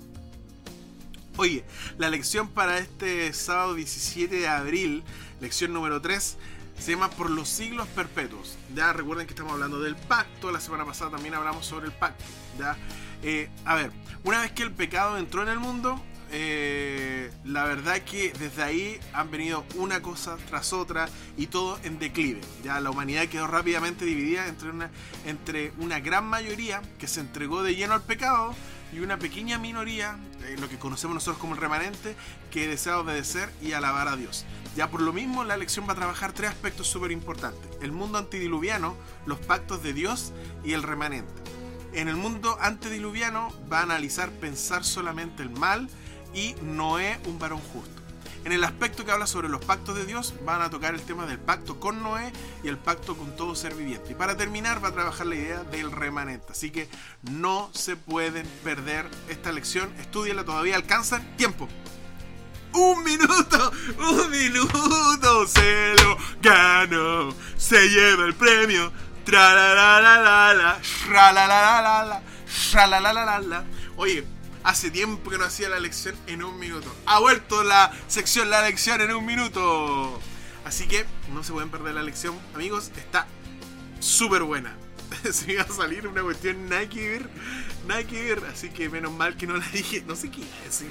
Oye, 1.37 1.65
la 1.99 2.11
lección 2.11 2.49
para 2.49 2.79
este 2.79 3.33
sábado 3.33 3.75
17 3.75 4.37
de 4.37 4.47
abril, 4.47 5.03
lección 5.41 5.73
número 5.73 6.01
3, 6.01 6.37
se 6.79 6.91
llama 6.93 7.11
Por 7.11 7.29
los 7.29 7.49
siglos 7.49 7.89
perpetuos. 7.89 8.57
Ya 8.73 8.93
recuerden 8.93 9.27
que 9.27 9.33
estamos 9.33 9.53
hablando 9.53 9.81
del 9.81 9.97
pacto, 9.97 10.53
la 10.53 10.61
semana 10.61 10.85
pasada 10.85 11.11
también 11.11 11.35
hablamos 11.35 11.67
sobre 11.67 11.87
el 11.87 11.93
pacto. 11.93 12.25
¿ya? 12.57 12.77
Eh, 13.25 13.51
a 13.65 13.75
ver, 13.75 13.91
una 14.23 14.43
vez 14.43 14.53
que 14.53 14.63
el 14.63 14.71
pecado 14.71 15.19
entró 15.19 15.43
en 15.43 15.49
el 15.49 15.59
mundo, 15.59 16.01
eh, 16.31 17.33
la 17.45 17.65
verdad 17.65 17.99
que 18.03 18.33
desde 18.39 18.63
ahí 18.63 19.01
han 19.13 19.33
venido 19.33 19.65
una 19.75 20.03
cosa 20.03 20.37
tras 20.49 20.73
otra 20.73 21.09
y 21.37 21.49
todo 21.49 21.81
en 21.83 21.99
declive. 21.99 22.43
Ya 22.63 22.81
la 22.81 22.91
humanidad 22.91 23.27
quedó 23.27 23.49
rápidamente 23.49 24.05
dividida 24.05 24.47
entre 24.47 24.71
una, 24.71 24.91
entre 25.27 25.73
una 25.79 25.99
gran 25.99 26.27
mayoría 26.27 26.81
que 26.99 27.09
se 27.09 27.19
entregó 27.19 27.65
de 27.65 27.75
lleno 27.75 27.95
al 27.95 28.03
pecado 28.03 28.55
y 28.95 29.01
una 29.01 29.19
pequeña 29.19 29.59
minoría, 29.59 30.17
eh, 30.45 30.57
lo 30.61 30.69
que 30.69 30.79
conocemos 30.79 31.15
nosotros 31.15 31.39
como 31.39 31.55
el 31.55 31.61
remanente, 31.61 32.15
que 32.51 32.69
desea 32.69 33.01
obedecer 33.01 33.51
y 33.61 33.73
alabar 33.73 34.07
a 34.07 34.17
Dios. 34.17 34.45
Ya 34.77 34.89
por 34.89 35.03
lo 35.03 35.13
mismo, 35.13 35.43
la 35.43 35.57
lección 35.57 35.87
va 35.89 35.93
a 35.93 35.97
trabajar 35.97 36.33
tres 36.33 36.51
aspectos 36.51 36.87
súper 36.87 37.11
importantes. 37.11 37.69
El 37.81 37.91
mundo 37.91 38.19
antediluviano, 38.19 38.97
los 39.27 39.39
pactos 39.39 39.83
de 39.83 39.93
Dios 39.93 40.33
y 40.65 40.73
el 40.75 40.83
remanente. 40.83 41.33
En 41.93 42.09
el 42.09 42.17
mundo 42.17 42.57
antediluviano 42.61 43.53
va 43.73 43.81
a 43.81 43.83
analizar 43.83 44.31
pensar 44.31 44.85
solamente 44.85 45.43
el 45.43 45.51
mal 45.51 45.89
y 46.33 46.55
Noé 46.63 47.19
un 47.27 47.39
varón 47.39 47.61
justo. 47.73 48.04
En 48.45 48.53
el 48.53 48.63
aspecto 48.63 49.07
que 49.07 49.11
habla 49.11 49.27
sobre 49.27 49.49
los 49.49 49.65
pactos 49.65 49.97
de 49.97 50.05
Dios, 50.05 50.35
van 50.45 50.61
a 50.61 50.69
tocar 50.69 50.95
el 50.95 51.01
tema 51.01 51.25
del 51.25 51.39
pacto 51.39 51.81
con 51.81 52.03
Noé 52.03 52.31
y 52.63 52.69
el 52.69 52.77
pacto 52.77 53.17
con 53.17 53.35
todo 53.37 53.55
ser 53.55 53.75
viviente. 53.75 54.13
Y 54.13 54.15
para 54.15 54.37
terminar, 54.37 54.85
va 54.85 54.89
a 54.89 54.93
trabajar 54.93 55.27
la 55.27 55.35
idea 55.35 55.65
del 55.65 55.91
remanente. 55.91 56.53
Así 56.53 56.71
que 56.71 56.91
no 57.23 57.71
se 57.73 57.97
pueden 57.97 58.47
perder 58.63 59.09
esta 59.31 59.51
lección. 59.51 59.91
Estudienla, 59.99 60.45
todavía 60.45 60.77
alcanzan 60.77 61.37
tiempo. 61.39 61.69
Un 62.75 63.03
minuto, 63.03 63.73
un 63.99 64.31
minuto, 64.31 65.47
se 65.47 65.95
lo 65.95 66.19
gano, 66.43 67.35
se 67.57 67.89
lleva 67.89 68.27
el 68.27 68.35
premio. 68.35 68.93
Tra 69.25 69.55
la 69.55 69.75
la. 73.41 73.65
Oye, 73.97 74.27
Hace 74.65 74.91
tiempo 74.91 75.31
que 75.31 75.37
no 75.37 75.45
hacía 75.45 75.69
la 75.69 75.79
lección 75.79 76.17
en 76.27 76.43
un 76.43 76.59
minuto. 76.59 76.91
Ha 77.05 77.21
vuelto 77.21 77.63
la 77.63 77.93
sección 78.09 78.49
La 78.49 78.63
lección 78.63 78.99
en 79.03 79.15
un 79.15 79.27
minuto. 79.27 80.19
Así 80.65 80.89
que 80.89 81.05
no 81.35 81.45
se 81.45 81.53
pueden 81.53 81.71
perder 81.71 81.95
la 81.95 82.03
lección, 82.03 82.35
amigos. 82.55 82.91
Está 82.97 83.27
súper 84.01 84.43
buena. 84.43 84.75
Se 85.31 85.53
iba 85.53 85.63
a 85.63 85.69
salir 85.69 86.09
una 86.09 86.23
cuestión 86.23 86.67
nada 86.71 86.89
que 86.89 87.09
ver. 87.11 87.29
Nada 87.87 88.05
que 88.05 88.23
ver. 88.23 88.43
Así 88.47 88.71
que 88.71 88.89
menos 88.89 89.13
mal 89.13 89.37
que 89.37 89.47
no 89.47 89.55
la 89.59 89.67
dije. 89.69 90.03
No 90.07 90.17
sé 90.17 90.31
qué 90.31 90.41
decir. 90.65 90.91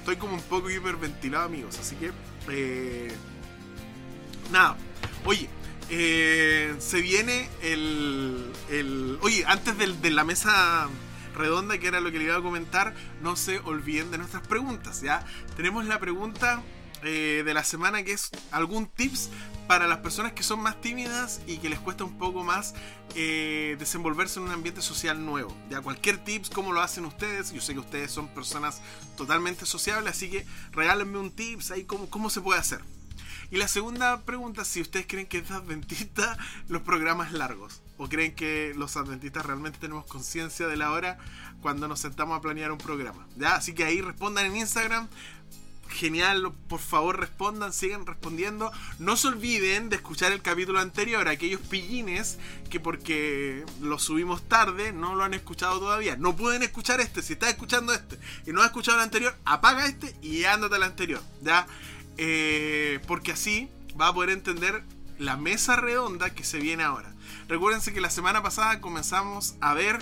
Estoy 0.00 0.16
como 0.16 0.34
un 0.34 0.42
poco 0.42 0.68
hiperventilado, 0.68 1.46
amigos. 1.46 1.78
Así 1.78 1.96
que... 1.96 2.12
Eh, 2.50 3.10
nada. 4.52 4.76
Oye, 5.24 5.48
eh, 5.88 6.74
se 6.78 7.00
viene 7.00 7.48
el, 7.62 8.52
el... 8.68 9.18
Oye, 9.22 9.46
antes 9.46 9.78
de 9.78 10.10
la 10.10 10.24
mesa 10.24 10.90
redonda, 11.34 11.78
que 11.78 11.88
era 11.88 12.00
lo 12.00 12.10
que 12.10 12.18
le 12.18 12.24
iba 12.24 12.36
a 12.36 12.42
comentar, 12.42 12.94
no 13.22 13.36
se 13.36 13.58
olviden 13.60 14.10
de 14.10 14.18
nuestras 14.18 14.46
preguntas, 14.46 15.02
¿ya? 15.02 15.24
Tenemos 15.56 15.84
la 15.86 15.98
pregunta 15.98 16.62
eh, 17.02 17.42
de 17.44 17.52
la 17.52 17.64
semana 17.64 18.02
que 18.02 18.12
es 18.12 18.30
algún 18.50 18.86
tips 18.86 19.28
para 19.66 19.86
las 19.86 19.98
personas 19.98 20.32
que 20.32 20.42
son 20.42 20.60
más 20.60 20.80
tímidas 20.80 21.42
y 21.46 21.58
que 21.58 21.68
les 21.68 21.78
cuesta 21.78 22.04
un 22.04 22.16
poco 22.16 22.44
más 22.44 22.74
eh, 23.14 23.76
desenvolverse 23.78 24.38
en 24.38 24.46
un 24.46 24.52
ambiente 24.52 24.80
social 24.80 25.24
nuevo. 25.24 25.54
Ya 25.68 25.82
cualquier 25.82 26.24
tips, 26.24 26.48
cómo 26.48 26.72
lo 26.72 26.80
hacen 26.80 27.04
ustedes. 27.04 27.52
Yo 27.52 27.60
sé 27.60 27.74
que 27.74 27.80
ustedes 27.80 28.10
son 28.10 28.28
personas 28.28 28.80
totalmente 29.16 29.66
sociables, 29.66 30.14
así 30.14 30.30
que 30.30 30.46
regálenme 30.72 31.18
un 31.18 31.30
tips 31.30 31.70
ahí 31.72 31.84
cómo, 31.84 32.08
cómo 32.08 32.30
se 32.30 32.40
puede 32.40 32.60
hacer. 32.60 32.80
Y 33.50 33.58
la 33.58 33.68
segunda 33.68 34.22
pregunta, 34.22 34.64
si 34.64 34.80
ustedes 34.80 35.06
creen 35.06 35.26
que 35.26 35.38
es 35.38 35.50
adventista 35.50 36.38
los 36.68 36.82
programas 36.82 37.32
largos. 37.32 37.83
¿O 37.96 38.08
creen 38.08 38.34
que 38.34 38.72
los 38.76 38.96
adventistas 38.96 39.46
realmente 39.46 39.78
tenemos 39.78 40.04
conciencia 40.06 40.66
de 40.66 40.76
la 40.76 40.90
hora 40.90 41.18
cuando 41.62 41.86
nos 41.86 42.00
sentamos 42.00 42.36
a 42.36 42.40
planear 42.40 42.72
un 42.72 42.78
programa? 42.78 43.26
¿Ya? 43.36 43.54
Así 43.54 43.72
que 43.72 43.84
ahí 43.84 44.00
respondan 44.00 44.46
en 44.46 44.56
Instagram. 44.56 45.08
Genial, 45.88 46.52
por 46.66 46.80
favor 46.80 47.20
respondan, 47.20 47.72
sigan 47.72 48.04
respondiendo. 48.04 48.72
No 48.98 49.16
se 49.16 49.28
olviden 49.28 49.90
de 49.90 49.96
escuchar 49.96 50.32
el 50.32 50.42
capítulo 50.42 50.80
anterior, 50.80 51.28
aquellos 51.28 51.60
pillines 51.60 52.38
que 52.68 52.80
porque 52.80 53.64
lo 53.80 54.00
subimos 54.00 54.42
tarde 54.48 54.92
no 54.92 55.14
lo 55.14 55.22
han 55.22 55.34
escuchado 55.34 55.78
todavía. 55.78 56.16
No 56.16 56.34
pueden 56.34 56.64
escuchar 56.64 57.00
este, 57.00 57.22
si 57.22 57.34
estás 57.34 57.50
escuchando 57.50 57.92
este 57.92 58.18
y 58.44 58.52
no 58.52 58.60
has 58.60 58.66
escuchado 58.66 58.98
el 58.98 59.04
anterior, 59.04 59.36
apaga 59.44 59.86
este 59.86 60.16
y 60.20 60.44
ándate 60.44 60.74
al 60.74 60.82
anterior. 60.82 61.22
¿Ya? 61.42 61.68
Eh, 62.16 62.98
porque 63.06 63.30
así 63.30 63.68
va 64.00 64.08
a 64.08 64.14
poder 64.14 64.30
entender 64.30 64.82
la 65.18 65.36
mesa 65.36 65.76
redonda 65.76 66.30
que 66.30 66.42
se 66.42 66.58
viene 66.58 66.82
ahora. 66.82 67.13
Recuérdense 67.48 67.92
que 67.92 68.00
la 68.00 68.10
semana 68.10 68.42
pasada 68.42 68.80
comenzamos 68.80 69.54
a 69.60 69.74
ver 69.74 69.98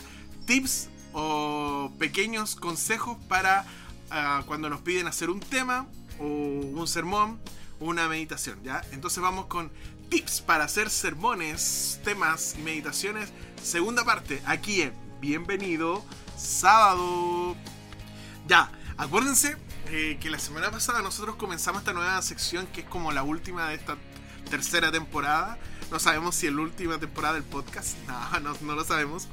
tips 0.47 0.89
o 1.13 1.93
pequeños 1.99 2.57
consejos 2.57 3.19
para 3.29 3.65
uh, 4.11 4.45
cuando 4.47 4.71
nos 4.71 4.81
piden 4.81 5.07
hacer 5.07 5.31
un 5.31 5.41
tema 5.41 5.87
o 6.19 6.25
un 6.25 6.87
sermón 6.87 7.41
una 7.83 8.09
meditación, 8.09 8.63
¿ya? 8.63 8.83
Entonces 8.93 9.23
vamos 9.23 9.47
con 9.47 9.71
tips 10.09 10.41
para 10.41 10.65
hacer 10.65 10.89
sermones, 10.89 12.01
temas 12.05 12.55
y 12.59 12.63
meditaciones. 12.63 13.33
Segunda 13.63 14.05
parte, 14.05 14.41
aquí 14.47 14.83
en 14.83 14.93
Bienvenido 15.21 16.05
Sábado. 16.37 17.57
Ya, 18.47 18.71
acuérdense 18.97 19.57
eh, 19.91 20.17
que 20.21 20.31
la 20.31 20.39
semana 20.39 20.71
pasada 20.71 21.03
nosotros 21.03 21.37
comenzamos 21.37 21.81
esta 21.81 21.93
nueva 21.93 22.21
sección 22.23 22.67
que 22.69 22.83
es 22.83 22.87
como 22.87 23.11
la 23.13 23.23
última 23.25 23.69
de 23.69 23.75
esta 23.77 23.97
tercera 24.49 24.93
temporada. 24.93 25.59
No 25.93 25.99
sabemos 25.99 26.35
si 26.35 26.47
es 26.47 26.55
la 26.55 26.63
última 26.63 26.99
temporada 26.99 27.35
del 27.35 27.43
podcast. 27.43 27.99
No, 28.09 28.41
no, 28.41 28.57
no 28.63 28.75
lo 28.75 28.83
sabemos. 28.83 29.29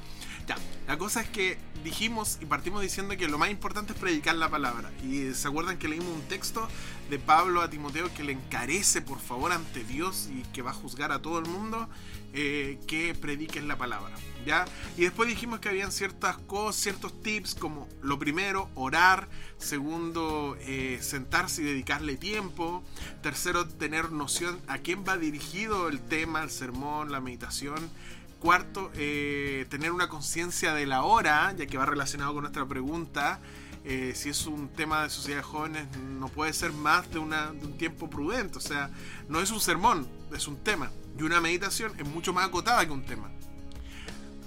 La 0.87 0.97
cosa 0.97 1.21
es 1.21 1.29
que 1.29 1.57
dijimos 1.83 2.39
y 2.41 2.45
partimos 2.45 2.81
diciendo 2.81 3.15
que 3.15 3.27
lo 3.27 3.37
más 3.37 3.51
importante 3.51 3.93
es 3.93 3.99
predicar 3.99 4.35
la 4.35 4.49
palabra. 4.49 4.91
Y 5.03 5.33
se 5.33 5.47
acuerdan 5.47 5.77
que 5.77 5.87
leímos 5.87 6.09
un 6.09 6.21
texto 6.23 6.67
de 7.09 7.19
Pablo 7.19 7.61
a 7.61 7.69
Timoteo 7.69 8.11
que 8.13 8.23
le 8.23 8.33
encarece 8.33 9.01
por 9.01 9.19
favor 9.19 9.51
ante 9.51 9.83
Dios 9.83 10.29
y 10.31 10.41
que 10.53 10.61
va 10.61 10.71
a 10.71 10.73
juzgar 10.73 11.11
a 11.11 11.21
todo 11.21 11.39
el 11.39 11.45
mundo 11.45 11.87
eh, 12.33 12.79
que 12.87 13.15
prediquen 13.15 13.67
la 13.67 13.77
palabra. 13.77 14.15
¿ya? 14.45 14.65
Y 14.97 15.01
después 15.01 15.29
dijimos 15.29 15.59
que 15.59 15.69
habían 15.69 15.91
ciertas 15.91 16.37
cosas, 16.37 16.81
ciertos 16.81 17.21
tips 17.21 17.55
como 17.55 17.87
lo 18.01 18.17
primero, 18.19 18.69
orar. 18.75 19.27
Segundo, 19.57 20.57
eh, 20.61 20.99
sentarse 21.01 21.61
y 21.61 21.65
dedicarle 21.65 22.17
tiempo. 22.17 22.83
Tercero, 23.21 23.67
tener 23.67 24.11
noción 24.11 24.59
a 24.67 24.79
quién 24.79 25.03
va 25.07 25.17
dirigido 25.17 25.87
el 25.89 25.99
tema, 26.01 26.43
el 26.43 26.49
sermón, 26.49 27.11
la 27.11 27.19
meditación. 27.19 27.89
Cuarto, 28.39 28.89
eh, 28.95 29.65
tener 29.69 29.91
una 29.91 30.07
conciencia 30.07 30.73
de 30.73 30.85
la 30.85 31.03
hora, 31.03 31.53
ya 31.57 31.65
que 31.65 31.77
va 31.77 31.85
relacionado 31.85 32.33
con 32.33 32.43
nuestra 32.43 32.65
pregunta. 32.65 33.41
Eh, 33.83 34.13
si 34.15 34.29
es 34.29 34.45
un 34.45 34.69
tema 34.69 35.03
de 35.03 35.09
sociedad 35.09 35.39
de 35.39 35.43
jóvenes, 35.43 35.87
no 35.97 36.29
puede 36.29 36.53
ser 36.53 36.71
más 36.71 37.09
de, 37.11 37.19
una, 37.19 37.51
de 37.51 37.65
un 37.65 37.77
tiempo 37.77 38.09
prudente. 38.09 38.57
O 38.57 38.61
sea, 38.61 38.89
no 39.27 39.41
es 39.41 39.51
un 39.51 39.59
sermón, 39.59 40.07
es 40.33 40.47
un 40.47 40.57
tema. 40.57 40.89
Y 41.17 41.23
una 41.23 41.41
meditación 41.41 41.91
es 41.99 42.07
mucho 42.07 42.31
más 42.31 42.47
acotada 42.47 42.85
que 42.85 42.91
un 42.91 43.05
tema. 43.05 43.29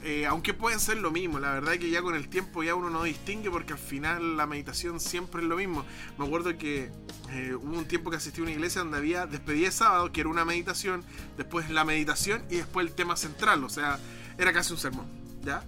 Eh, 0.04 0.26
aunque 0.26 0.52
pueden 0.52 0.80
ser 0.80 0.98
lo 0.98 1.12
mismo, 1.12 1.38
la 1.38 1.52
verdad 1.52 1.74
es 1.74 1.80
que 1.80 1.88
ya 1.88 2.02
con 2.02 2.16
el 2.16 2.28
tiempo 2.28 2.64
ya 2.64 2.74
uno 2.74 2.90
no 2.90 3.04
distingue 3.04 3.50
porque 3.50 3.74
al 3.74 3.78
final 3.78 4.36
la 4.36 4.46
meditación 4.46 4.98
siempre 4.98 5.42
es 5.42 5.48
lo 5.48 5.56
mismo. 5.56 5.84
Me 6.18 6.26
acuerdo 6.26 6.58
que 6.58 6.90
eh, 7.30 7.54
hubo 7.54 7.78
un 7.78 7.86
tiempo 7.86 8.10
que 8.10 8.16
asistí 8.16 8.40
a 8.40 8.42
una 8.42 8.52
iglesia 8.52 8.82
donde 8.82 8.98
había 8.98 9.26
despedida 9.26 9.66
de 9.66 9.72
sábado, 9.72 10.10
que 10.10 10.20
era 10.20 10.28
una 10.28 10.44
meditación, 10.44 11.04
después 11.36 11.70
la 11.70 11.84
meditación 11.84 12.42
y 12.50 12.56
después 12.56 12.84
el 12.86 12.94
tema 12.94 13.16
central, 13.16 13.62
o 13.62 13.68
sea, 13.68 14.00
era 14.38 14.52
casi 14.52 14.72
un 14.72 14.78
sermón, 14.80 15.06
¿ya? 15.42 15.62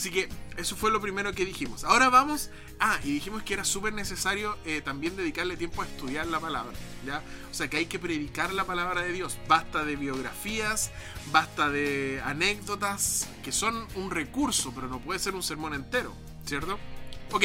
Así 0.00 0.10
que 0.10 0.30
eso 0.56 0.76
fue 0.76 0.90
lo 0.90 0.98
primero 0.98 1.34
que 1.34 1.44
dijimos. 1.44 1.84
Ahora 1.84 2.08
vamos. 2.08 2.48
Ah, 2.78 2.98
y 3.04 3.12
dijimos 3.12 3.42
que 3.42 3.52
era 3.52 3.66
súper 3.66 3.92
necesario 3.92 4.56
eh, 4.64 4.80
también 4.80 5.14
dedicarle 5.14 5.58
tiempo 5.58 5.82
a 5.82 5.84
estudiar 5.84 6.26
la 6.26 6.40
palabra. 6.40 6.72
¿ya? 7.04 7.22
O 7.50 7.54
sea 7.54 7.68
que 7.68 7.76
hay 7.76 7.84
que 7.84 7.98
predicar 7.98 8.54
la 8.54 8.64
palabra 8.64 9.02
de 9.02 9.12
Dios. 9.12 9.36
Basta 9.46 9.84
de 9.84 9.96
biografías, 9.96 10.90
basta 11.30 11.68
de 11.68 12.22
anécdotas, 12.24 13.28
que 13.44 13.52
son 13.52 13.86
un 13.94 14.10
recurso, 14.10 14.72
pero 14.74 14.88
no 14.88 15.00
puede 15.00 15.18
ser 15.18 15.34
un 15.34 15.42
sermón 15.42 15.74
entero. 15.74 16.14
¿Cierto? 16.46 16.78
Ok. 17.32 17.44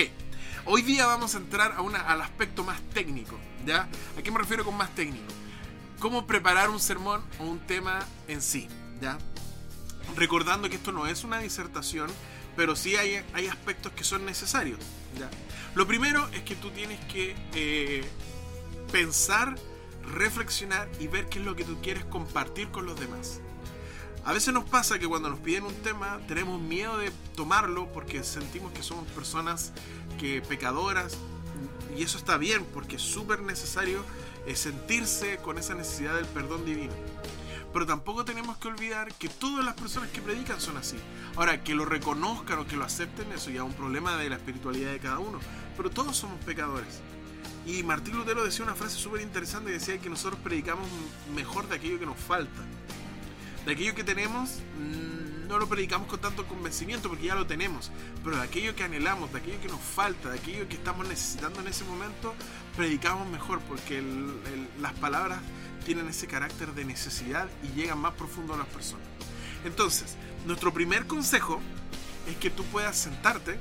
Hoy 0.64 0.82
día 0.82 1.08
vamos 1.08 1.36
a 1.36 1.40
entrar 1.40 1.74
a 1.74 1.82
una, 1.82 2.00
al 2.00 2.22
aspecto 2.22 2.64
más 2.64 2.82
técnico. 2.94 3.38
¿ya? 3.66 3.90
¿A 4.18 4.22
qué 4.24 4.32
me 4.32 4.40
refiero 4.40 4.64
con 4.64 4.78
más 4.78 4.96
técnico? 4.96 5.28
Cómo 6.00 6.26
preparar 6.26 6.70
un 6.70 6.80
sermón 6.80 7.22
o 7.38 7.44
un 7.44 7.60
tema 7.60 8.00
en 8.30 8.42
sí. 8.42 8.70
¿ya? 9.02 9.18
Recordando 10.16 10.70
que 10.70 10.78
esto 10.78 10.94
no 10.94 11.06
es 11.06 11.26
una 11.26 11.40
disertación 11.40 12.10
pero 12.56 12.76
sí 12.76 12.96
hay, 12.96 13.24
hay 13.34 13.48
aspectos 13.48 13.92
que 13.94 14.04
son 14.04 14.26
necesarios. 14.26 14.80
¿ya? 15.20 15.30
Lo 15.76 15.86
primero 15.86 16.28
es 16.30 16.44
que 16.44 16.56
tú 16.56 16.72
tienes 16.72 17.00
que 17.06 17.36
eh, 17.54 18.04
pensar, 18.92 19.56
reflexionar 20.14 20.90
y 21.00 21.08
ver 21.08 21.28
qué 21.28 21.40
es 21.40 21.46
lo 21.46 21.56
que 21.56 21.64
tú 21.64 21.82
quieres 21.82 22.06
compartir 22.06 22.70
con 22.70 22.86
los 22.86 23.00
demás. 23.00 23.42
A 24.24 24.34
veces 24.34 24.54
nos 24.54 24.64
pasa 24.64 24.98
que 24.98 25.08
cuando 25.08 25.30
nos 25.30 25.40
piden 25.40 25.66
un 25.66 25.76
tema 25.76 26.20
tenemos 26.28 26.60
miedo 26.60 26.98
de 26.98 27.12
tomarlo 27.36 27.92
porque 27.94 28.24
sentimos 28.24 28.72
que 28.72 28.82
somos 28.82 29.08
personas 29.10 29.72
que 30.20 30.42
pecadoras 30.42 31.18
y 31.96 32.02
eso 32.02 32.18
está 32.18 32.38
bien 32.38 32.66
porque 32.74 32.96
es 32.96 33.02
súper 33.02 33.42
necesario 33.42 34.04
eh, 34.48 34.56
sentirse 34.56 35.38
con 35.38 35.58
esa 35.58 35.76
necesidad 35.76 36.16
del 36.16 36.26
perdón 36.26 36.66
divino. 36.66 36.94
Pero 37.76 37.86
tampoco 37.86 38.24
tenemos 38.24 38.56
que 38.56 38.70
olvidar 38.70 39.14
que 39.16 39.28
todas 39.28 39.66
las 39.66 39.74
personas 39.74 40.10
que 40.10 40.22
predican 40.22 40.62
son 40.62 40.78
así. 40.78 40.96
Ahora, 41.36 41.62
que 41.62 41.76
lo 41.76 41.84
reconozcan 41.84 42.60
o 42.60 42.66
que 42.66 42.78
lo 42.78 42.86
acepten, 42.86 43.30
eso 43.34 43.50
ya 43.50 43.58
es 43.58 43.64
un 43.64 43.74
problema 43.74 44.16
de 44.16 44.30
la 44.30 44.38
espiritualidad 44.38 44.94
de 44.94 45.00
cada 45.00 45.20
uno. 45.20 45.42
Pero 45.76 45.90
todos 45.90 46.16
somos 46.16 46.42
pecadores. 46.46 47.02
Y 47.66 47.84
Martín 47.84 48.16
Lutero 48.16 48.46
decía 48.46 48.64
una 48.64 48.76
frase 48.76 48.96
súper 48.96 49.20
interesante 49.20 49.72
que 49.72 49.80
decía 49.80 49.98
que 49.98 50.10
nosotros 50.10 50.40
predicamos 50.42 50.88
mejor 51.36 51.68
de 51.68 51.76
aquello 51.76 52.00
que 52.00 52.06
nos 52.06 52.18
falta. 52.18 52.62
De 53.66 53.74
aquello 53.74 53.94
que 53.94 54.06
tenemos, 54.06 54.62
mm, 54.80 55.50
no 55.50 55.60
lo 55.60 55.68
predicamos 55.68 56.08
con 56.08 56.22
tanto 56.22 56.48
convencimiento 56.48 57.10
porque 57.10 57.26
ya 57.26 57.36
lo 57.36 57.46
tenemos. 57.46 57.92
Pero 58.24 58.38
de 58.38 58.44
aquello 58.44 58.74
que 58.74 58.86
anhelamos, 58.86 59.34
de 59.34 59.40
aquello 59.40 59.60
que 59.60 59.68
nos 59.68 59.82
falta, 59.82 60.30
de 60.30 60.40
aquello 60.40 60.70
que 60.70 60.76
estamos 60.76 61.06
necesitando 61.10 61.60
en 61.60 61.68
ese 61.68 61.84
momento, 61.84 62.36
predicamos 62.78 63.28
mejor 63.28 63.60
porque 63.68 64.02
las 64.80 64.94
palabras 64.94 65.42
tienen 65.86 66.10
ese 66.10 66.28
carácter 66.28 66.74
de 66.74 66.84
necesidad 66.84 67.48
y 67.64 67.80
llegan 67.80 68.00
más 68.00 68.16
profundo 68.16 68.54
a 68.56 68.58
las 68.58 68.68
personas. 68.68 69.06
Entonces, 69.64 70.18
nuestro 70.46 70.74
primer 70.74 71.08
consejo 71.08 71.62
es 72.28 72.36
que 72.38 72.50
tú 72.50 72.64
puedas 72.66 72.98
sentarte 72.98 73.58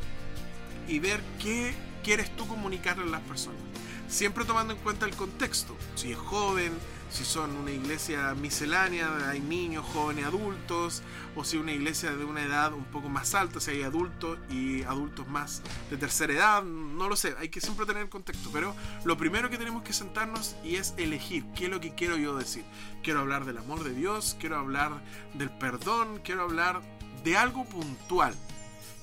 y 0.89 0.99
ver 0.99 1.21
qué 1.41 1.75
quieres 2.03 2.35
tú 2.35 2.49
comunicarle 2.49 3.05
a 3.05 3.09
las 3.09 3.21
personas. 3.21 3.61
Siempre 4.09 4.45
tomando 4.45 4.75
en 4.75 4.81
cuenta 4.81 5.07
el 5.07 5.15
contexto. 5.15 5.77
Si 5.95 6.13
es 6.13 6.19
joven, 6.19 6.73
si 7.15 7.25
son 7.25 7.55
una 7.55 7.71
iglesia 7.71 8.35
miscelánea, 8.35 9.31
hay 9.31 9.39
niños, 9.39 9.87
jóvenes, 9.93 10.25
adultos, 10.25 11.01
o 11.37 11.45
si 11.45 11.57
una 11.57 11.71
iglesia 11.71 12.11
de 12.11 12.25
una 12.25 12.43
edad 12.43 12.73
un 12.73 12.85
poco 12.87 13.09
más 13.09 13.37
alta, 13.37 13.61
si 13.61 13.71
hay 13.71 13.83
adultos 13.83 14.37
y 14.51 14.83
adultos 14.83 15.29
más 15.29 15.63
de 15.91 15.97
tercera 15.97 16.33
edad, 16.33 16.65
no 16.65 17.09
lo 17.09 17.15
sé, 17.15 17.37
hay 17.39 17.51
que 17.51 17.61
siempre 17.61 17.87
tener 17.87 18.09
contexto, 18.09 18.51
pero 18.53 18.75
lo 19.05 19.17
primero 19.17 19.49
que 19.49 19.59
tenemos 19.59 19.85
que 19.85 19.93
sentarnos 19.93 20.57
y 20.65 20.75
es 20.75 20.93
elegir 20.97 21.45
qué 21.55 21.67
es 21.67 21.71
lo 21.71 21.81
que 21.81 21.95
quiero 21.95 22.17
yo 22.17 22.37
decir. 22.37 22.65
Quiero 23.05 23.21
hablar 23.21 23.45
del 23.45 23.59
amor 23.59 23.85
de 23.85 23.95
Dios, 23.95 24.37
quiero 24.41 24.59
hablar 24.59 25.01
del 25.35 25.51
perdón, 25.51 26.21
quiero 26.25 26.43
hablar 26.43 26.83
de 27.23 27.37
algo 27.37 27.65
puntual. 27.65 28.35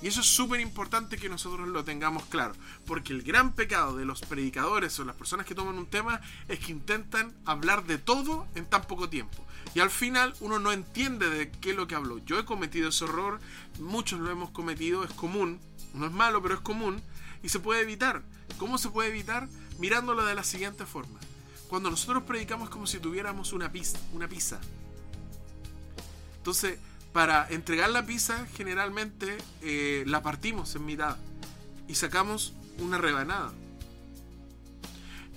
Y 0.02 0.08
eso 0.08 0.22
es 0.22 0.28
súper 0.28 0.60
importante 0.60 1.18
que 1.18 1.30
nosotros 1.30 1.68
lo 1.68 1.84
tengamos 1.84 2.26
claro, 2.26 2.54
porque 2.88 3.14
el 3.14 3.22
gran 3.22 3.54
pecado 3.54 3.96
de 3.96 4.06
los 4.06 4.22
predicadores 4.22 5.00
o 5.00 5.06
las 5.06 5.16
personas 5.16 5.46
que 5.46 5.54
toman 5.54 5.78
un 5.78 5.86
tema 5.86 6.22
es 6.48 6.60
que 6.60 6.72
intentan 6.72 7.34
hablar 7.46 7.86
de 7.86 8.00
todo 8.00 8.48
en 8.56 8.66
tan 8.66 8.84
poco 8.86 9.10
tiempo. 9.10 9.46
Y 9.76 9.80
al 9.80 9.92
final 9.92 10.34
uno 10.40 10.60
no 10.60 10.72
entiende 10.72 11.30
de 11.30 11.52
qué 11.52 11.72
es 11.72 11.76
lo 11.76 11.88
que 11.88 11.96
habló. 11.96 12.18
Yo 12.26 12.40
he 12.40 12.46
cometido 12.46 12.90
ese 12.90 13.06
error, 13.06 13.40
muchos 13.80 14.20
lo 14.20 14.32
hemos 14.32 14.50
cometido, 14.50 15.04
es 15.04 15.12
común, 15.12 15.60
no 15.94 16.08
es 16.08 16.12
malo, 16.12 16.42
pero 16.42 16.56
es 16.56 16.62
común, 16.62 17.02
y 17.44 17.50
se 17.50 17.60
puede 17.60 17.82
evitar. 17.82 18.24
¿Cómo 18.58 18.78
se 18.78 18.90
puede 18.90 19.10
evitar? 19.10 19.48
Mirándolo 19.80 20.26
de 20.26 20.36
la 20.36 20.44
siguiente 20.44 20.86
forma. 20.86 21.20
Cuando 21.70 21.90
nosotros 21.90 22.24
predicamos 22.24 22.70
como 22.70 22.88
si 22.88 23.00
tuviéramos 23.00 23.54
una 23.54 23.72
pizza, 23.72 24.00
una 24.14 24.28
pizza. 24.28 24.60
Entonces, 26.38 26.80
para 27.14 27.48
entregar 27.50 27.90
la 27.90 28.06
pizza 28.06 28.46
generalmente 28.56 29.38
eh, 29.62 30.04
la 30.08 30.22
partimos 30.22 30.76
en 30.76 30.86
mitad 30.86 31.18
y 31.88 31.96
sacamos 31.96 32.54
una 32.80 32.98
rebanada. 32.98 33.52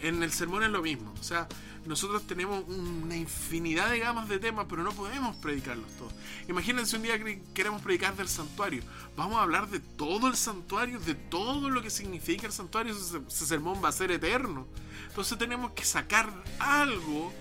En 0.00 0.22
el 0.22 0.32
sermón 0.32 0.62
es 0.62 0.70
lo 0.70 0.82
mismo, 0.82 1.14
o 1.18 1.22
sea, 1.22 1.48
nosotros 1.86 2.26
tenemos 2.26 2.64
una 2.66 3.16
infinidad 3.16 3.90
de 3.90 3.98
gamas 3.98 4.28
de 4.28 4.38
temas, 4.38 4.66
pero 4.68 4.82
no 4.82 4.92
podemos 4.92 5.36
predicarlos 5.36 5.90
todos. 5.98 6.12
Imagínense 6.48 6.96
un 6.96 7.02
día 7.02 7.22
que 7.22 7.42
queremos 7.52 7.82
predicar 7.82 8.16
del 8.16 8.28
santuario. 8.28 8.82
Vamos 9.16 9.36
a 9.38 9.42
hablar 9.42 9.68
de 9.68 9.80
todo 9.80 10.28
el 10.28 10.36
santuario, 10.36 10.98
de 11.00 11.14
todo 11.14 11.68
lo 11.68 11.82
que 11.82 11.90
significa 11.90 12.46
el 12.46 12.52
santuario. 12.52 12.94
Ese, 12.94 13.46
sermón 13.46 13.82
va 13.84 13.90
a 13.90 13.92
ser 13.92 14.10
eterno. 14.10 14.66
Entonces 15.08 15.36
tenemos 15.36 15.72
que 15.72 15.84
sacar 15.84 16.32
algo, 16.58 17.32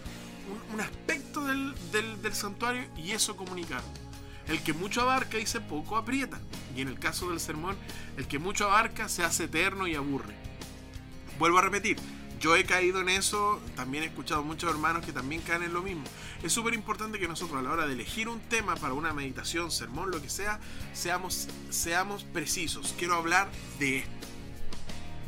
un, 0.74 0.82
aspecto 0.82 1.46
del, 1.46 1.74
del 1.92 2.34
santuario 2.34 2.84
y 2.98 3.12
eso 3.12 3.38
comunicarlo. 3.38 4.03
El 4.48 4.62
que 4.62 4.74
mucho 4.74 5.02
abarca 5.02 5.38
dice 5.38 5.62
poco 5.62 5.98
aprieta. 5.98 6.39
Y 6.76 6.82
en 6.82 6.88
el 6.88 7.00
caso 7.00 7.30
del 7.30 7.39
sermón, 7.39 7.78
el 8.18 8.28
que 8.28 8.39
mucho 8.39 8.66
abarca 8.66 9.10
se 9.10 9.24
hace 9.24 9.46
eterno 9.46 9.88
y 9.88 9.96
aburre. 9.96 10.36
Vuelvo 11.39 11.60
a 11.60 11.62
repetir, 11.62 11.98
yo 12.44 12.58
he 12.58 12.66
caído 12.66 13.00
en 13.00 13.08
eso, 13.08 13.62
también 13.76 14.04
he 14.04 14.08
escuchado 14.08 14.44
muchos 14.44 14.70
hermanos 14.70 15.06
que 15.06 15.14
también 15.14 15.41
caen 15.41 15.64
en 15.64 15.74
lo 15.74 15.82
mismo. 15.82 16.04
Es 16.44 16.52
súper 16.52 16.74
importante 16.74 17.18
que 17.18 17.28
nosotros 17.28 17.58
a 17.58 17.62
la 17.62 17.72
hora 17.72 17.88
de 17.88 17.94
elegir 17.94 18.28
un 18.28 18.41
tema 18.41 18.76
para 18.76 18.94
una 18.94 19.14
meditación, 19.14 19.72
sermón, 19.72 20.12
lo 20.12 20.22
que 20.22 20.30
sea, 20.30 20.60
seamos, 20.94 21.48
seamos 21.70 22.26
precisos. 22.26 22.94
Quiero 22.98 23.16
hablar 23.16 23.50
de 23.80 24.00
esto. 24.00 24.28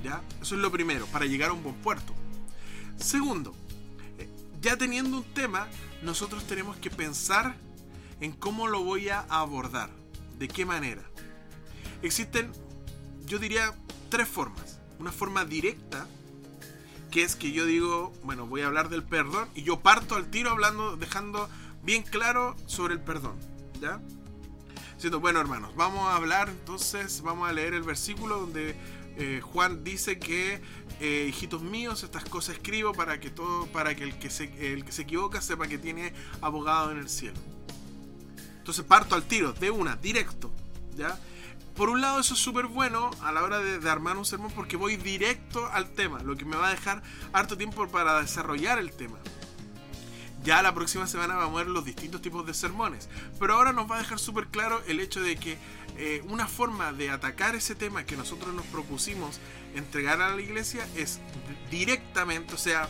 ¿Ya? 0.03 0.21
Eso 0.41 0.55
es 0.55 0.61
lo 0.61 0.71
primero, 0.71 1.05
para 1.07 1.25
llegar 1.25 1.51
a 1.51 1.53
un 1.53 1.63
buen 1.63 1.75
puerto. 1.75 2.13
Segundo, 2.97 3.55
eh, 4.17 4.29
ya 4.59 4.75
teniendo 4.75 5.19
un 5.19 5.23
tema, 5.23 5.69
nosotros 6.01 6.45
tenemos 6.45 6.75
que 6.75 6.89
pensar 6.89 7.55
en 8.21 8.31
cómo 8.31 8.67
lo 8.67 8.83
voy 8.83 9.09
a 9.09 9.21
abordar, 9.29 9.89
de 10.37 10.47
qué 10.47 10.65
manera. 10.65 11.03
Existen, 12.01 12.51
yo 13.25 13.39
diría, 13.39 13.73
tres 14.09 14.27
formas. 14.27 14.79
Una 14.99 15.11
forma 15.11 15.45
directa, 15.45 16.07
que 17.11 17.23
es 17.23 17.35
que 17.35 17.51
yo 17.51 17.65
digo, 17.65 18.13
bueno, 18.23 18.45
voy 18.45 18.61
a 18.61 18.67
hablar 18.67 18.89
del 18.89 19.03
perdón 19.03 19.49
y 19.55 19.63
yo 19.63 19.79
parto 19.79 20.15
al 20.15 20.29
tiro 20.29 20.51
hablando, 20.51 20.97
dejando 20.97 21.49
bien 21.83 22.03
claro 22.03 22.55
sobre 22.65 22.93
el 22.93 23.01
perdón, 23.01 23.37
¿ya? 23.81 24.01
Siendo, 24.97 25.19
bueno 25.19 25.39
hermanos, 25.39 25.75
vamos 25.75 26.07
a 26.07 26.15
hablar 26.15 26.49
entonces, 26.49 27.21
vamos 27.21 27.49
a 27.49 27.53
leer 27.53 27.73
el 27.73 27.83
versículo 27.83 28.39
donde 28.39 28.75
eh, 29.17 29.41
Juan 29.41 29.83
dice 29.83 30.19
que 30.19 30.61
eh, 30.99 31.25
hijitos 31.29 31.61
míos, 31.61 32.03
estas 32.03 32.25
cosas 32.25 32.55
escribo 32.55 32.93
para 32.93 33.19
que 33.19 33.29
todo, 33.29 33.65
para 33.67 33.95
que 33.95 34.03
el 34.03 34.17
que 34.17 34.29
se, 34.29 34.73
el 34.73 34.83
que 34.83 34.91
se 34.91 35.03
equivoca 35.03 35.41
sepa 35.41 35.67
que 35.67 35.77
tiene 35.77 36.13
abogado 36.41 36.91
en 36.91 36.97
el 36.97 37.09
cielo. 37.09 37.39
Entonces 38.65 38.83
parto 38.83 39.13
al 39.13 39.21
tiro, 39.21 39.53
de 39.53 39.69
una, 39.69 39.95
directo, 39.95 40.49
¿ya? 40.97 41.19
Por 41.75 41.89
un 41.89 42.01
lado 42.01 42.19
eso 42.19 42.33
es 42.33 42.39
súper 42.39 42.65
bueno 42.65 43.11
a 43.21 43.31
la 43.31 43.43
hora 43.43 43.59
de, 43.59 43.87
armar 43.87 44.17
un 44.17 44.25
sermón 44.25 44.51
porque 44.55 44.75
voy 44.75 44.95
directo 44.97 45.67
al 45.67 45.91
tema, 45.91 46.23
lo 46.23 46.35
que 46.35 46.45
me 46.45 46.55
va 46.55 46.69
a 46.69 46.71
dejar 46.71 47.03
harto 47.31 47.57
tiempo 47.57 47.87
para 47.89 48.19
desarrollar 48.19 48.79
el 48.79 48.91
tema. 48.91 49.19
Ya 50.43 50.63
la 50.63 50.73
próxima 50.73 51.05
semana 51.05 51.35
vamos 51.35 51.61
a 51.61 51.63
ver 51.63 51.67
los 51.67 51.85
distintos 51.85 52.23
tipos 52.23 52.43
de 52.47 52.55
sermones, 52.55 53.07
pero 53.39 53.53
ahora 53.53 53.71
nos 53.71 53.87
va 53.87 53.97
a 53.97 53.99
dejar 53.99 54.17
súper 54.17 54.47
claro 54.47 54.81
el 54.87 54.99
hecho 54.99 55.21
de 55.21 55.37
que 55.37 55.59
eh, 55.97 56.23
una 56.27 56.47
forma 56.47 56.91
de 56.91 57.11
atacar 57.11 57.53
ese 57.53 57.75
tema 57.75 58.07
que 58.07 58.17
nosotros 58.17 58.51
nos 58.55 58.65
propusimos 58.65 59.39
entregar 59.75 60.23
a 60.23 60.35
la 60.35 60.41
iglesia 60.41 60.87
es 60.95 61.19
directamente, 61.69 62.55
o 62.55 62.57
sea, 62.57 62.89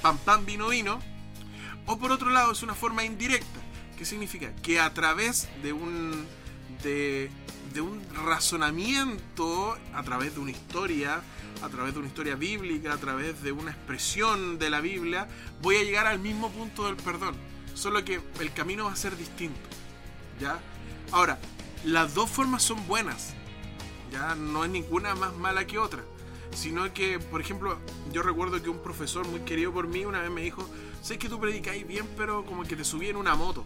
pam 0.00 0.16
pam 0.16 0.46
vino 0.46 0.68
vino, 0.68 1.00
o 1.84 1.98
por 1.98 2.12
otro 2.12 2.30
lado 2.30 2.52
es 2.52 2.62
una 2.62 2.74
forma 2.74 3.04
indirecta, 3.04 3.60
que 3.96 4.04
significa 4.04 4.54
que 4.62 4.80
a 4.80 4.92
través 4.94 5.48
de 5.62 5.72
un 5.72 6.26
de, 6.82 7.30
de 7.72 7.80
un 7.80 8.02
razonamiento, 8.26 9.76
a 9.94 10.02
través 10.02 10.34
de 10.34 10.40
una 10.40 10.50
historia, 10.50 11.22
a 11.62 11.68
través 11.68 11.94
de 11.94 12.00
una 12.00 12.08
historia 12.08 12.34
bíblica, 12.34 12.92
a 12.92 12.98
través 12.98 13.42
de 13.42 13.52
una 13.52 13.70
expresión 13.70 14.58
de 14.58 14.70
la 14.70 14.80
Biblia, 14.80 15.28
voy 15.60 15.76
a 15.76 15.84
llegar 15.84 16.06
al 16.06 16.18
mismo 16.18 16.50
punto 16.50 16.86
del 16.86 16.96
perdón. 16.96 17.36
Solo 17.74 18.04
que 18.04 18.20
el 18.40 18.52
camino 18.52 18.86
va 18.86 18.92
a 18.92 18.96
ser 18.96 19.16
distinto. 19.16 19.60
¿Ya? 20.40 20.58
Ahora, 21.12 21.38
las 21.84 22.14
dos 22.14 22.28
formas 22.30 22.62
son 22.62 22.86
buenas. 22.86 23.34
Ya 24.10 24.34
no 24.34 24.64
es 24.64 24.70
ninguna 24.70 25.14
más 25.14 25.34
mala 25.34 25.66
que 25.66 25.78
otra. 25.78 26.02
Sino 26.52 26.92
que, 26.92 27.18
por 27.18 27.40
ejemplo, 27.40 27.78
yo 28.12 28.22
recuerdo 28.22 28.62
que 28.62 28.68
un 28.68 28.78
profesor 28.78 29.26
muy 29.26 29.40
querido 29.40 29.72
por 29.72 29.86
mí 29.88 30.04
una 30.04 30.20
vez 30.20 30.30
me 30.30 30.42
dijo, 30.42 30.68
sé 31.02 31.18
que 31.18 31.28
tú 31.28 31.40
predicáis 31.40 31.86
bien, 31.86 32.06
pero 32.16 32.44
como 32.44 32.62
que 32.64 32.76
te 32.76 32.84
subí 32.84 33.08
en 33.08 33.16
una 33.16 33.34
moto. 33.34 33.64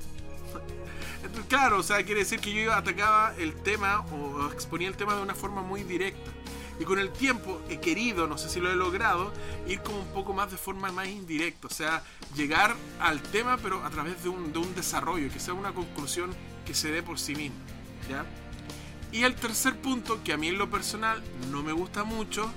Entonces, 1.23 1.47
claro, 1.49 1.79
o 1.79 1.83
sea, 1.83 2.05
quiere 2.05 2.21
decir 2.21 2.41
que 2.41 2.53
yo 2.53 2.73
atacaba 2.73 3.35
el 3.37 3.55
tema 3.55 4.01
o 4.13 4.47
exponía 4.53 4.89
el 4.89 4.97
tema 4.97 5.15
de 5.15 5.23
una 5.23 5.35
forma 5.35 5.63
muy 5.63 5.83
directa. 5.83 6.31
Y 6.79 6.85
con 6.85 6.99
el 6.99 7.11
tiempo 7.11 7.61
he 7.71 7.81
querido, 7.81 8.27
no 8.27 8.37
sé 8.37 8.51
si 8.51 8.61
lo 8.61 8.71
he 8.71 8.77
logrado, 8.77 9.33
ir 9.67 9.81
como 9.81 10.01
un 10.01 10.09
poco 10.09 10.35
más 10.35 10.51
de 10.51 10.59
forma 10.59 10.93
más 10.93 11.09
indirecta. 11.09 11.67
O 11.69 11.71
sea, 11.71 12.03
llegar 12.35 12.77
al 13.01 13.23
tema 13.23 13.57
pero 13.57 13.83
a 13.85 13.91
través 13.91 14.23
de 14.23 14.29
un, 14.29 14.53
de 14.53 14.59
un 14.59 14.75
desarrollo, 14.75 15.33
que 15.33 15.41
sea 15.41 15.55
una 15.55 15.73
conclusión 15.73 16.31
que 16.67 16.75
se 16.75 16.91
dé 16.91 17.03
por 17.03 17.19
sí 17.19 17.35
misma. 17.35 17.57
¿ya? 18.09 18.27
Y 19.11 19.23
el 19.23 19.35
tercer 19.35 19.77
punto, 19.77 20.23
que 20.23 20.33
a 20.33 20.37
mí 20.37 20.49
en 20.49 20.59
lo 20.59 20.71
personal 20.71 21.23
no 21.51 21.63
me 21.63 21.73
gusta 21.73 22.05
mucho, 22.05 22.53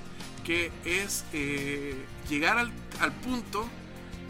que 0.50 0.72
es 0.84 1.24
eh, 1.32 1.94
llegar 2.28 2.58
al, 2.58 2.72
al 2.98 3.12
punto 3.12 3.68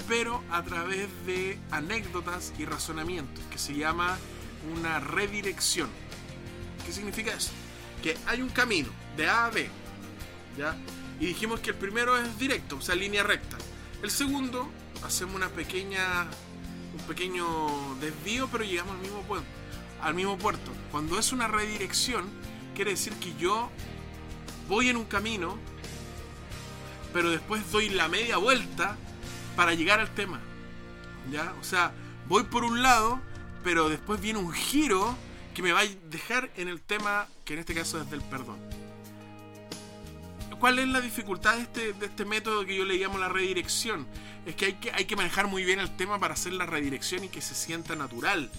pero 0.06 0.44
a 0.50 0.62
través 0.62 1.08
de 1.24 1.58
anécdotas 1.70 2.52
y 2.58 2.66
razonamientos, 2.66 3.42
que 3.50 3.56
se 3.56 3.72
llama 3.72 4.18
una 4.70 5.00
redirección. 5.00 5.88
¿Qué 6.84 6.92
significa 6.92 7.32
eso? 7.32 7.52
Que 8.02 8.18
hay 8.26 8.42
un 8.42 8.50
camino 8.50 8.90
de 9.16 9.30
A 9.30 9.46
a 9.46 9.50
B, 9.50 9.70
¿ya? 10.58 10.76
Y 11.20 11.24
dijimos 11.24 11.60
que 11.60 11.70
el 11.70 11.76
primero 11.76 12.18
es 12.18 12.38
directo, 12.38 12.76
o 12.76 12.82
sea, 12.82 12.96
línea 12.96 13.22
recta. 13.22 13.56
El 14.02 14.10
segundo, 14.10 14.68
hacemos 15.02 15.34
una 15.36 15.48
pequeña, 15.48 16.26
un 16.98 17.06
pequeño 17.06 17.96
desvío, 17.98 18.46
pero 18.52 18.64
llegamos 18.64 18.94
al 18.96 19.00
mismo 19.00 19.22
puerto. 19.22 19.48
Al 20.02 20.12
mismo 20.12 20.36
puerto. 20.36 20.70
Cuando 20.90 21.18
es 21.18 21.32
una 21.32 21.48
redirección, 21.48 22.28
quiere 22.74 22.90
decir 22.90 23.14
que 23.14 23.34
yo 23.36 23.70
voy 24.68 24.90
en 24.90 24.98
un 24.98 25.06
camino, 25.06 25.56
pero 27.12 27.30
después 27.30 27.70
doy 27.70 27.88
la 27.88 28.08
media 28.08 28.36
vuelta 28.36 28.96
para 29.56 29.74
llegar 29.74 30.00
al 30.00 30.14
tema. 30.14 30.40
¿Ya? 31.30 31.54
O 31.60 31.64
sea, 31.64 31.92
voy 32.28 32.44
por 32.44 32.64
un 32.64 32.82
lado, 32.82 33.20
pero 33.62 33.88
después 33.88 34.20
viene 34.20 34.38
un 34.38 34.52
giro 34.52 35.16
que 35.54 35.62
me 35.62 35.72
va 35.72 35.80
a 35.80 35.86
dejar 36.10 36.50
en 36.56 36.68
el 36.68 36.80
tema 36.80 37.26
que 37.44 37.54
en 37.54 37.60
este 37.60 37.74
caso 37.74 38.00
es 38.00 38.10
del 38.10 38.22
perdón. 38.22 38.58
¿Cuál 40.58 40.78
es 40.78 40.88
la 40.88 41.00
dificultad 41.00 41.56
de 41.56 41.62
este, 41.62 41.92
de 41.94 42.06
este 42.06 42.26
método 42.26 42.66
que 42.66 42.76
yo 42.76 42.84
le 42.84 42.96
llamo 42.96 43.18
la 43.18 43.30
redirección? 43.30 44.06
Es 44.44 44.54
que 44.54 44.66
hay, 44.66 44.72
que 44.74 44.92
hay 44.92 45.06
que 45.06 45.16
manejar 45.16 45.46
muy 45.46 45.64
bien 45.64 45.80
el 45.80 45.96
tema 45.96 46.20
para 46.20 46.34
hacer 46.34 46.52
la 46.52 46.66
redirección 46.66 47.24
y 47.24 47.28
que 47.28 47.40
se 47.40 47.54
sienta 47.54 47.96
natural. 47.96 48.50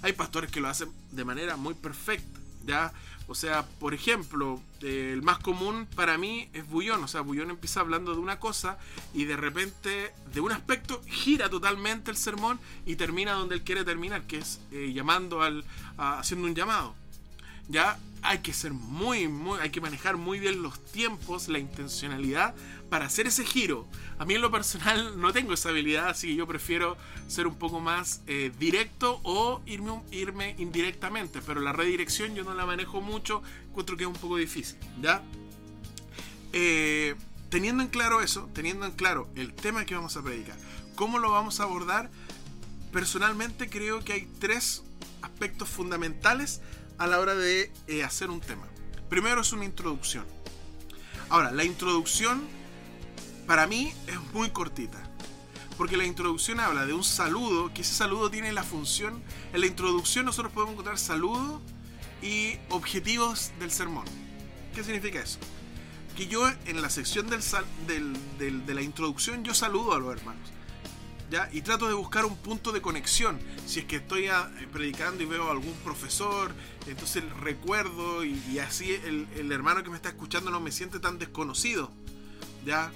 Hay 0.00 0.14
pastores 0.14 0.50
que 0.50 0.60
lo 0.60 0.68
hacen 0.68 0.90
de 1.10 1.24
manera 1.24 1.56
muy 1.56 1.74
perfecta, 1.74 2.40
¿ya? 2.64 2.92
O 3.28 3.34
sea, 3.34 3.66
por 3.78 3.94
ejemplo, 3.94 4.60
el 4.80 5.22
más 5.22 5.38
común 5.38 5.86
para 5.94 6.18
mí 6.18 6.48
es 6.52 6.68
Bullón. 6.68 7.02
O 7.04 7.08
sea, 7.08 7.20
Bullón 7.20 7.50
empieza 7.50 7.80
hablando 7.80 8.12
de 8.14 8.20
una 8.20 8.38
cosa 8.38 8.78
y 9.14 9.24
de 9.24 9.36
repente, 9.36 10.12
de 10.32 10.40
un 10.40 10.52
aspecto, 10.52 11.02
gira 11.06 11.48
totalmente 11.48 12.10
el 12.10 12.16
sermón 12.16 12.58
y 12.84 12.96
termina 12.96 13.32
donde 13.32 13.54
él 13.54 13.62
quiere 13.62 13.84
terminar, 13.84 14.22
que 14.26 14.38
es 14.38 14.60
eh, 14.72 14.92
llamando 14.92 15.42
al. 15.42 15.64
haciendo 15.96 16.46
un 16.46 16.54
llamado. 16.54 16.94
Ya 17.68 17.98
hay 18.22 18.38
que 18.38 18.52
ser 18.52 18.72
muy, 18.72 19.28
hay 19.60 19.70
que 19.70 19.80
manejar 19.80 20.16
muy 20.16 20.38
bien 20.38 20.62
los 20.62 20.82
tiempos, 20.84 21.48
la 21.48 21.58
intencionalidad 21.58 22.54
para 22.88 23.06
hacer 23.06 23.26
ese 23.26 23.44
giro. 23.44 23.86
A 24.18 24.24
mí 24.24 24.34
en 24.34 24.40
lo 24.40 24.50
personal 24.50 25.20
no 25.20 25.32
tengo 25.32 25.52
esa 25.54 25.70
habilidad, 25.70 26.08
así 26.08 26.28
que 26.28 26.36
yo 26.36 26.46
prefiero 26.46 26.96
ser 27.26 27.46
un 27.48 27.56
poco 27.56 27.80
más 27.80 28.20
eh, 28.28 28.52
directo 28.58 29.20
o 29.24 29.60
irme, 29.66 30.02
irme 30.12 30.54
indirectamente. 30.58 31.40
Pero 31.44 31.60
la 31.60 31.72
redirección 31.72 32.34
yo 32.34 32.44
no 32.44 32.54
la 32.54 32.64
manejo 32.64 33.00
mucho, 33.00 33.42
encuentro 33.68 33.96
que 33.96 34.04
es 34.04 34.08
un 34.08 34.14
poco 34.14 34.36
difícil, 34.36 34.78
¿ya? 35.00 35.22
Eh, 36.52 37.16
teniendo 37.48 37.82
en 37.82 37.88
claro 37.88 38.20
eso, 38.20 38.48
teniendo 38.54 38.86
en 38.86 38.92
claro 38.92 39.28
el 39.34 39.52
tema 39.52 39.84
que 39.84 39.94
vamos 39.94 40.16
a 40.16 40.22
predicar, 40.22 40.56
cómo 40.94 41.18
lo 41.18 41.32
vamos 41.32 41.58
a 41.58 41.64
abordar, 41.64 42.10
personalmente 42.92 43.68
creo 43.68 44.04
que 44.04 44.12
hay 44.12 44.28
tres 44.38 44.84
aspectos 45.22 45.68
fundamentales 45.68 46.60
a 47.02 47.06
la 47.08 47.18
hora 47.20 47.34
de 47.34 47.72
eh, 47.88 48.04
hacer 48.04 48.30
un 48.30 48.40
tema. 48.40 48.66
Primero 49.08 49.40
es 49.40 49.52
una 49.52 49.64
introducción. 49.64 50.24
Ahora, 51.28 51.50
la 51.50 51.64
introducción 51.64 52.42
para 53.46 53.66
mí 53.66 53.92
es 54.06 54.20
muy 54.32 54.50
cortita. 54.50 54.98
Porque 55.76 55.96
la 55.96 56.04
introducción 56.04 56.60
habla 56.60 56.86
de 56.86 56.92
un 56.92 57.02
saludo, 57.02 57.72
que 57.74 57.80
ese 57.82 57.94
saludo 57.94 58.30
tiene 58.30 58.52
la 58.52 58.62
función... 58.62 59.22
En 59.52 59.60
la 59.62 59.66
introducción 59.66 60.26
nosotros 60.26 60.52
podemos 60.52 60.72
encontrar 60.74 60.98
saludo 60.98 61.60
y 62.22 62.56
objetivos 62.68 63.50
del 63.58 63.70
sermón. 63.70 64.04
¿Qué 64.74 64.84
significa 64.84 65.20
eso? 65.20 65.38
Que 66.16 66.26
yo 66.28 66.48
en 66.66 66.82
la 66.82 66.90
sección 66.90 67.28
del 67.28 67.40
del- 67.86 68.16
del- 68.38 68.64
de 68.66 68.74
la 68.74 68.82
introducción 68.82 69.42
yo 69.44 69.54
saludo 69.54 69.94
a 69.94 69.98
los 69.98 70.16
hermanos. 70.16 70.50
Y 71.52 71.62
trato 71.62 71.88
de 71.88 71.94
buscar 71.94 72.26
un 72.26 72.36
punto 72.36 72.72
de 72.72 72.82
conexión. 72.82 73.38
Si 73.66 73.80
es 73.80 73.86
que 73.86 73.96
estoy 73.96 74.26
ah, 74.26 74.50
predicando 74.70 75.22
y 75.22 75.26
veo 75.26 75.48
a 75.48 75.52
algún 75.52 75.72
profesor, 75.84 76.52
entonces 76.86 77.24
recuerdo 77.40 78.22
y, 78.24 78.58
así 78.58 78.92
el, 78.92 79.50
hermano 79.50 79.82
que 79.82 79.88
me 79.88 79.96
está 79.96 80.10
escuchando 80.10 80.50
no 80.50 80.60
me 80.60 80.70
siente 80.70 81.00
tan 81.00 81.18
desconocido. 81.18 81.90
¿Ya? 82.66 82.92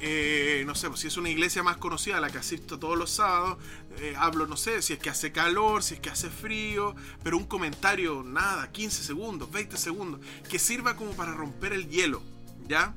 Eh, 0.00 0.64
no 0.66 0.74
sé, 0.74 0.88
pues, 0.88 1.00
si 1.00 1.06
es 1.06 1.16
una 1.16 1.28
iglesia 1.28 1.62
más 1.62 1.76
conocida 1.76 2.20
la 2.20 2.30
que 2.30 2.38
asisto 2.38 2.78
todos 2.78 2.98
los 2.98 3.10
sábados, 3.10 3.58
eh, 3.98 4.14
hablo, 4.16 4.46
no 4.46 4.56
sé, 4.56 4.82
si 4.82 4.92
es 4.92 4.98
que 4.98 5.10
hace 5.10 5.32
calor, 5.32 5.82
si 5.82 5.94
es 5.94 6.00
que 6.00 6.10
hace 6.10 6.30
frío, 6.30 6.94
pero 7.22 7.36
un 7.36 7.46
comentario, 7.46 8.22
nada, 8.24 8.70
15 8.70 9.02
segundos, 9.02 9.50
20 9.50 9.76
segundos, 9.76 10.20
que 10.48 10.58
sirva 10.58 10.96
como 10.96 11.12
para 11.12 11.32
romper 11.32 11.72
el 11.72 11.88
hielo, 11.88 12.22
¿ya? 12.68 12.94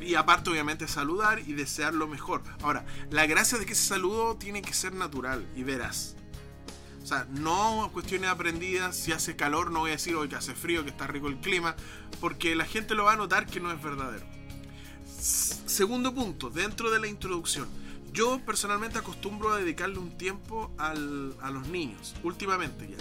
Y 0.00 0.14
aparte, 0.16 0.50
obviamente, 0.50 0.88
saludar 0.88 1.40
y 1.46 1.52
desear 1.52 1.94
lo 1.94 2.08
mejor. 2.08 2.42
Ahora, 2.62 2.84
la 3.10 3.26
gracia 3.26 3.58
de 3.58 3.66
que 3.66 3.72
ese 3.72 3.86
saludo 3.86 4.36
tiene 4.36 4.62
que 4.62 4.74
ser 4.74 4.92
natural 4.94 5.46
y 5.56 5.62
veraz. 5.62 6.16
O 7.02 7.06
sea, 7.06 7.26
no 7.30 7.90
cuestiones 7.92 8.30
aprendidas. 8.30 8.96
Si 8.96 9.12
hace 9.12 9.34
calor, 9.36 9.70
no 9.70 9.80
voy 9.80 9.90
a 9.90 9.94
decir 9.94 10.14
hoy 10.14 10.28
que 10.28 10.36
hace 10.36 10.54
frío, 10.54 10.84
que 10.84 10.90
está 10.90 11.06
rico 11.06 11.28
el 11.28 11.38
clima, 11.38 11.74
porque 12.20 12.54
la 12.54 12.64
gente 12.64 12.94
lo 12.94 13.04
va 13.04 13.12
a 13.12 13.16
notar 13.16 13.46
que 13.46 13.60
no 13.60 13.70
es 13.72 13.82
verdadero. 13.82 14.24
Segundo 15.06 16.14
punto, 16.14 16.50
dentro 16.50 16.90
de 16.90 17.00
la 17.00 17.06
introducción. 17.06 17.68
Yo 18.12 18.40
personalmente 18.44 18.98
acostumbro 18.98 19.52
a 19.52 19.56
dedicarle 19.58 19.98
un 19.98 20.16
tiempo 20.18 20.70
al- 20.78 21.34
a 21.40 21.50
los 21.50 21.66
niños, 21.68 22.14
últimamente 22.22 22.88
ya. 22.88 22.96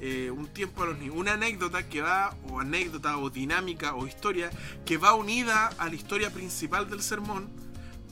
Eh, 0.00 0.30
un 0.30 0.48
tiempo 0.48 0.82
a 0.82 0.86
los 0.86 0.98
niños. 0.98 1.14
Una 1.16 1.34
anécdota 1.34 1.88
que 1.88 2.02
va, 2.02 2.36
o 2.48 2.60
anécdota, 2.60 3.16
o 3.18 3.30
dinámica, 3.30 3.94
o 3.94 4.06
historia, 4.06 4.50
que 4.84 4.98
va 4.98 5.14
unida 5.14 5.68
a 5.78 5.88
la 5.88 5.94
historia 5.94 6.30
principal 6.30 6.90
del 6.90 7.02
sermón, 7.02 7.48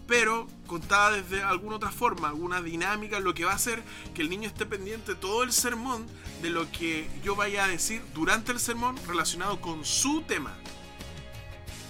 pero 0.07 0.47
contada 0.67 1.13
desde 1.13 1.43
alguna 1.43 1.77
otra 1.77 1.91
forma, 1.91 2.29
alguna 2.29 2.63
dinámica, 2.63 3.21
lo 3.21 3.35
que 3.35 3.45
va 3.45 3.53
a 3.53 3.57
hacer 3.57 3.83
que 4.15 4.23
el 4.23 4.31
niño 4.31 4.49
esté 4.49 4.67
pendiente 4.67 5.15
todo 5.15 5.43
el 5.43 5.53
sermón 5.53 6.07
de 6.41 6.51
lo 6.51 6.71
que 6.71 7.09
yo 7.23 7.37
vaya 7.37 7.65
a 7.65 7.69
decir 7.69 8.03
durante 8.15 8.53
el 8.53 8.61
sermón 8.61 8.97
relacionado 9.07 9.61
con 9.61 9.85
su 9.85 10.23
tema. 10.23 10.57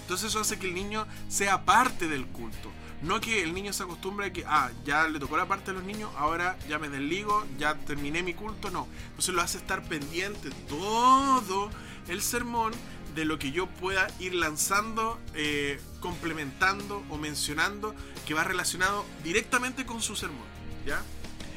Entonces 0.01 0.29
eso 0.29 0.39
hace 0.41 0.59
que 0.59 0.67
el 0.67 0.73
niño 0.73 1.07
sea 1.27 1.65
parte 1.65 2.07
del 2.07 2.25
culto. 2.27 2.71
No 3.03 3.19
que 3.19 3.43
el 3.43 3.53
niño 3.53 3.73
se 3.73 3.83
acostumbre 3.83 4.27
a 4.27 4.33
que, 4.33 4.45
ah, 4.47 4.71
ya 4.85 5.07
le 5.09 5.19
tocó 5.19 5.35
la 5.35 5.45
parte 5.45 5.71
de 5.71 5.73
los 5.73 5.83
niños, 5.83 6.09
ahora 6.17 6.57
ya 6.69 6.79
me 6.79 6.87
desligo, 6.87 7.45
ya 7.57 7.75
terminé 7.75 8.23
mi 8.23 8.33
culto. 8.33 8.71
No. 8.71 8.87
Entonces 9.09 9.35
lo 9.35 9.41
hace 9.41 9.57
estar 9.57 9.83
pendiente 9.83 10.49
todo 10.69 11.69
el 12.07 12.21
sermón 12.21 12.71
de 13.13 13.25
lo 13.25 13.37
que 13.37 13.51
yo 13.51 13.67
pueda 13.67 14.07
ir 14.19 14.33
lanzando, 14.33 15.19
eh, 15.35 15.81
complementando 15.99 17.03
o 17.09 17.17
mencionando 17.17 17.93
que 18.25 18.33
va 18.33 18.43
relacionado 18.43 19.05
directamente 19.23 19.85
con 19.85 20.01
su 20.01 20.15
sermón. 20.15 20.47
¿Ya? 20.85 21.01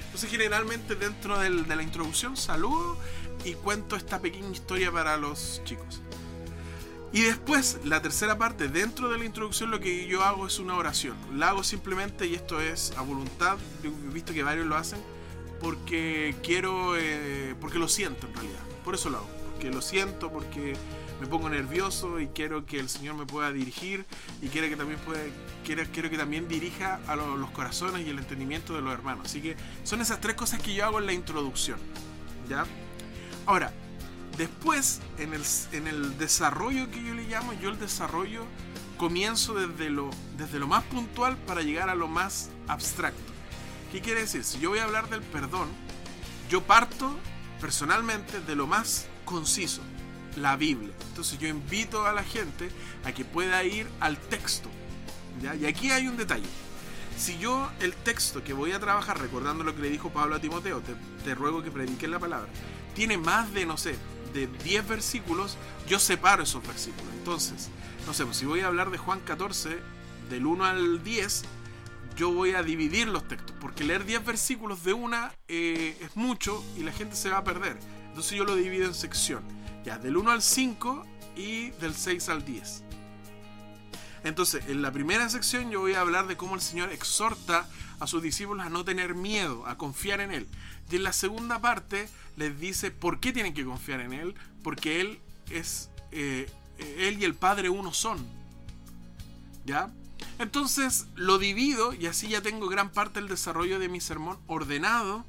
Entonces 0.07 0.31
generalmente 0.31 0.97
dentro 0.97 1.39
de 1.39 1.51
la 1.51 1.83
introducción 1.83 2.37
saludo 2.37 2.99
y 3.45 3.55
cuento 3.55 3.97
esta 3.97 4.21
pequeña 4.21 4.51
historia 4.51 4.91
para 4.91 5.17
los 5.17 5.63
chicos. 5.65 6.01
Y 7.13 7.23
después, 7.23 7.79
la 7.85 8.03
tercera 8.03 8.37
parte, 8.37 8.69
dentro 8.69 9.09
de 9.09 9.19
la 9.19 9.25
introducción 9.25 9.71
lo 9.71 9.81
que 9.81 10.07
yo 10.07 10.23
hago 10.23 10.47
es 10.47 10.59
una 10.59 10.77
oración. 10.77 11.17
La 11.35 11.51
hago 11.51 11.63
simplemente, 11.63 12.27
y 12.27 12.35
esto 12.35 12.61
es 12.61 12.93
a 12.97 13.03
voluntad, 13.03 13.57
he 13.83 14.13
visto 14.13 14.33
que 14.35 14.43
varios 14.43 14.67
lo 14.67 14.77
hacen, 14.77 14.99
porque 15.61 16.35
quiero, 16.43 16.97
eh, 16.97 17.55
porque 17.61 17.79
lo 17.79 17.89
siento 17.89 18.27
en 18.27 18.35
realidad. 18.35 18.61
Por 18.85 18.95
eso 18.95 19.09
lo 19.09 19.19
hago, 19.19 19.29
porque 19.51 19.71
lo 19.71 19.81
siento, 19.81 20.31
porque 20.31 20.75
me 21.21 21.27
pongo 21.27 21.49
nervioso 21.49 22.21
y 22.21 22.29
quiero 22.29 22.67
que 22.67 22.79
el 22.79 22.89
Señor 22.89 23.15
me 23.15 23.25
pueda 23.25 23.51
dirigir 23.53 24.05
y 24.43 24.49
quiero 24.49 24.69
que 24.69 24.77
también 24.77 24.99
puede, 25.01 25.33
quiero, 25.65 25.85
quiero 25.93 26.11
que 26.11 26.19
también 26.19 26.47
dirija 26.49 27.01
a 27.07 27.17
los 27.17 27.51
corazones 27.51 28.07
y 28.07 28.11
el 28.11 28.19
entendimiento 28.19 28.75
de 28.75 28.83
los 28.83 28.93
hermanos. 28.93 29.27
Así 29.27 29.41
que 29.41 29.57
son 29.85 30.01
esas 30.01 30.21
tres 30.21 30.37
cosas 30.37 30.61
que 30.61 30.75
yo 30.75 30.85
hago 30.85 30.99
en 30.99 31.07
la 31.07 31.13
introducción. 31.13 31.79
¿Ya? 32.49 32.67
Ahora, 33.47 33.73
después, 34.37 35.01
en 35.19 35.35
el, 35.35 35.43
en 35.73 35.87
el 35.87 36.19
desarrollo 36.19 36.91
que 36.91 37.03
yo 37.03 37.15
le 37.15 37.27
llamo, 37.27 37.53
yo 37.55 37.71
el 37.71 37.79
desarrollo 37.79 38.45
comienzo 38.97 39.55
desde 39.55 39.91
lo, 39.91 40.11
desde 40.37 40.59
lo 40.59 40.67
más 40.67 40.85
puntual 40.85 41.37
para 41.37 41.63
llegar 41.63 41.89
a 41.89 41.95
lo 41.95 42.09
más 42.09 42.51
abstracto. 42.69 43.33
¿Qué 43.93 44.01
quiere 44.01 44.21
decir? 44.21 44.45
Si 44.45 44.59
yo 44.59 44.71
voy 44.71 44.79
a 44.79 44.85
hablar 44.85 45.09
del 45.09 45.23
perdón, 45.23 45.69
yo 46.51 46.63
parto 46.63 47.17
personalmente 47.61 48.41
de 48.41 48.55
lo 48.55 48.67
más 48.67 49.07
conciso 49.25 49.83
la 50.37 50.57
Biblia. 50.57 50.93
Entonces 51.09 51.39
yo 51.39 51.49
invito 51.49 52.07
a 52.07 52.13
la 52.13 52.23
gente 52.23 52.69
a 53.05 53.13
que 53.13 53.25
pueda 53.25 53.65
ir 53.65 53.89
al 54.01 54.19
texto. 54.19 54.69
¿ya? 55.43 55.55
Y 55.55 55.67
aquí 55.67 55.91
hay 55.91 56.09
un 56.09 56.17
detalle. 56.17 56.47
Si 57.19 57.39
yo 57.39 57.71
el 57.81 57.95
texto 57.95 58.45
que 58.45 58.53
voy 58.53 58.73
a 58.73 58.79
trabajar, 58.79 59.19
recordando 59.19 59.65
lo 59.65 59.75
que 59.75 59.83
le 59.83 59.91
dijo 59.91 60.11
Pablo 60.11 60.37
a 60.37 60.41
Timoteo, 60.41 60.83
te, 61.25 61.35
ruego 61.35 61.63
que 61.63 61.71
prediques 61.71 62.09
la 62.09 62.19
palabra, 62.19 62.49
tiene 62.95 63.17
más 63.17 63.53
de, 63.55 63.65
no 63.65 63.79
sé, 63.79 63.97
de 64.37 64.47
10 64.47 64.87
versículos, 64.87 65.57
yo 65.89 65.99
separo 65.99 66.43
esos 66.43 66.65
versículos. 66.67 67.13
Entonces, 67.15 67.71
no 68.07 68.15
sé, 68.15 68.25
pues 68.25 68.37
si 68.37 68.45
voy 68.45 68.61
a 68.61 68.67
hablar 68.67 68.91
de 68.91 68.99
Juan 68.99 69.21
14, 69.21 69.79
del 70.29 70.47
1 70.47 70.65
al 70.65 71.03
10, 71.03 71.45
yo 72.17 72.33
voy 72.33 72.53
a 72.53 72.63
dividir 72.63 73.09
los 73.09 73.27
textos, 73.27 73.55
porque 73.61 73.85
leer 73.85 74.05
10 74.05 74.25
versículos 74.25 74.85
de 74.85 74.93
una 74.93 75.33
eh, 75.49 75.97
es 76.01 76.17
mucho 76.17 76.65
y 76.77 76.83
la 76.83 76.93
gente 76.93 77.17
se 77.17 77.31
va 77.31 77.39
a 77.39 77.45
perder. 77.45 77.79
Entonces 78.09 78.37
yo 78.37 78.45
lo 78.45 78.55
divido 78.55 78.87
en 78.87 78.95
sección. 78.95 79.43
Ya, 79.85 79.99
del 79.99 80.17
1 80.17 80.31
al 80.31 80.43
5 80.43 81.05
y 81.37 81.71
del 81.71 81.95
6 81.95 82.29
al 82.29 82.45
10. 82.45 82.83
Entonces, 84.27 84.65
en 84.67 84.83
la 84.83 84.91
primera 84.91 85.29
sección 85.29 85.71
yo 85.71 85.79
voy 85.79 85.95
a 85.95 86.01
hablar 86.01 86.27
de 86.27 86.37
cómo 86.37 86.57
el 86.57 86.61
Señor 86.61 86.91
exhorta 86.91 87.69
a 88.01 88.09
sus 88.09 88.21
discípulos 88.21 88.67
a 88.67 88.69
no 88.69 88.85
tener 88.85 89.15
miedo, 89.15 89.65
a 89.69 89.79
confiar 89.79 90.21
en 90.21 90.33
Él. 90.33 90.49
Y 90.91 90.97
en 90.97 91.05
la 91.05 91.13
segunda 91.13 91.61
parte 91.61 92.09
les 92.37 92.59
dice 92.59 92.91
por 92.91 93.21
qué 93.21 93.33
tienen 93.33 93.55
que 93.55 93.65
confiar 93.65 94.01
en 94.01 94.13
Él, 94.13 94.35
porque 94.65 95.01
Él 95.01 95.21
es, 95.51 95.91
eh, 96.11 96.51
Él 96.79 97.21
y 97.21 97.25
el 97.25 97.37
Padre 97.37 97.71
uno 97.71 97.95
son. 97.95 98.19
¿Ya? 99.65 99.93
Entonces 100.41 101.07
lo 101.15 101.39
divido 101.39 101.95
y 101.95 102.07
así 102.07 102.27
ya 102.27 102.43
tengo 102.43 102.67
gran 102.67 102.91
parte 102.91 103.21
del 103.21 103.29
desarrollo 103.29 103.79
de 103.79 103.89
mi 103.89 104.01
sermón 104.01 104.39
ordenado 104.49 105.25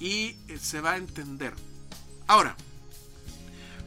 y 0.00 0.36
eh, 0.48 0.58
se 0.58 0.80
va 0.80 0.92
a 0.92 0.96
entender. 0.96 1.52
Ahora, 2.26 2.56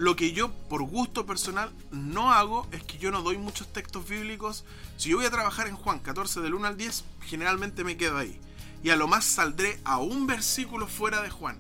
lo 0.02 0.16
que 0.16 0.32
yo, 0.32 0.52
por 0.68 0.82
gusto 0.82 1.28
personal, 1.28 1.72
no 1.92 2.34
hago 2.34 2.68
es 2.72 2.82
que 2.84 2.98
yo 2.98 3.12
no 3.12 3.22
doy 3.22 3.38
muchos 3.38 3.72
textos 3.72 4.10
bíblicos. 4.10 4.66
Si 4.98 5.10
yo 5.10 5.18
voy 5.18 5.28
a 5.28 5.30
trabajar 5.30 5.68
en 5.68 5.76
Juan 5.76 6.00
14 6.00 6.42
del 6.42 6.56
1 6.56 6.70
al 6.70 6.76
10, 6.76 7.04
generalmente 7.22 7.84
me 7.84 7.98
quedo 7.98 8.18
ahí. 8.18 8.42
Y 8.82 8.90
a 8.90 8.96
lo 8.96 9.08
más 9.08 9.26
saldré 9.26 9.80
a 9.84 10.00
un 10.00 10.26
versículo 10.26 10.88
fuera 10.88 11.22
de 11.22 11.30
Juan. 11.30 11.60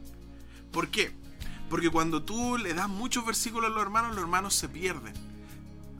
¿Por 0.71 0.87
qué? 0.87 1.11
Porque 1.69 1.91
cuando 1.91 2.23
tú 2.23 2.57
le 2.57 2.73
das 2.73 2.89
muchos 2.89 3.27
versículos 3.27 3.69
a 3.69 3.73
los 3.75 3.83
hermanos, 3.83 4.15
los 4.15 4.23
hermanos 4.23 4.55
se 4.55 4.67
pierden. 4.67 5.13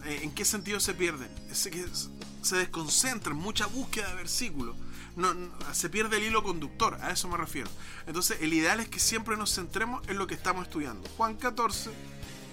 Eh, 0.06 0.22
¿En 0.24 0.32
qué 0.32 0.44
sentido 0.44 0.80
se 0.80 0.96
pierden? 0.96 1.30
Se 1.54 2.56
desconcentran, 2.58 3.38
mucha 3.38 3.68
búsqueda 3.68 4.10
de 4.10 4.16
versículos. 4.16 4.76
se 5.74 5.90
pierde 5.92 6.18
el 6.18 6.24
hilo 6.24 6.42
conductor, 6.42 6.98
a 7.04 7.12
eso 7.12 7.28
me 7.28 7.38
refiero. 7.38 7.70
Entonces, 8.08 8.40
el 8.42 8.52
ideal 8.52 8.80
es 8.80 8.90
que 8.90 9.00
siempre 9.00 9.38
nos 9.38 9.54
centremos 9.54 10.02
en 10.08 10.18
lo 10.18 10.26
que 10.26 10.34
estamos 10.34 10.64
estudiando. 10.64 11.08
Juan 11.18 11.36
14, 11.36 11.92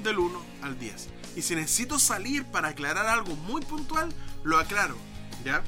del 0.03 0.18
1 0.18 0.42
al 0.62 0.78
10. 0.78 1.09
Y 1.36 1.42
si 1.42 1.55
necesito 1.55 1.99
salir 1.99 2.44
para 2.44 2.68
aclarar 2.68 3.07
algo 3.07 3.36
muy 3.36 3.62
puntual, 3.62 4.12
lo 4.44 4.59
aclaro, 4.59 4.96
¿ya? 5.44 5.62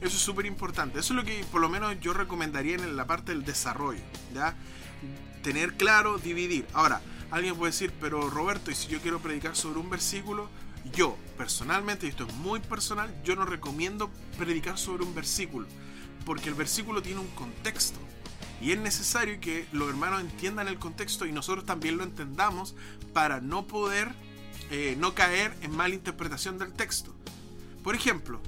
Eso 0.00 0.16
es 0.16 0.22
súper 0.22 0.46
importante. 0.46 0.98
Eso 0.98 1.14
es 1.14 1.16
lo 1.16 1.24
que 1.24 1.44
por 1.50 1.60
lo 1.60 1.68
menos 1.68 1.98
yo 2.00 2.12
recomendaría 2.12 2.74
en 2.74 2.96
la 2.96 3.06
parte 3.06 3.32
del 3.32 3.44
desarrollo, 3.44 4.02
¿ya? 4.34 4.54
Tener 5.42 5.74
claro, 5.74 6.18
dividir. 6.18 6.66
Ahora, 6.72 7.00
alguien 7.30 7.56
puede 7.56 7.72
decir, 7.72 7.92
pero 8.00 8.28
Roberto, 8.28 8.70
¿y 8.70 8.74
si 8.74 8.88
yo 8.88 9.00
quiero 9.00 9.20
predicar 9.20 9.56
sobre 9.56 9.78
un 9.78 9.88
versículo? 9.88 10.48
Yo, 10.92 11.16
personalmente, 11.36 12.06
y 12.06 12.10
esto 12.10 12.26
es 12.26 12.34
muy 12.34 12.60
personal, 12.60 13.12
yo 13.24 13.34
no 13.34 13.44
recomiendo 13.44 14.10
predicar 14.38 14.78
sobre 14.78 15.04
un 15.04 15.14
versículo, 15.14 15.66
porque 16.24 16.48
el 16.48 16.54
versículo 16.54 17.02
tiene 17.02 17.20
un 17.20 17.28
contexto. 17.28 17.98
Y 18.60 18.72
es 18.72 18.78
necesario 18.78 19.38
que 19.40 19.66
los 19.72 19.88
hermanos 19.88 20.20
entiendan 20.20 20.68
el 20.68 20.78
contexto 20.78 21.26
y 21.26 21.32
nosotros 21.32 21.66
también 21.66 21.96
lo 21.96 22.04
entendamos 22.04 22.74
para 23.12 23.40
no 23.40 23.66
poder, 23.66 24.14
eh, 24.70 24.96
no 24.98 25.14
caer 25.14 25.54
en 25.62 25.76
mala 25.76 25.94
interpretación 25.94 26.58
del 26.58 26.72
texto. 26.72 27.14
Por 27.82 27.94
ejemplo, 27.94 28.40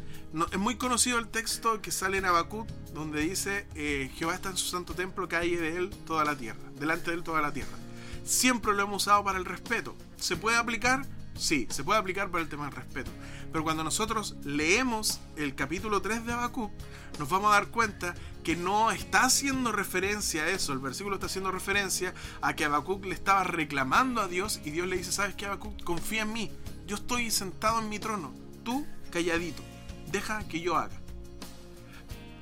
es 0.50 0.58
muy 0.58 0.76
conocido 0.76 1.18
el 1.18 1.28
texto 1.28 1.80
que 1.80 1.90
sale 1.90 2.18
en 2.18 2.24
Habacuc 2.24 2.68
donde 2.92 3.20
dice 3.20 3.66
eh, 3.74 4.10
Jehová 4.16 4.34
está 4.34 4.50
en 4.50 4.56
su 4.56 4.66
santo 4.66 4.94
templo, 4.94 5.28
calle 5.28 5.56
de 5.56 5.76
él 5.76 5.90
toda 6.06 6.24
la 6.24 6.36
tierra, 6.36 6.58
delante 6.78 7.10
de 7.10 7.16
él 7.16 7.22
toda 7.22 7.40
la 7.40 7.52
tierra. 7.52 7.76
Siempre 8.24 8.74
lo 8.74 8.82
hemos 8.82 9.02
usado 9.02 9.24
para 9.24 9.38
el 9.38 9.44
respeto. 9.44 9.94
¿Se 10.16 10.36
puede 10.36 10.56
aplicar? 10.56 11.06
Sí, 11.38 11.68
se 11.70 11.84
puede 11.84 12.00
aplicar 12.00 12.30
para 12.30 12.42
el 12.42 12.48
tema 12.48 12.64
del 12.64 12.74
respeto. 12.74 13.12
Pero 13.52 13.62
cuando 13.62 13.84
nosotros 13.84 14.36
leemos 14.44 15.20
el 15.36 15.54
capítulo 15.54 16.02
3 16.02 16.26
de 16.26 16.32
Habacuc, 16.32 16.72
nos 17.18 17.28
vamos 17.28 17.50
a 17.50 17.54
dar 17.54 17.68
cuenta 17.68 18.14
que 18.42 18.56
no 18.56 18.90
está 18.90 19.24
haciendo 19.24 19.70
referencia 19.70 20.42
a 20.42 20.48
eso. 20.48 20.72
El 20.72 20.80
versículo 20.80 21.14
está 21.14 21.26
haciendo 21.26 21.52
referencia 21.52 22.12
a 22.42 22.54
que 22.54 22.64
Habacuc 22.64 23.04
le 23.04 23.14
estaba 23.14 23.44
reclamando 23.44 24.20
a 24.20 24.26
Dios 24.26 24.60
y 24.64 24.72
Dios 24.72 24.88
le 24.88 24.96
dice, 24.96 25.12
¿sabes 25.12 25.36
qué, 25.36 25.46
Habacuc? 25.46 25.80
Confía 25.84 26.22
en 26.22 26.32
mí. 26.32 26.50
Yo 26.88 26.96
estoy 26.96 27.30
sentado 27.30 27.78
en 27.78 27.88
mi 27.88 28.00
trono. 28.00 28.34
Tú, 28.64 28.84
calladito. 29.10 29.62
Deja 30.10 30.42
que 30.48 30.60
yo 30.60 30.76
haga. 30.76 30.98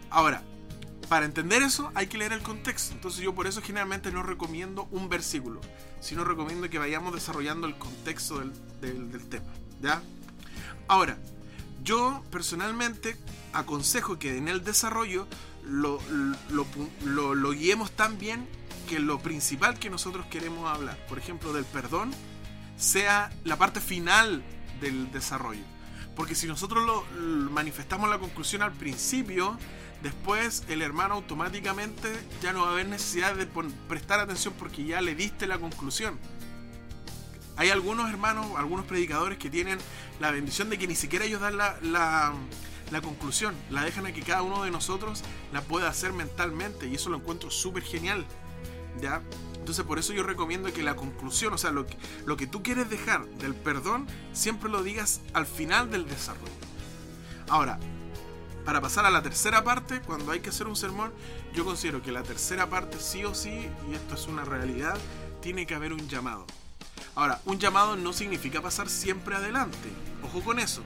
Ahora, 0.08 0.42
para 1.08 1.26
entender 1.26 1.62
eso 1.62 1.90
hay 1.94 2.06
que 2.06 2.18
leer 2.18 2.32
el 2.32 2.42
contexto. 2.42 2.94
Entonces 2.94 3.20
yo 3.20 3.34
por 3.34 3.46
eso 3.46 3.60
generalmente 3.60 4.10
no 4.10 4.22
recomiendo 4.22 4.88
un 4.90 5.08
versículo, 5.08 5.60
sino 6.00 6.24
recomiendo 6.24 6.68
que 6.68 6.78
vayamos 6.78 7.14
desarrollando 7.14 7.66
el 7.66 7.76
contexto 7.76 8.38
del, 8.38 9.10
del 9.10 9.28
tema. 9.28 9.52
¿Ya? 9.80 10.02
Ahora, 10.88 11.18
yo 11.82 12.22
personalmente 12.30 13.16
aconsejo 13.52 14.18
que 14.18 14.36
en 14.36 14.48
el 14.48 14.64
desarrollo 14.64 15.26
lo, 15.64 16.00
lo, 16.50 17.50
guiemos 17.52 17.90
tan 17.90 18.18
bien 18.18 18.46
que 18.88 18.98
lo 18.98 19.18
principal 19.18 19.78
que 19.78 19.90
nosotros 19.90 20.26
queremos 20.26 20.68
hablar, 20.68 20.96
por 21.08 21.18
ejemplo, 21.18 21.52
del 21.52 21.64
perdón, 21.64 22.12
sea 22.76 23.30
la 23.44 23.56
parte 23.56 23.80
final 23.80 24.42
del 24.80 25.10
desarrollo. 25.10 25.64
Porque 26.14 26.34
si 26.34 26.46
nosotros 26.46 26.84
lo, 26.84 27.04
manifestamos 27.50 28.08
la 28.08 28.18
conclusión 28.18 28.62
al 28.62 28.72
principio, 28.72 29.58
después 30.02 30.64
el 30.68 30.82
hermano 30.82 31.14
automáticamente 31.14 32.12
ya 32.42 32.52
no 32.52 32.62
va 32.62 32.68
a 32.68 32.72
haber 32.72 32.86
necesidad 32.86 33.34
de 33.34 33.46
prestar 33.88 34.20
atención 34.20 34.54
porque 34.58 34.84
ya 34.84 35.00
le 35.00 35.14
diste 35.14 35.46
la 35.46 35.58
conclusión. 35.58 36.18
Hay 37.56 37.70
algunos 37.70 38.10
hermanos, 38.10 38.46
algunos 38.56 38.84
predicadores 38.84 39.38
que 39.38 39.48
tienen 39.48 39.78
la 40.20 40.30
bendición 40.30 40.68
de 40.68 40.78
que 40.78 40.86
ni 40.86 40.94
siquiera 40.94 41.24
ellos 41.24 41.40
dan 41.40 41.56
la, 41.56 41.78
la, 42.90 43.00
conclusión, 43.00 43.54
la 43.70 43.82
dejan 43.82 44.06
a 44.06 44.12
que 44.12 44.22
cada 44.22 44.42
uno 44.42 44.64
de 44.64 44.70
nosotros 44.70 45.22
la 45.52 45.62
pueda 45.62 45.88
hacer 45.88 46.12
mentalmente 46.12 46.86
y 46.86 46.94
eso 46.94 47.08
lo 47.08 47.16
encuentro 47.16 47.50
súper 47.50 47.82
genial. 47.82 48.26
¿ya? 49.00 49.22
Entonces 49.58 49.84
por 49.84 49.98
eso 49.98 50.12
yo 50.12 50.22
recomiendo 50.22 50.72
que 50.72 50.82
la 50.82 50.96
conclusión, 50.96 51.54
o 51.54 51.58
sea, 51.58 51.70
lo 51.72 51.86
que, 51.86 51.96
lo 52.26 52.36
que 52.36 52.46
tú 52.46 52.62
quieres 52.62 52.90
dejar 52.90 53.26
del 53.26 53.54
perdón, 53.54 54.06
siempre 54.32 54.70
lo 54.70 54.82
digas 54.82 55.22
al 55.32 55.46
final 55.46 55.90
del 55.90 56.06
desarrollo. 56.06 56.52
Ahora, 57.48 57.78
para 58.66 58.80
pasar 58.80 59.06
a 59.06 59.12
la 59.12 59.22
tercera 59.22 59.62
parte, 59.62 60.00
cuando 60.00 60.32
hay 60.32 60.40
que 60.40 60.50
hacer 60.50 60.66
un 60.66 60.74
sermón, 60.74 61.12
yo 61.54 61.64
considero 61.64 62.02
que 62.02 62.10
la 62.10 62.24
tercera 62.24 62.68
parte 62.68 62.98
sí 62.98 63.24
o 63.24 63.32
sí, 63.32 63.70
y 63.88 63.94
esto 63.94 64.16
es 64.16 64.26
una 64.26 64.44
realidad, 64.44 64.98
tiene 65.40 65.66
que 65.66 65.76
haber 65.76 65.92
un 65.92 66.08
llamado. 66.08 66.44
Ahora, 67.14 67.40
un 67.44 67.60
llamado 67.60 67.94
no 67.94 68.12
significa 68.12 68.60
pasar 68.60 68.88
siempre 68.88 69.36
adelante. 69.36 69.88
Ojo 70.24 70.42
con 70.42 70.58
eso. 70.58 70.82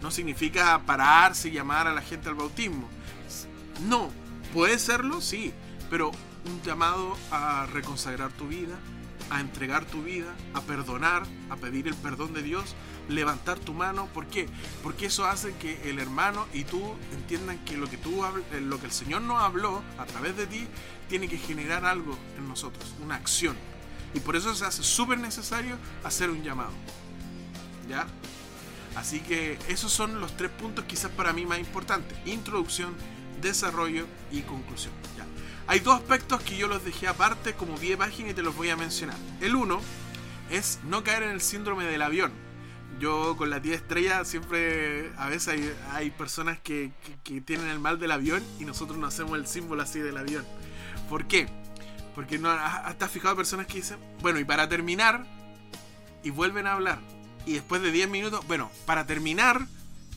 no 0.00 0.12
significa 0.12 0.80
pararse 0.86 1.48
y 1.48 1.52
llamar 1.52 1.88
a 1.88 1.94
la 1.94 2.02
gente 2.02 2.28
al 2.28 2.36
bautismo. 2.36 2.88
No, 3.88 4.10
puede 4.54 4.78
serlo, 4.78 5.20
sí, 5.20 5.52
pero 5.90 6.12
un 6.44 6.62
llamado 6.62 7.16
a 7.32 7.66
reconsagrar 7.72 8.30
tu 8.32 8.46
vida, 8.46 8.76
a 9.30 9.40
entregar 9.40 9.84
tu 9.84 10.02
vida, 10.02 10.32
a 10.54 10.60
perdonar, 10.60 11.24
a 11.50 11.56
pedir 11.56 11.88
el 11.88 11.94
perdón 11.96 12.34
de 12.34 12.42
Dios, 12.42 12.76
levantar 13.08 13.58
tu 13.58 13.72
mano. 13.72 14.06
¿Por 14.12 14.26
qué? 14.26 14.48
Porque 14.82 15.06
eso 15.06 15.26
hace 15.26 15.54
que 15.54 15.88
el 15.88 15.98
hermano 15.98 16.46
y 16.52 16.64
tú 16.64 16.82
entiendan 17.12 17.58
que 17.64 17.76
lo 17.76 17.88
que, 17.88 17.96
tú, 17.96 18.24
eh, 18.24 18.60
lo 18.60 18.78
que 18.80 18.86
el 18.86 18.92
Señor 18.92 19.22
nos 19.22 19.42
habló 19.42 19.82
a 19.98 20.06
través 20.06 20.36
de 20.36 20.46
ti 20.46 20.66
tiene 21.08 21.28
que 21.28 21.38
generar 21.38 21.84
algo 21.84 22.18
en 22.36 22.48
nosotros, 22.48 22.94
una 23.02 23.16
acción. 23.16 23.56
Y 24.14 24.20
por 24.20 24.36
eso 24.36 24.54
se 24.54 24.64
hace 24.64 24.82
súper 24.82 25.18
necesario 25.18 25.76
hacer 26.04 26.30
un 26.30 26.42
llamado. 26.42 26.72
¿Ya? 27.88 28.06
Así 28.96 29.20
que 29.20 29.58
esos 29.68 29.92
son 29.92 30.20
los 30.20 30.36
tres 30.36 30.50
puntos 30.50 30.84
quizás 30.86 31.10
para 31.10 31.32
mí 31.32 31.44
más 31.44 31.58
importantes. 31.58 32.16
Introducción, 32.24 32.94
desarrollo 33.42 34.06
y 34.32 34.40
conclusión. 34.40 34.94
¿ya? 35.16 35.26
Hay 35.66 35.80
dos 35.80 35.96
aspectos 35.96 36.40
que 36.42 36.56
yo 36.56 36.66
los 36.66 36.84
dejé 36.84 37.08
aparte 37.08 37.54
como 37.54 37.74
pie 37.74 37.96
página 37.96 38.30
y 38.30 38.34
te 38.34 38.42
los 38.42 38.56
voy 38.56 38.70
a 38.70 38.76
mencionar. 38.76 39.16
El 39.40 39.54
uno 39.54 39.80
es 40.50 40.78
no 40.84 41.02
caer 41.04 41.24
en 41.24 41.30
el 41.30 41.40
síndrome 41.40 41.84
del 41.84 42.02
avión. 42.02 42.45
Yo 42.98 43.36
con 43.36 43.50
la 43.50 43.60
tía 43.60 43.74
estrella 43.74 44.24
siempre, 44.24 45.12
a 45.18 45.28
veces 45.28 45.74
hay, 45.92 46.10
personas 46.10 46.58
que, 46.60 46.92
que, 47.24 47.40
tienen 47.42 47.68
el 47.68 47.78
mal 47.78 47.98
del 47.98 48.10
avión 48.10 48.42
y 48.58 48.64
nosotros 48.64 48.96
nos 48.98 49.12
hacemos 49.12 49.38
el 49.38 49.46
símbolo 49.46 49.82
así 49.82 50.00
del 50.00 50.16
avión. 50.16 50.44
¿Por 51.10 51.26
qué? 51.26 51.46
Porque 52.14 52.38
no, 52.38 52.50
hasta 52.50 53.08
fijado 53.08 53.36
personas 53.36 53.66
que 53.66 53.74
dicen, 53.74 53.98
bueno, 54.22 54.38
y 54.38 54.44
para 54.44 54.68
terminar, 54.68 55.26
y 56.22 56.30
vuelven 56.30 56.66
a 56.66 56.72
hablar. 56.72 56.98
Y 57.44 57.52
después 57.52 57.82
de 57.82 57.92
10 57.92 58.08
minutos, 58.08 58.46
bueno, 58.48 58.70
para 58.86 59.06
terminar, 59.06 59.66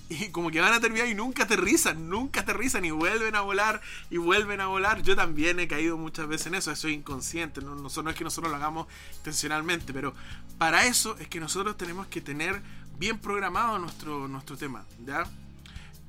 y 0.23 0.29
como 0.29 0.49
que 0.49 0.59
van 0.59 0.73
a 0.73 0.79
terminar 0.79 1.07
y 1.07 1.13
nunca 1.13 1.43
aterrizan, 1.43 2.09
nunca 2.09 2.41
aterrizan 2.41 2.83
y 2.83 2.91
vuelven 2.91 3.35
a 3.35 3.41
volar 3.41 3.81
y 4.09 4.17
vuelven 4.17 4.59
a 4.59 4.67
volar. 4.67 5.03
Yo 5.03 5.15
también 5.15 5.59
he 5.59 5.67
caído 5.67 5.97
muchas 5.97 6.27
veces 6.27 6.47
en 6.47 6.55
eso, 6.55 6.71
eso 6.71 6.87
es 6.87 6.95
inconsciente, 6.95 7.61
no, 7.61 7.75
no, 7.75 7.87
es 7.87 8.15
que 8.15 8.23
nosotros 8.23 8.49
lo 8.49 8.57
hagamos 8.57 8.87
intencionalmente, 9.17 9.93
pero 9.93 10.13
para 10.57 10.85
eso 10.85 11.15
es 11.19 11.27
que 11.27 11.39
nosotros 11.39 11.77
tenemos 11.77 12.07
que 12.07 12.21
tener 12.21 12.61
bien 12.97 13.19
programado 13.19 13.77
nuestro, 13.77 14.27
nuestro 14.27 14.57
tema. 14.57 14.83
¿ya? 15.05 15.25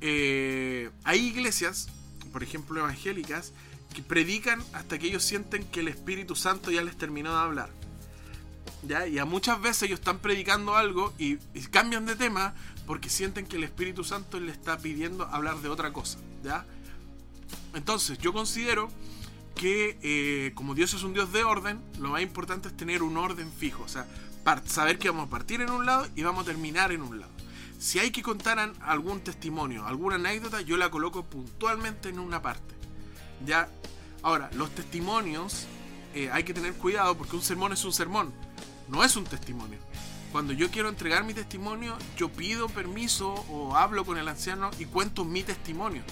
Eh, 0.00 0.90
hay 1.04 1.26
iglesias, 1.26 1.88
por 2.32 2.42
ejemplo 2.42 2.80
evangélicas, 2.80 3.52
que 3.94 4.02
predican 4.02 4.62
hasta 4.72 4.98
que 4.98 5.08
ellos 5.08 5.22
sienten 5.22 5.64
que 5.64 5.80
el 5.80 5.88
Espíritu 5.88 6.36
Santo 6.36 6.70
ya 6.70 6.82
les 6.82 6.96
terminó 6.96 7.32
de 7.34 7.40
hablar. 7.40 7.79
¿Ya? 8.82 9.06
Y 9.06 9.18
a 9.18 9.24
muchas 9.24 9.60
veces 9.60 9.84
ellos 9.84 9.98
están 9.98 10.18
predicando 10.18 10.74
algo 10.74 11.12
y, 11.18 11.36
cambian 11.70 12.06
de 12.06 12.16
tema 12.16 12.54
porque 12.86 13.10
sienten 13.10 13.46
que 13.46 13.56
el 13.56 13.64
Espíritu 13.64 14.04
Santo 14.04 14.40
les 14.40 14.56
está 14.56 14.78
pidiendo 14.78 15.24
hablar 15.26 15.58
de 15.58 15.68
otra 15.68 15.92
cosa. 15.92 16.18
¿ya? 16.42 16.64
Entonces, 17.74 18.18
yo 18.18 18.32
considero 18.32 18.90
que 19.54 19.98
eh, 20.02 20.52
como 20.54 20.74
Dios 20.74 20.94
es 20.94 21.02
un 21.02 21.12
Dios 21.12 21.32
de 21.32 21.44
orden, 21.44 21.80
lo 21.98 22.10
más 22.10 22.22
importante 22.22 22.68
es 22.68 22.76
tener 22.76 23.02
un 23.02 23.16
orden 23.16 23.52
fijo. 23.52 23.82
O 23.82 23.88
sea, 23.88 24.06
saber 24.66 24.98
que 24.98 25.10
vamos 25.10 25.26
a 25.26 25.30
partir 25.30 25.60
en 25.60 25.70
un 25.70 25.86
lado 25.86 26.08
y 26.16 26.22
vamos 26.22 26.44
a 26.44 26.46
terminar 26.46 26.92
en 26.92 27.02
un 27.02 27.20
lado. 27.20 27.32
Si 27.78 27.98
hay 27.98 28.10
que 28.10 28.22
contar 28.22 28.72
algún 28.82 29.20
testimonio, 29.20 29.86
alguna 29.86 30.16
anécdota, 30.16 30.60
yo 30.60 30.76
la 30.76 30.90
coloco 30.90 31.24
puntualmente 31.24 32.08
en 32.08 32.18
una 32.18 32.42
parte. 32.42 32.74
¿Ya? 33.46 33.68
Ahora, 34.22 34.50
los 34.54 34.70
testimonios 34.74 35.66
eh, 36.14 36.28
hay 36.30 36.44
que 36.44 36.52
tener 36.52 36.74
cuidado 36.74 37.16
porque 37.16 37.36
un 37.36 37.42
sermón 37.42 37.72
es 37.72 37.84
un 37.84 37.92
sermón, 37.92 38.34
no 38.90 39.04
es 39.04 39.16
un 39.16 39.24
testimonio. 39.24 39.78
Cuando 40.32 40.52
yo 40.52 40.70
quiero 40.70 40.88
entregar 40.88 41.24
mi 41.24 41.34
testimonio, 41.34 41.96
yo 42.16 42.28
pido 42.28 42.68
permiso 42.68 43.32
o 43.48 43.76
hablo 43.76 44.04
con 44.04 44.16
el 44.18 44.28
anciano 44.28 44.70
y 44.78 44.84
cuento 44.84 45.24
mi 45.24 45.42
testimonio. 45.42 46.02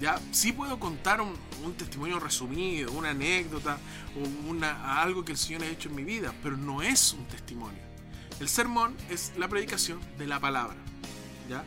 Ya, 0.00 0.18
sí 0.30 0.52
puedo 0.52 0.78
contar 0.78 1.20
un, 1.20 1.34
testimonio 1.76 2.18
resumido, 2.18 2.92
una 2.92 3.10
anécdota 3.10 3.78
o 4.16 4.48
una, 4.48 5.00
algo 5.00 5.24
que 5.24 5.32
el 5.32 5.38
Señor 5.38 5.62
ha 5.62 5.66
hecho 5.66 5.88
en 5.88 5.94
mi 5.94 6.04
vida, 6.04 6.32
pero 6.42 6.56
no 6.56 6.82
es 6.82 7.12
un 7.12 7.24
testimonio. 7.26 7.82
El 8.40 8.48
sermón 8.48 8.96
es 9.10 9.32
la 9.36 9.48
predicación 9.48 10.00
de 10.18 10.26
la 10.26 10.40
palabra. 10.40 10.76
¿ya? 11.48 11.64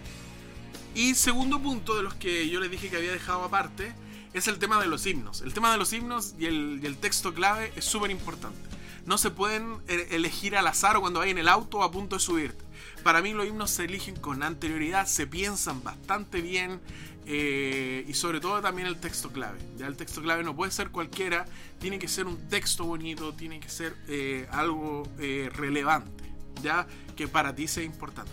Y 0.96 1.14
segundo 1.16 1.62
punto 1.62 1.96
de 1.96 2.04
los 2.04 2.16
que 2.16 2.48
yo 2.50 2.62
les 2.62 2.72
dije 2.72 2.90
que 2.90 2.96
había 2.96 3.12
dejado 3.12 3.44
aparte 3.44 3.94
es 4.34 4.48
el 4.48 4.60
tema 4.60 4.82
de 4.82 4.88
los 4.88 5.06
himnos. 5.06 5.42
El 5.42 5.54
tema 5.54 5.72
de 5.72 5.78
los 5.78 5.92
himnos 5.92 6.36
y 6.40 6.46
el, 6.46 6.98
texto 7.00 7.34
clave 7.34 7.72
es 7.76 7.86
súper 7.86 8.12
importante. 8.12 8.58
No 9.06 9.18
se 9.18 9.30
pueden 9.30 9.78
e, 9.88 10.08
elegir 10.12 10.56
al 10.58 10.68
azar 10.68 10.98
o 10.98 11.02
cuando 11.02 11.22
hay 11.22 11.32
en 11.32 11.38
el 11.38 11.48
auto 11.48 11.84
a 11.84 11.92
punto 11.92 12.16
de 12.16 12.20
subirte. 12.20 12.66
Para 13.04 13.22
mí 13.22 13.34
los 13.34 13.46
himnos 13.48 13.72
se 13.72 13.86
eligen 13.86 14.16
con 14.16 14.42
anterioridad, 14.42 15.06
se 15.06 15.28
piensan 15.28 15.84
bastante 15.84 16.42
bien 16.42 16.82
eh, 17.28 18.06
y 18.08 18.14
sobre 18.14 18.40
todo 18.40 18.62
también 18.62 18.88
el 18.88 19.00
texto 19.00 19.32
clave. 19.32 19.60
Ya 19.78 19.88
el 19.88 19.96
texto 19.96 20.22
clave 20.22 20.44
no 20.44 20.56
puede 20.56 20.72
ser 20.72 20.90
cualquiera, 20.90 21.46
tiene 21.80 22.00
que 22.00 22.08
ser 22.08 22.26
un 22.26 22.48
texto 22.50 22.86
bonito, 22.86 23.34
tiene 23.34 23.60
que 23.60 23.70
ser 23.70 23.96
eh, 24.08 24.48
algo 24.52 25.08
eh, 25.20 25.50
relevante, 25.54 26.24
ya 26.62 26.88
que 27.16 27.28
para 27.28 27.56
ti 27.56 27.68
sea 27.68 27.84
importante. 27.84 28.32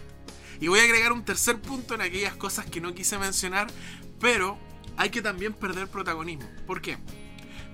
Y 0.60 0.68
voy 0.68 0.80
a 0.80 0.84
agregar 0.84 1.12
un 1.12 1.24
tercer 1.24 1.60
punto 1.60 1.94
en 1.94 2.02
aquellas 2.02 2.36
cosas 2.36 2.66
que 2.66 2.80
no 2.80 2.94
quise 2.94 3.18
mencionar, 3.18 3.66
pero 4.20 4.58
hay 4.96 5.10
que 5.10 5.20
también 5.20 5.54
perder 5.54 5.88
protagonismo. 5.88 6.48
¿Por 6.66 6.80
qué? 6.80 6.98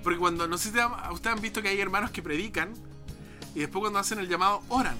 Porque 0.03 0.19
cuando, 0.19 0.47
no 0.49 0.57
sé 0.57 0.71
si 0.71 0.79
ustedes 1.13 1.37
han 1.37 1.43
visto 1.43 1.61
que 1.61 1.69
hay 1.69 1.81
hermanos 1.81 2.11
que 2.11 2.23
predican 2.23 2.73
y 3.55 3.61
después 3.61 3.81
cuando 3.81 3.99
hacen 3.99 4.19
el 4.19 4.29
llamado 4.29 4.63
oran. 4.69 4.97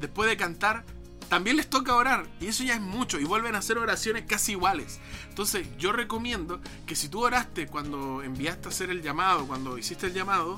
Después 0.00 0.28
de 0.28 0.36
cantar, 0.36 0.84
también 1.28 1.56
les 1.56 1.68
toca 1.68 1.94
orar. 1.94 2.26
Y 2.40 2.46
eso 2.46 2.64
ya 2.64 2.74
es 2.74 2.80
mucho. 2.80 3.18
Y 3.18 3.24
vuelven 3.24 3.54
a 3.54 3.58
hacer 3.58 3.78
oraciones 3.78 4.24
casi 4.26 4.52
iguales. 4.52 5.00
Entonces 5.28 5.66
yo 5.78 5.92
recomiendo 5.92 6.60
que 6.86 6.96
si 6.96 7.08
tú 7.08 7.24
oraste 7.24 7.66
cuando 7.66 8.22
enviaste 8.22 8.68
a 8.68 8.70
hacer 8.70 8.90
el 8.90 9.02
llamado, 9.02 9.46
cuando 9.46 9.78
hiciste 9.78 10.06
el 10.06 10.14
llamado, 10.14 10.56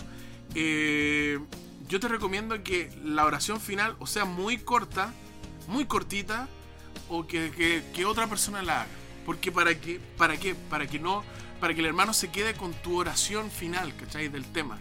eh, 0.55 1.39
yo 1.89 2.01
te 2.01 2.09
recomiendo 2.09 2.63
que 2.63 2.93
la 3.05 3.25
oración 3.25 3.61
final 3.61 3.97
o 3.99 4.07
sea 4.07 4.25
muy 4.25 4.59
corta, 4.59 5.13
muy 5.67 5.87
cortita, 5.87 6.49
o 7.09 7.27
que, 7.27 7.83
que 7.93 8.05
otra 8.05 8.29
persona 8.29 8.63
la 8.63 8.83
haga. 8.83 8.91
Porque 9.27 9.51
para 9.53 9.79
que, 9.81 10.01
para 10.17 10.37
qué, 10.37 10.55
para 10.55 10.87
que 10.87 10.99
no, 10.99 11.25
para 11.61 11.75
que 11.75 11.81
el 11.81 11.87
hermano 11.87 12.13
se 12.13 12.31
quede 12.31 12.55
con 12.55 12.73
tu 12.73 12.99
oración 12.99 13.51
final, 13.51 13.95
¿cachai? 13.97 14.29
Del 14.29 14.45
tema. 14.45 14.79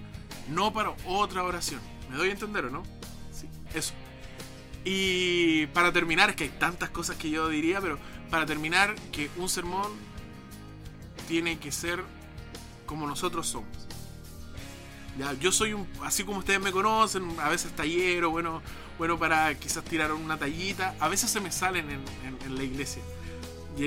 No 0.50 0.72
para 0.72 0.95
otra 1.06 1.43
oración. 1.43 1.82
¿Me 2.10 2.18
doy 2.18 2.30
a 2.30 2.32
entender 2.32 2.66
o 2.66 2.70
no? 2.70 2.84
Sí, 3.32 3.47
eso. 3.74 3.93
Y 4.84 5.68
para 5.68 5.91
terminar, 5.91 6.30
es 6.30 6.36
que 6.36 6.45
hay 6.45 6.49
tantas 6.49 6.89
cosas 6.89 7.18
que 7.18 7.30
yo 7.30 7.49
diría, 7.49 7.82
pero 7.82 7.99
para 8.30 8.45
terminar, 8.45 8.95
que 9.12 9.30
un 9.38 9.49
sermón 9.49 9.91
tiene 11.28 11.60
que 11.60 11.72
ser 11.72 12.03
como 12.86 13.05
nosotros 13.05 13.47
somos. 13.47 13.70
Ya, 15.18 15.34
yo 15.34 15.51
soy 15.51 15.74
un, 15.74 15.88
así 16.03 16.24
como 16.24 16.39
ustedes 16.39 16.62
me 16.62 16.72
conocen, 16.72 17.36
a 17.41 17.49
veces 17.49 17.76
tallero, 17.76 18.30
bueno, 18.30 18.62
bueno 18.97 19.20
para 19.20 19.53
quizás 19.55 19.84
tirar 19.84 20.14
una 20.14 20.38
tallita, 20.38 20.95
a 20.99 21.10
veces 21.10 21.30
se 21.30 21.41
me 21.41 21.51
salen 21.51 21.89
en 21.89 22.55
la 22.55 22.64
iglesia 22.64 23.03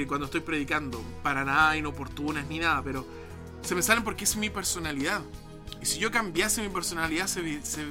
y 0.00 0.06
cuando 0.06 0.26
estoy 0.26 0.40
predicando, 0.40 1.02
para 1.22 1.44
nada 1.44 1.76
inoportunas 1.76 2.46
ni 2.46 2.58
nada, 2.58 2.82
pero 2.82 3.06
se 3.62 3.74
me 3.74 3.82
salen 3.82 4.04
porque 4.04 4.24
es 4.24 4.36
mi 4.36 4.48
personalidad. 4.50 5.20
Y 5.82 5.84
si 5.84 5.98
yo 5.98 6.12
cambiase 6.12 6.62
mi 6.62 6.68
personalidad 6.68 7.26
se, 7.26 7.42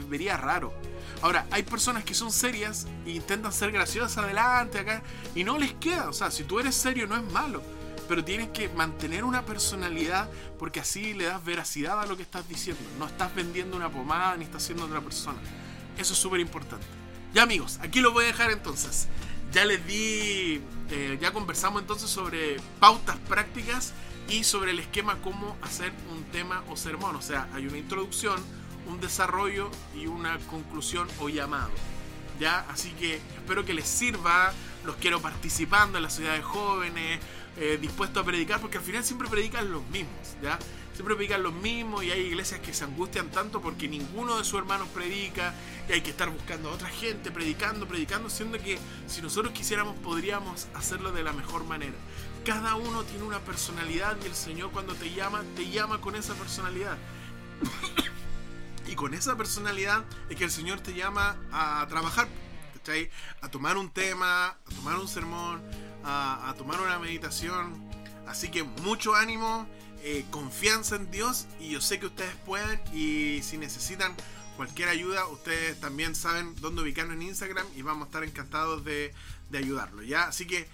vería 0.08 0.38
raro. 0.38 0.74
Ahora, 1.22 1.46
hay 1.52 1.64
personas 1.64 2.06
que 2.06 2.14
son 2.14 2.32
serias 2.32 2.88
e 3.06 3.12
intentan 3.12 3.52
ser 3.52 3.72
graciosas 3.74 4.18
adelante 4.18 4.80
acá 4.80 5.04
y 5.36 5.44
no 5.44 5.58
les 5.58 5.74
queda. 5.74 6.08
O 6.08 6.14
sea, 6.14 6.32
si 6.32 6.46
tú 6.46 6.62
eres 6.62 6.74
serio 6.74 7.06
no 7.06 7.18
es 7.18 7.32
malo, 7.34 7.62
pero 8.08 8.24
tienes 8.24 8.48
que 8.50 8.70
mantener 8.70 9.26
una 9.26 9.46
personalidad 9.46 10.30
porque 10.58 10.80
así 10.80 11.14
le 11.14 11.26
das 11.26 11.44
veracidad 11.44 12.00
a 12.00 12.06
lo 12.06 12.16
que 12.16 12.24
estás 12.24 12.48
diciendo. 12.48 12.82
No 12.98 13.08
estás 13.08 13.36
vendiendo 13.36 13.76
una 13.76 13.89
pomada 13.89 14.38
ni 14.38 14.46
estás 14.46 14.64
siendo 14.64 14.86
otra 14.86 15.02
persona. 15.02 15.39
Eso 15.98 16.14
es 16.14 16.20
súper 16.20 16.39
importante. 16.39 16.88
Ya 17.34 17.44
amigos, 17.44 17.78
aquí 17.82 18.00
lo 18.00 18.14
voy 18.14 18.24
a 18.24 18.28
dejar 18.28 18.52
entonces 18.52 19.10
ya 19.52 19.66
les 19.66 19.86
di, 19.86 20.62
eh, 20.89 21.18
ya 21.22 21.32
conversamos 21.34 21.82
entonces 21.82 22.10
sobre 22.10 22.58
pautas 22.80 23.18
prácticas 23.28 23.93
y 24.30 24.43
sobre 24.43 24.72
el 24.72 24.80
esquema 24.80 25.18
cómo 25.22 25.58
hacer 25.62 25.91
un 26.12 26.24
tema 26.26 26.64
o 26.70 26.78
sermón. 26.78 27.16
O 27.16 27.22
sea, 27.22 27.49
hay 27.54 27.68
una 27.68 27.78
introducción, 27.78 28.41
un 28.88 28.99
desarrollo 29.02 29.70
y 29.95 30.08
una 30.08 30.38
conclusión 30.49 31.08
o 31.20 31.30
llamado. 31.30 31.72
¿Ya? 32.39 32.66
Así 32.70 32.91
que 32.91 33.16
espero 33.16 33.66
que 33.66 33.74
les 33.74 33.88
sirva. 33.88 34.54
Los 34.86 34.95
quiero 34.95 35.22
participando 35.22 35.97
en 35.97 36.04
la 36.04 36.10
ciudad 36.10 36.34
de 36.34 36.41
jóvenes, 36.41 37.20
eh, 37.58 37.78
dispuestos 37.80 38.24
a 38.24 38.26
predicar, 38.26 38.60
porque 38.60 38.80
al 38.80 38.84
final 38.84 39.04
siempre 39.04 39.28
predican 39.28 39.72
los 39.72 39.86
mismos. 39.89 40.36
¿Ya? 40.41 40.58
Siempre 41.02 41.16
predican 41.16 41.41
los 41.41 41.54
mismos 41.54 42.04
y 42.04 42.12
hay 42.12 42.28
iglesias 42.28 42.60
que 42.60 42.76
se 42.76 42.84
angustian 42.84 43.32
tanto 43.32 43.60
porque 43.60 43.88
ninguno 43.88 44.38
de 44.38 44.43
sus 44.43 44.60
hermanos 44.60 44.88
predica 44.93 45.56
y 45.89 45.93
hay 45.93 46.02
que 46.02 46.12
estar 46.12 46.30
buscando 46.30 46.70
a 46.70 46.74
otra 46.74 46.89
gente 46.89 47.32
predicando, 47.32 47.88
predicando, 47.88 48.30
siendo 48.30 48.60
que 48.60 48.78
si 49.08 49.24
nosotros 49.24 49.52
quisiéramos 49.52 49.95
podríamos 50.02 50.68
hacerlo 50.76 51.12
de 51.12 51.24
la 51.24 51.34
mejor 51.34 51.64
manera. 51.64 51.95
Cada 52.45 52.76
uno 52.76 53.04
tiene 53.04 53.24
una 53.24 53.39
personalidad 53.39 54.16
y 54.24 54.28
el 54.28 54.36
Señor 54.36 54.70
cuando 54.70 54.93
te 54.93 55.12
llama, 55.12 55.41
te 55.56 55.72
llama 55.72 55.99
con 55.99 56.16
esa 56.16 56.36
personalidad. 56.36 56.95
y 58.88 58.93
con 58.93 59.16
esa 59.16 59.36
personalidad 59.36 60.06
es 60.30 60.36
que 60.36 60.43
el 60.43 60.52
Señor 60.52 60.82
te 60.82 60.93
llama 60.93 61.36
a 61.52 61.84
trabajar, 61.89 62.28
A 63.41 63.49
tomar 63.49 63.76
un 63.76 63.89
tema, 63.89 64.49
a 64.49 64.76
tomar 64.76 64.99
un 64.99 65.08
sermón, 65.08 65.64
a, 66.04 66.47
a 66.47 66.54
tomar 66.54 66.80
una 66.80 66.99
meditación. 66.99 67.89
Así 68.28 68.52
que 68.52 68.62
mucho 68.62 69.16
ánimo, 69.16 69.68
eh, 70.04 70.26
confianza 70.32 70.95
en 70.95 71.12
Dios 71.12 71.47
y 71.60 71.70
yo 71.70 71.82
sé 71.82 71.99
que 71.99 72.08
ustedes 72.08 72.36
pueden 72.45 72.82
y 72.93 73.41
si 73.43 73.58
necesitan 73.58 74.16
cualquier 74.58 74.89
ayuda, 74.89 75.28
ustedes 75.28 75.80
también 75.80 76.16
saben 76.16 76.56
dónde 76.62 76.82
ubicarnos 76.82 77.16
en 77.16 77.24
Instagram 77.24 77.66
y 77.76 77.82
vamos 77.82 78.04
a 78.04 78.06
estar 78.08 78.24
encantados 78.24 78.84
de, 78.84 79.14
de 79.49 79.58
ayudarlo, 79.58 80.04
¿ya? 80.04 80.24
Así 80.24 80.45
que 80.45 80.68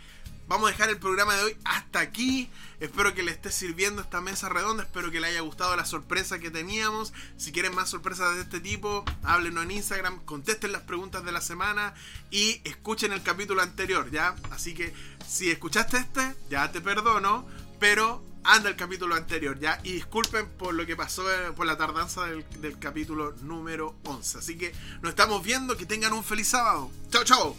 vamos 0.48 0.68
a 0.68 0.72
dejar 0.72 0.90
el 0.90 0.98
programa 0.98 1.36
de 1.36 1.44
hoy 1.44 1.58
hasta 1.66 2.00
aquí. 2.00 2.50
Espero 2.80 3.14
que 3.14 3.24
les 3.24 3.36
esté 3.36 3.52
sirviendo 3.52 4.02
esta 4.02 4.22
mesa 4.22 4.50
redonda. 4.50 4.84
Espero 4.84 5.12
que 5.12 5.20
les 5.20 5.32
haya 5.32 5.42
gustado 5.42 5.76
la 5.76 5.86
sorpresa 5.86 6.40
que 6.40 6.52
teníamos. 6.52 7.14
Si 7.38 7.52
quieren 7.52 7.76
más 7.76 7.90
sorpresas 7.90 8.36
de 8.36 8.42
este 8.42 8.60
tipo, 8.60 9.04
háblenos 9.24 9.64
en 9.64 9.72
Instagram, 9.72 10.24
contesten 10.26 10.72
las 10.72 10.84
preguntas 10.84 11.24
de 11.24 11.32
la 11.32 11.42
semana 11.42 11.94
y 12.32 12.62
escuchen 12.64 13.14
el 13.14 13.24
capítulo 13.24 13.62
anterior, 13.62 14.10
¿ya? 14.12 14.36
Así 14.52 14.74
que 14.74 14.94
si 15.28 15.52
escuchaste 15.52 15.98
este, 15.98 16.36
ya 16.50 16.72
te 16.72 16.82
perdono, 16.82 17.48
pero 17.80 18.27
anda 18.48 18.70
el 18.70 18.76
capítulo 18.76 19.16
anterior, 19.16 19.60
¿ya? 19.60 19.80
Y 19.84 19.94
disculpen 19.94 20.48
por 20.50 20.74
lo 20.74 20.86
que 20.86 20.96
pasó, 20.96 21.30
eh, 21.32 21.52
por 21.56 21.66
la 21.66 21.78
tardanza 21.78 22.26
del, 22.26 22.46
del 22.62 22.80
capítulo 22.80 23.34
número 23.42 23.96
11. 24.06 24.38
Así 24.40 24.58
que 24.58 24.74
nos 25.02 25.10
estamos 25.10 25.44
viendo, 25.44 25.78
que 25.78 25.86
tengan 25.86 26.14
un 26.14 26.24
feliz 26.24 26.48
sábado. 26.48 26.90
Chao, 27.12 27.24
chao. 27.24 27.56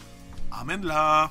Amén 0.51 0.87
la. 0.87 1.31